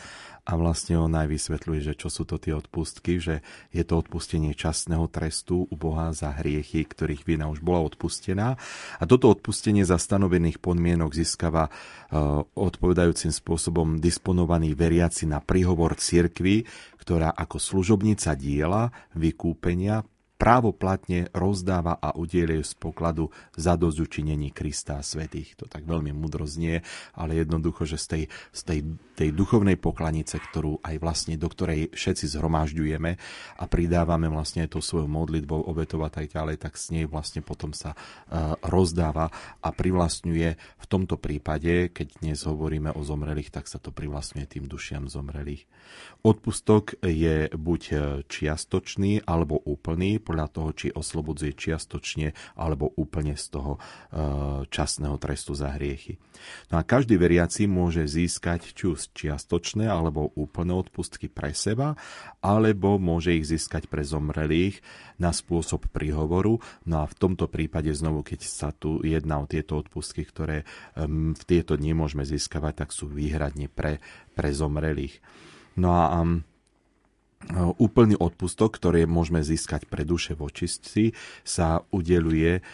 a 0.44 0.60
vlastne 0.60 1.00
on 1.00 1.08
aj 1.16 1.24
vysvetľuje, 1.32 1.80
že 1.80 1.94
čo 1.96 2.12
sú 2.12 2.28
to 2.28 2.36
tie 2.36 2.52
odpustky, 2.52 3.16
že 3.16 3.40
je 3.72 3.80
to 3.80 3.96
odpustenie 3.96 4.52
časného 4.52 5.08
trestu 5.08 5.64
u 5.64 5.74
Boha 5.74 6.12
za 6.12 6.36
hriechy, 6.36 6.84
ktorých 6.84 7.24
vina 7.24 7.48
už 7.48 7.64
bola 7.64 7.80
odpustená. 7.80 8.60
A 9.00 9.02
toto 9.08 9.32
odpustenie 9.32 9.88
za 9.88 9.96
stanovených 9.96 10.60
podmienok 10.60 11.16
získava 11.16 11.72
uh, 11.72 12.44
odpovedajúcim 12.52 13.32
spôsobom 13.32 13.96
disponovaný 13.96 14.76
veriaci 14.76 15.24
na 15.24 15.40
príhovor 15.40 15.96
cirkvi, 15.96 16.68
ktorá 17.00 17.32
ako 17.32 17.56
služobnica 17.56 18.36
diela 18.36 18.92
vykúpenia 19.16 20.04
právoplatne 20.44 21.32
rozdáva 21.32 21.96
a 21.96 22.12
udielie 22.12 22.60
z 22.60 22.76
pokladu 22.76 23.32
za 23.56 23.80
dozučinení 23.80 24.52
Krista 24.52 25.00
a 25.00 25.06
svetých. 25.06 25.56
To 25.56 25.64
tak 25.64 25.88
veľmi 25.88 26.12
mudro 26.12 26.44
znie, 26.44 26.84
ale 27.16 27.40
jednoducho, 27.40 27.88
že 27.88 27.96
z 27.96 28.06
tej, 28.12 28.22
z 28.52 28.60
tej, 28.60 28.78
tej 29.16 29.32
duchovnej 29.32 29.80
poklanice, 29.80 30.36
ktorú 30.36 30.84
aj 30.84 31.00
vlastne, 31.00 31.40
do 31.40 31.48
ktorej 31.48 31.96
všetci 31.96 32.36
zhromažďujeme 32.36 33.10
a 33.56 33.64
pridávame 33.64 34.28
vlastne 34.28 34.68
aj 34.68 34.76
tou 34.76 34.84
svojou 34.84 35.08
modlitbou 35.08 35.64
obetovať 35.64 36.10
tak 36.12 36.26
ďalej, 36.36 36.56
tak 36.60 36.76
z 36.76 37.00
nej 37.00 37.04
vlastne 37.08 37.40
potom 37.40 37.72
sa 37.72 37.96
uh, 37.96 38.52
rozdáva 38.60 39.32
a 39.64 39.68
privlastňuje 39.72 40.48
v 40.60 40.86
tomto 40.92 41.16
prípade, 41.16 41.88
keď 41.88 42.20
dnes 42.20 42.44
hovoríme 42.44 42.92
o 42.92 43.00
zomrelých, 43.00 43.48
tak 43.48 43.64
sa 43.64 43.80
to 43.80 43.96
privlastňuje 43.96 44.44
tým 44.44 44.68
dušiam 44.68 45.08
zomrelých. 45.08 45.64
Odpustok 46.20 47.00
je 47.00 47.48
buď 47.48 47.82
čiastočný 48.28 49.24
alebo 49.24 49.60
úplný, 49.64 50.20
podľa 50.34 50.50
toho, 50.50 50.70
či 50.74 50.90
oslobodzuje 50.90 51.54
čiastočne 51.54 52.34
alebo 52.58 52.90
úplne 52.98 53.38
z 53.38 53.54
toho 53.54 53.78
e, 53.78 53.80
časného 54.66 55.14
trestu 55.22 55.54
za 55.54 55.70
hriechy. 55.78 56.18
No 56.74 56.82
a 56.82 56.82
každý 56.82 57.14
veriaci 57.14 57.70
môže 57.70 58.02
získať 58.10 58.74
či 58.74 58.90
už 58.90 59.14
čiastočné 59.14 59.86
alebo 59.86 60.34
úplné 60.34 60.74
odpustky 60.74 61.30
pre 61.30 61.54
seba, 61.54 61.94
alebo 62.42 62.98
môže 62.98 63.30
ich 63.38 63.46
získať 63.46 63.86
pre 63.86 64.02
zomrelých 64.02 64.82
na 65.22 65.30
spôsob 65.30 65.86
príhovoru. 65.94 66.58
No 66.82 67.06
a 67.06 67.06
v 67.06 67.14
tomto 67.14 67.46
prípade 67.46 67.94
znovu, 67.94 68.26
keď 68.26 68.40
sa 68.42 68.74
tu 68.74 68.98
jedná 69.06 69.38
o 69.38 69.46
tieto 69.46 69.78
odpustky, 69.78 70.26
ktoré 70.26 70.66
v 70.98 71.42
tieto 71.46 71.78
dni 71.78 71.94
môžeme 71.94 72.26
získavať, 72.26 72.82
tak 72.82 72.90
sú 72.90 73.06
výhradne 73.06 73.70
pre, 73.70 74.02
pre 74.34 74.50
zomrelých. 74.50 75.22
No 75.78 75.94
a 75.94 76.18
um, 76.18 76.42
úplný 77.76 78.16
odpustok, 78.16 78.80
ktorý 78.80 79.04
môžeme 79.04 79.44
získať 79.44 79.84
pre 79.84 80.02
duše 80.06 80.32
v 80.32 80.48
očistci, 80.48 81.02
sa 81.44 81.84
udeluje 81.92 82.64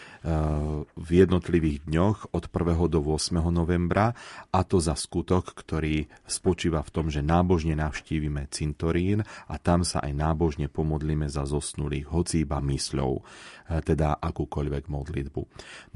v 1.00 1.08
jednotlivých 1.08 1.88
dňoch 1.88 2.36
od 2.36 2.44
1. 2.52 2.92
do 2.92 3.00
8. 3.00 3.40
novembra 3.48 4.12
a 4.52 4.60
to 4.68 4.76
za 4.76 4.92
skutok, 4.92 5.56
ktorý 5.56 6.12
spočíva 6.28 6.84
v 6.84 6.90
tom, 6.92 7.06
že 7.08 7.24
nábožne 7.24 7.72
navštívime 7.72 8.44
cintorín 8.52 9.24
a 9.24 9.54
tam 9.56 9.80
sa 9.80 10.04
aj 10.04 10.12
nábožne 10.12 10.68
pomodlíme 10.68 11.24
za 11.24 11.48
zosnulých, 11.48 12.12
hoci 12.12 12.44
iba 12.44 12.60
mysľou, 12.60 13.12
eh, 13.16 13.80
teda 13.80 14.20
akúkoľvek 14.20 14.92
modlitbu. 14.92 15.42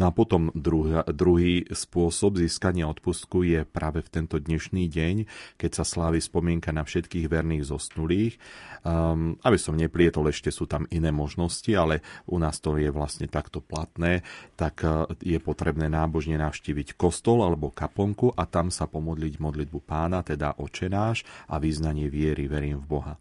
No 0.01 0.05
a 0.09 0.11
potom 0.17 0.49
druhý, 0.57 1.05
druhý 1.13 1.55
spôsob 1.69 2.41
získania 2.41 2.89
odpustku 2.89 3.45
je 3.45 3.61
práve 3.69 4.01
v 4.01 4.09
tento 4.09 4.41
dnešný 4.41 4.89
deň, 4.89 5.17
keď 5.61 5.71
sa 5.77 5.85
slávi 5.85 6.25
spomienka 6.25 6.73
na 6.73 6.89
všetkých 6.89 7.29
verných 7.29 7.69
zosnulých, 7.69 8.41
Um, 8.85 9.41
aby 9.41 9.57
som 9.57 9.81
neplietol, 9.81 10.29
ešte 10.29 10.53
sú 10.53 10.69
tam 10.69 10.85
iné 10.93 11.09
možnosti, 11.09 11.73
ale 11.73 12.05
u 12.29 12.37
nás 12.37 12.61
to 12.61 12.77
je 12.77 12.93
vlastne 12.93 13.25
takto 13.33 13.65
platné, 13.65 14.14
tak 14.55 14.85
uh, 14.85 15.09
je 15.23 15.41
potrebné 15.41 15.89
nábožne 15.89 16.37
navštíviť 16.37 16.95
kostol 16.95 17.41
alebo 17.41 17.73
kaponku 17.73 18.31
a 18.37 18.45
tam 18.45 18.69
sa 18.69 18.85
pomodliť 18.85 19.41
modlitbu 19.41 19.81
pána, 19.83 20.21
teda 20.21 20.61
očenáš 20.61 21.25
a 21.49 21.57
význanie 21.57 22.13
viery, 22.13 22.47
verím 22.47 22.85
v 22.85 22.87
Boha. 22.87 23.15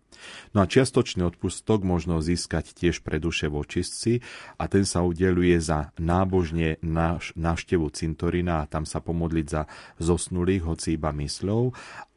No 0.54 0.62
a 0.62 0.70
čiastočný 0.70 1.26
odpustok 1.26 1.82
možno 1.82 2.22
získať 2.22 2.74
tiež 2.74 3.02
pre 3.02 3.18
duše 3.18 3.50
v 3.50 3.66
očistci 3.66 4.14
a 4.62 4.70
ten 4.70 4.86
sa 4.86 5.02
udeluje 5.02 5.58
za 5.58 5.90
nábožne 5.98 6.78
návštevu 7.36 7.90
cintorina 7.94 8.64
a 8.64 8.70
tam 8.70 8.86
sa 8.86 9.02
pomodliť 9.02 9.48
za 9.50 9.66
zosnulých, 9.98 10.64
hoci 10.70 10.96
iba 10.96 11.10
mysľou 11.10 11.74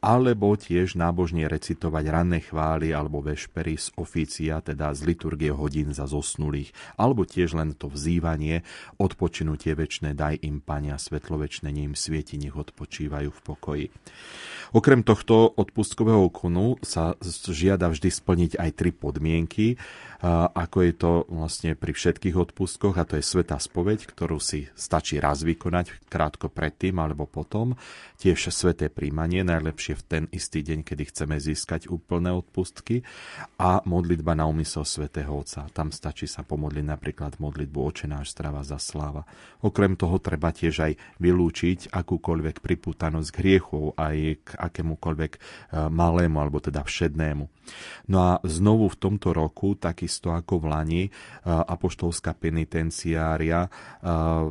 alebo 0.06 0.54
tiež 0.54 0.94
nábožne 0.94 1.50
recitovať 1.50 2.04
ranné 2.06 2.38
chvály 2.38 2.94
alebo 2.94 3.26
vešpery 3.26 3.74
z 3.74 3.90
oficia, 3.98 4.62
teda 4.62 4.94
z 4.94 5.02
liturgie 5.02 5.50
hodín 5.50 5.90
za 5.90 6.06
zosnulých, 6.06 6.70
alebo 6.94 7.26
tiež 7.26 7.58
len 7.58 7.74
to 7.74 7.90
vzývanie, 7.90 8.62
odpočinutie 9.02 9.74
večné, 9.74 10.14
daj 10.14 10.38
im, 10.46 10.62
Pania, 10.62 10.94
svetlo 10.94 11.42
večné, 11.42 11.74
ním 11.74 11.98
svieti, 11.98 12.38
nech 12.38 12.54
odpočívajú 12.54 13.34
v 13.34 13.40
pokoji. 13.42 13.86
Okrem 14.70 15.02
tohto 15.02 15.50
odpustkového 15.58 16.30
konu 16.30 16.78
sa 16.86 17.18
žiada 17.50 17.90
vždy 17.90 18.06
splniť 18.06 18.52
aj 18.62 18.70
tri 18.78 18.94
podmienky 18.94 19.74
ako 20.54 20.78
je 20.80 20.92
to 20.96 21.12
vlastne 21.28 21.76
pri 21.76 21.92
všetkých 21.92 22.36
odpustkoch, 22.36 22.96
a 22.96 23.04
to 23.04 23.20
je 23.20 23.24
Sveta 23.24 23.60
spoveď, 23.60 24.08
ktorú 24.08 24.40
si 24.40 24.64
stačí 24.72 25.20
raz 25.20 25.44
vykonať 25.44 26.08
krátko 26.08 26.48
predtým 26.48 26.96
alebo 26.96 27.28
potom. 27.28 27.76
Tiež 28.16 28.48
Sveté 28.48 28.88
príjmanie, 28.88 29.44
najlepšie 29.44 29.95
v 29.96 30.02
ten 30.04 30.24
istý 30.30 30.60
deň, 30.60 30.84
kedy 30.84 31.08
chceme 31.08 31.40
získať 31.40 31.88
úplné 31.88 32.28
odpustky 32.30 33.00
a 33.56 33.80
modlitba 33.88 34.36
na 34.36 34.44
úmysel 34.44 34.84
Svetého 34.84 35.32
Otca. 35.32 35.64
Tam 35.72 35.88
stačí 35.88 36.28
sa 36.28 36.44
pomodliť 36.44 36.84
napríklad 36.84 37.40
modlitbu 37.40 37.78
Očenáš 37.80 38.36
strava 38.36 38.60
za 38.60 38.76
sláva. 38.76 39.24
Okrem 39.64 39.96
toho 39.96 40.20
treba 40.20 40.52
tiež 40.52 40.76
aj 40.84 40.92
vylúčiť 41.18 41.90
akúkoľvek 41.90 42.60
pripútanosť 42.60 43.28
k 43.32 43.36
hriechu 43.40 43.96
aj 43.96 44.16
k 44.44 44.48
akémukoľvek 44.60 45.32
e, 45.32 45.38
malému 45.88 46.36
alebo 46.36 46.60
teda 46.60 46.84
všednému. 46.84 47.44
No 48.12 48.18
a 48.22 48.32
znovu 48.46 48.86
v 48.92 49.00
tomto 49.00 49.34
roku 49.34 49.74
takisto 49.74 50.30
ako 50.30 50.62
v 50.62 50.66
Lani 50.70 51.02
e, 51.06 51.10
apoštolská 51.46 52.36
penitenciária 52.36 53.66
e, 53.66 53.70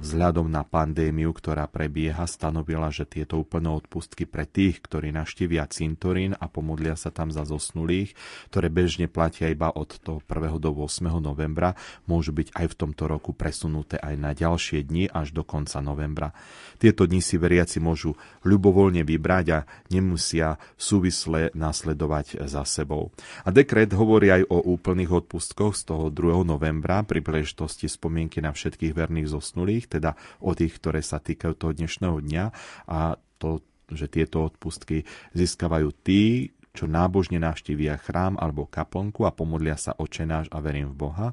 vzhľadom 0.01 0.49
na 0.49 0.65
pandémiu, 0.65 1.31
ktorá 1.31 1.69
prebieha, 1.69 2.27
stanovila, 2.27 2.91
že 2.91 3.07
tieto 3.07 3.39
úplné 3.39 3.71
odpustky 3.71 4.27
pre 4.27 4.49
tých, 4.49 4.83
ktorí 4.83 5.13
naštívia 5.35 5.67
cintorín 5.67 6.31
a 6.39 6.47
pomodlia 6.47 6.95
sa 6.95 7.11
tam 7.11 7.27
za 7.27 7.43
zosnulých, 7.43 8.15
ktoré 8.55 8.71
bežne 8.71 9.11
platia 9.11 9.51
iba 9.51 9.67
od 9.67 9.99
toho 9.99 10.23
1. 10.23 10.63
do 10.63 10.71
8. 10.71 11.11
novembra, 11.19 11.75
môžu 12.07 12.31
byť 12.31 12.55
aj 12.55 12.71
v 12.71 12.75
tomto 12.79 13.03
roku 13.11 13.35
presunuté 13.35 13.99
aj 13.99 14.15
na 14.15 14.31
ďalšie 14.31 14.87
dni 14.87 15.11
až 15.11 15.35
do 15.35 15.43
konca 15.43 15.83
novembra. 15.83 16.31
Tieto 16.79 17.03
dni 17.03 17.19
si 17.19 17.35
veriaci 17.35 17.83
môžu 17.83 18.15
ľubovoľne 18.47 19.03
vybrať 19.03 19.45
a 19.51 19.67
nemusia 19.91 20.55
súvisle 20.79 21.51
nasledovať 21.51 22.47
za 22.47 22.63
sebou. 22.63 23.11
A 23.43 23.51
dekret 23.51 23.91
hovorí 23.91 24.31
aj 24.31 24.47
o 24.47 24.63
úplných 24.71 25.11
odpustkoch 25.11 25.75
z 25.75 25.83
toho 25.83 26.07
2. 26.15 26.47
novembra 26.47 27.03
pri 27.03 27.19
príležitosti 27.19 27.91
spomienky 27.91 28.39
na 28.39 28.55
všetkých 28.55 28.95
verných 28.95 29.27
zosnulých, 29.27 29.99
teda 29.99 30.15
o 30.39 30.55
tých, 30.55 30.79
ktoré 30.79 31.03
sa 31.03 31.19
týkajú 31.19 31.59
toho 31.59 31.75
dnešného 31.75 32.23
dňa 32.23 32.43
a 32.87 33.19
to, 33.35 33.59
že 33.91 34.09
tieto 34.09 34.45
odpustky 34.45 35.05
získavajú 35.33 35.89
tí, 36.01 36.55
čo 36.75 36.91
nábožne 36.91 37.39
navštívia 37.39 37.95
chrám 37.95 38.35
alebo 38.35 38.67
kaplnku 38.67 39.23
a 39.23 39.31
pomodlia 39.31 39.79
sa 39.79 39.95
očenáš 39.95 40.51
a 40.51 40.59
verím 40.59 40.91
v 40.91 41.07
Boha 41.07 41.27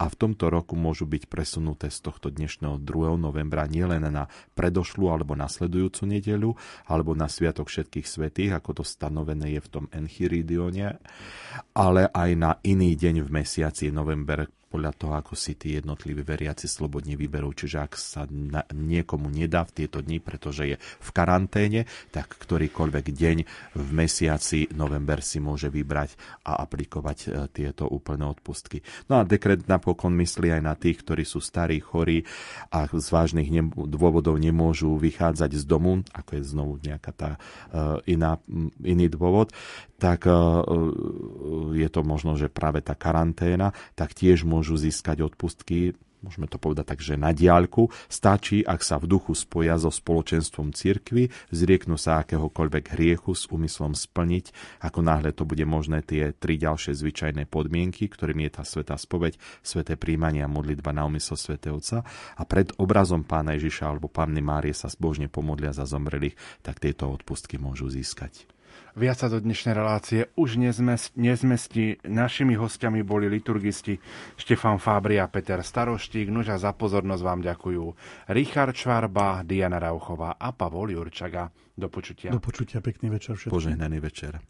a 0.00 0.04
v 0.08 0.14
tomto 0.16 0.48
roku 0.48 0.72
môžu 0.72 1.04
byť 1.04 1.28
presunuté 1.28 1.92
z 1.92 2.00
tohto 2.00 2.32
dnešného 2.32 2.80
2. 2.80 3.20
novembra 3.20 3.68
nielen 3.68 4.08
na 4.08 4.24
predošlú 4.56 5.12
alebo 5.12 5.36
nasledujúcu 5.36 6.02
nedeľu 6.08 6.50
alebo 6.88 7.12
na 7.12 7.28
Sviatok 7.28 7.68
všetkých 7.68 8.08
svetých, 8.08 8.56
ako 8.56 8.80
to 8.80 8.84
stanovené 8.88 9.52
je 9.52 9.60
v 9.60 9.68
tom 9.68 9.84
Enchiridione, 9.92 10.96
ale 11.76 12.08
aj 12.08 12.30
na 12.32 12.56
iný 12.64 12.96
deň 12.96 13.20
v 13.20 13.30
mesiaci 13.44 13.92
november, 13.92 14.48
podľa 14.66 14.92
toho, 14.98 15.14
ako 15.16 15.32
si 15.38 15.56
tí 15.56 15.78
jednotliví 15.78 16.26
veriaci 16.26 16.68
slobodne 16.68 17.14
vyberú. 17.16 17.54
Čiže 17.54 17.78
ak 17.80 17.92
sa 17.96 18.26
na, 18.28 18.66
niekomu 18.74 19.30
nedá 19.32 19.64
v 19.64 19.82
tieto 19.82 20.04
dni, 20.04 20.18
pretože 20.20 20.68
je 20.68 20.76
v 20.76 21.10
karanténe, 21.16 21.88
tak 22.10 22.34
ktorýkoľvek 22.36 23.06
deň 23.08 23.36
v 23.78 23.88
mesiaci 23.94 24.76
november 24.76 25.24
si 25.24 25.38
môže 25.40 25.72
vybrať 25.72 26.18
a 26.44 26.60
aplikovať 26.60 27.18
e, 27.24 27.26
tieto 27.54 27.88
úplné 27.88 28.28
odpustky. 28.28 28.84
No 29.08 29.22
a 29.22 29.24
dekret 29.24 29.64
napokon 29.70 30.12
myslí 30.18 30.52
aj 30.58 30.62
na 30.62 30.74
tých, 30.74 31.00
ktorí 31.00 31.22
sú 31.22 31.38
starí, 31.38 31.78
chorí 31.78 32.26
a 32.74 32.90
z 32.90 33.08
vážnych 33.08 33.48
ne- 33.48 33.70
dôvodov 33.70 34.36
nemôžu 34.36 34.98
vychádzať 34.98 35.56
z 35.56 35.64
domu, 35.64 36.02
ako 36.10 36.30
je 36.36 36.42
znovu 36.42 36.72
nejaká 36.82 37.12
tá 37.14 37.30
uh, 37.38 38.02
iná, 38.04 38.42
iný 38.82 39.06
dôvod, 39.06 39.54
tak 39.96 40.28
uh, 40.28 40.60
je 41.72 41.88
to 41.88 42.00
možno, 42.04 42.36
že 42.36 42.52
práve 42.52 42.84
tá 42.84 42.92
karanténa, 42.92 43.72
tak 43.96 44.12
tiež 44.12 44.44
môžu 44.44 44.55
môžu 44.56 44.80
získať 44.80 45.20
odpustky 45.20 45.92
môžeme 46.26 46.50
to 46.50 46.58
povedať 46.58 46.90
tak, 46.90 46.98
že 46.98 47.14
na 47.14 47.30
diálku, 47.30 47.86
stačí, 48.10 48.66
ak 48.66 48.82
sa 48.82 48.98
v 48.98 49.06
duchu 49.06 49.38
spoja 49.38 49.78
so 49.78 49.94
spoločenstvom 49.94 50.74
cirkvy, 50.74 51.30
zrieknú 51.54 51.94
sa 51.94 52.26
akéhokoľvek 52.26 52.98
hriechu 52.98 53.30
s 53.38 53.46
úmyslom 53.46 53.94
splniť, 53.94 54.50
ako 54.82 55.06
náhle 55.06 55.30
to 55.30 55.46
bude 55.46 55.62
možné 55.62 56.02
tie 56.02 56.34
tri 56.34 56.58
ďalšie 56.58 56.98
zvyčajné 56.98 57.46
podmienky, 57.46 58.10
ktorým 58.10 58.42
je 58.42 58.50
tá 58.50 58.62
sveta 58.66 58.98
spoveď, 58.98 59.38
sveté 59.62 59.94
príjmanie 59.94 60.42
a 60.42 60.50
modlitba 60.50 60.90
na 60.90 61.06
úmysel 61.06 61.38
svätého 61.38 61.78
Otca. 61.78 62.02
A 62.40 62.42
pred 62.48 62.72
obrazom 62.80 63.22
pána 63.22 63.54
Ježiša 63.54 63.86
alebo 63.86 64.08
panny 64.10 64.40
Márie 64.40 64.72
sa 64.72 64.88
zbožne 64.88 65.28
pomodlia 65.30 65.70
za 65.70 65.84
zomrelých, 65.84 66.34
tak 66.64 66.80
tieto 66.80 67.06
odpustky 67.12 67.60
môžu 67.60 67.92
získať. 67.92 68.55
Viac 68.96 69.20
sa 69.20 69.28
do 69.28 69.36
dnešnej 69.36 69.76
relácie 69.76 70.32
už 70.40 70.56
nezmestí. 71.20 72.00
Našimi 72.08 72.56
hostiami 72.56 73.04
boli 73.04 73.28
liturgisti 73.28 74.00
Štefan 74.40 74.80
Fábri 74.80 75.20
a 75.20 75.28
Peter 75.28 75.60
Staroštík. 75.60 76.32
Nož 76.32 76.48
a 76.48 76.56
za 76.56 76.72
pozornosť 76.72 77.20
vám 77.20 77.44
ďakujú 77.44 77.84
Richard 78.32 78.72
Čvarba, 78.72 79.44
Diana 79.44 79.76
Rauchová 79.76 80.40
a 80.40 80.48
Pavol 80.56 80.96
Jurčaga. 80.96 81.52
Do 81.76 81.92
počutia. 81.92 82.32
Do 82.32 82.40
počutia, 82.40 82.80
pekný 82.80 83.12
večer 83.12 83.36
všetkým. 83.36 83.52
Požehnaný 83.52 84.00
večer. 84.00 84.40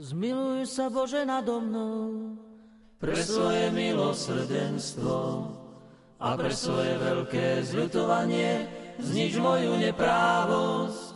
Zmiluj 0.00 0.64
sa 0.64 0.88
Bože 0.88 1.28
nado 1.28 1.60
mnou 1.60 2.40
pre 2.96 3.12
svoje 3.12 3.68
milosrdenstvo 3.76 5.16
a 6.16 6.32
pre 6.32 6.56
svoje 6.56 6.96
veľké 6.96 7.60
zľutovanie 7.68 8.64
znič 9.04 9.36
moju 9.36 9.76
neprávosť 9.84 11.09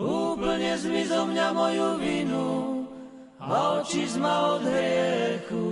Úplne 0.00 0.80
zmizo 0.80 1.28
mňa 1.28 1.48
moju 1.52 1.88
vinu 2.00 2.48
a 3.36 3.84
oči 3.84 4.08
zma 4.08 4.56
od 4.56 4.64
hriechu. 4.64 5.68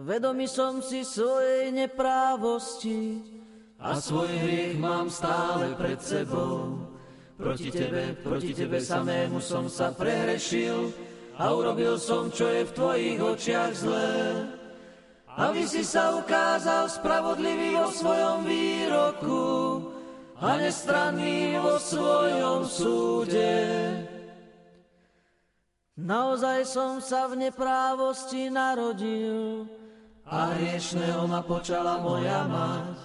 Vedomý 0.00 0.48
som 0.48 0.80
si 0.80 1.04
svojej 1.04 1.68
neprávosti 1.68 3.20
a 3.76 4.00
svoj 4.00 4.32
hriech 4.32 4.80
mám 4.80 5.12
stále 5.12 5.76
pred 5.76 6.00
sebou. 6.00 6.88
Proti 7.36 7.68
tebe, 7.68 8.16
proti 8.24 8.56
tebe 8.56 8.80
samému 8.80 9.44
som 9.44 9.68
sa 9.68 9.92
prehrešil 9.92 10.92
a 11.36 11.52
urobil 11.52 12.00
som, 12.00 12.32
čo 12.32 12.48
je 12.48 12.64
v 12.68 12.72
tvojich 12.72 13.18
očiach 13.20 13.72
zlé. 13.76 14.48
Aby 15.36 15.68
si 15.68 15.84
sa 15.84 16.16
ukázal 16.16 16.88
spravodlivý 16.88 17.76
vo 17.80 17.88
svojom 17.92 18.44
výroku, 18.48 19.44
a 20.40 20.56
nestranný 20.56 21.60
vo 21.60 21.76
svojom 21.76 22.64
súde. 22.64 23.60
Naozaj 26.00 26.64
som 26.64 26.96
sa 26.96 27.28
v 27.28 27.44
neprávosti 27.44 28.48
narodil 28.48 29.68
a 30.24 30.56
hriešného 30.56 31.28
ma 31.28 31.44
počala 31.44 32.00
moja 32.00 32.48
mať. 32.48 32.96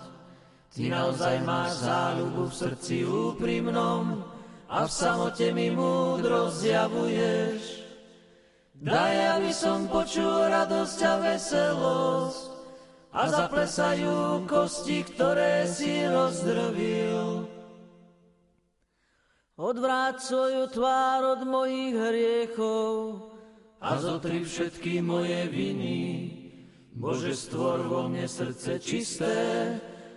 Ty 0.71 0.83
naozaj 0.91 1.35
máš 1.43 1.83
záľubu 1.83 2.47
v 2.47 2.55
srdci 2.55 2.95
úprimnom 3.03 4.23
a 4.71 4.87
v 4.87 4.91
samote 4.91 5.51
mi 5.51 5.71
múdro 5.75 6.47
zjavuješ. 6.51 7.83
Daj, 8.79 9.39
aby 9.39 9.51
som 9.51 9.87
počul 9.91 10.51
radosť 10.51 10.99
a 11.03 11.13
veselosť, 11.19 12.54
a 13.15 13.23
zaplesajú 13.31 14.43
kosti, 14.43 15.07
ktoré 15.07 15.63
si 15.63 16.03
rozdrvil. 16.03 17.47
Odvráť 19.55 20.19
svoju 20.19 20.67
tvár 20.67 21.39
od 21.39 21.41
mojich 21.47 21.95
hriechov 21.95 23.23
a 23.79 23.95
zotri 23.95 24.43
všetky 24.43 24.99
moje 24.99 25.47
viny. 25.47 25.99
Bože, 26.91 27.31
stvor 27.31 27.87
vo 27.87 28.11
mne 28.11 28.27
srdce 28.27 28.83
čisté 28.83 29.39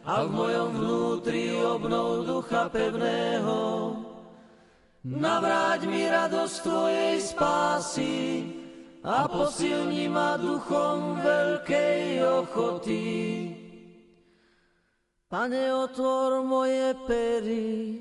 a 0.03 0.27
v 0.27 0.29
mojom 0.35 0.69
vnútri 0.75 1.55
obnov 1.55 2.27
ducha 2.27 2.67
pevného. 2.67 3.59
Navráť 5.07 5.87
mi 5.87 6.03
radosť 6.03 6.57
Tvojej 6.67 7.15
spásy, 7.23 8.15
a 9.05 9.29
posilni 9.31 10.11
ma 10.11 10.35
duchom 10.35 11.23
veľkej 11.23 12.03
ochoty. 12.43 13.07
Pane, 15.29 15.63
otvor 15.77 16.41
moje 16.41 16.97
pery 17.05 18.01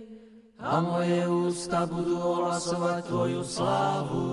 a 0.64 0.80
moje 0.80 1.28
ústa 1.28 1.84
budú 1.84 2.16
ohlasovať 2.18 3.02
Tvoju 3.12 3.42
slávu. 3.44 4.30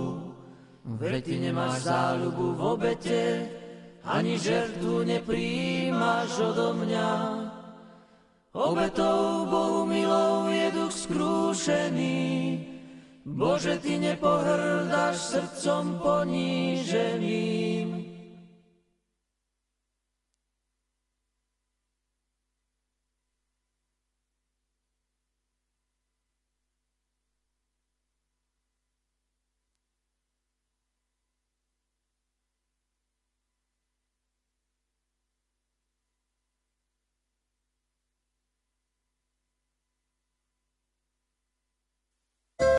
Veď 0.85 1.27
Ty 1.27 1.37
nemáš 1.43 1.91
záľubu 1.91 2.47
v 2.55 2.61
obete, 2.61 3.23
ani 4.05 4.39
žertvu 4.39 5.03
nepríjimaš 5.05 6.39
odo 6.39 6.77
mňa. 6.77 7.13
Obetou 8.55 9.51
Bohu 9.51 9.83
milou 9.89 10.47
je 10.47 10.67
duch 10.71 10.95
skrúž 10.95 11.67
skúšený. 11.67 12.44
Bože, 13.25 13.81
Ty 13.81 13.99
nepohrdáš 13.99 15.17
srdcom 15.17 15.99
poníženým. 16.05 17.74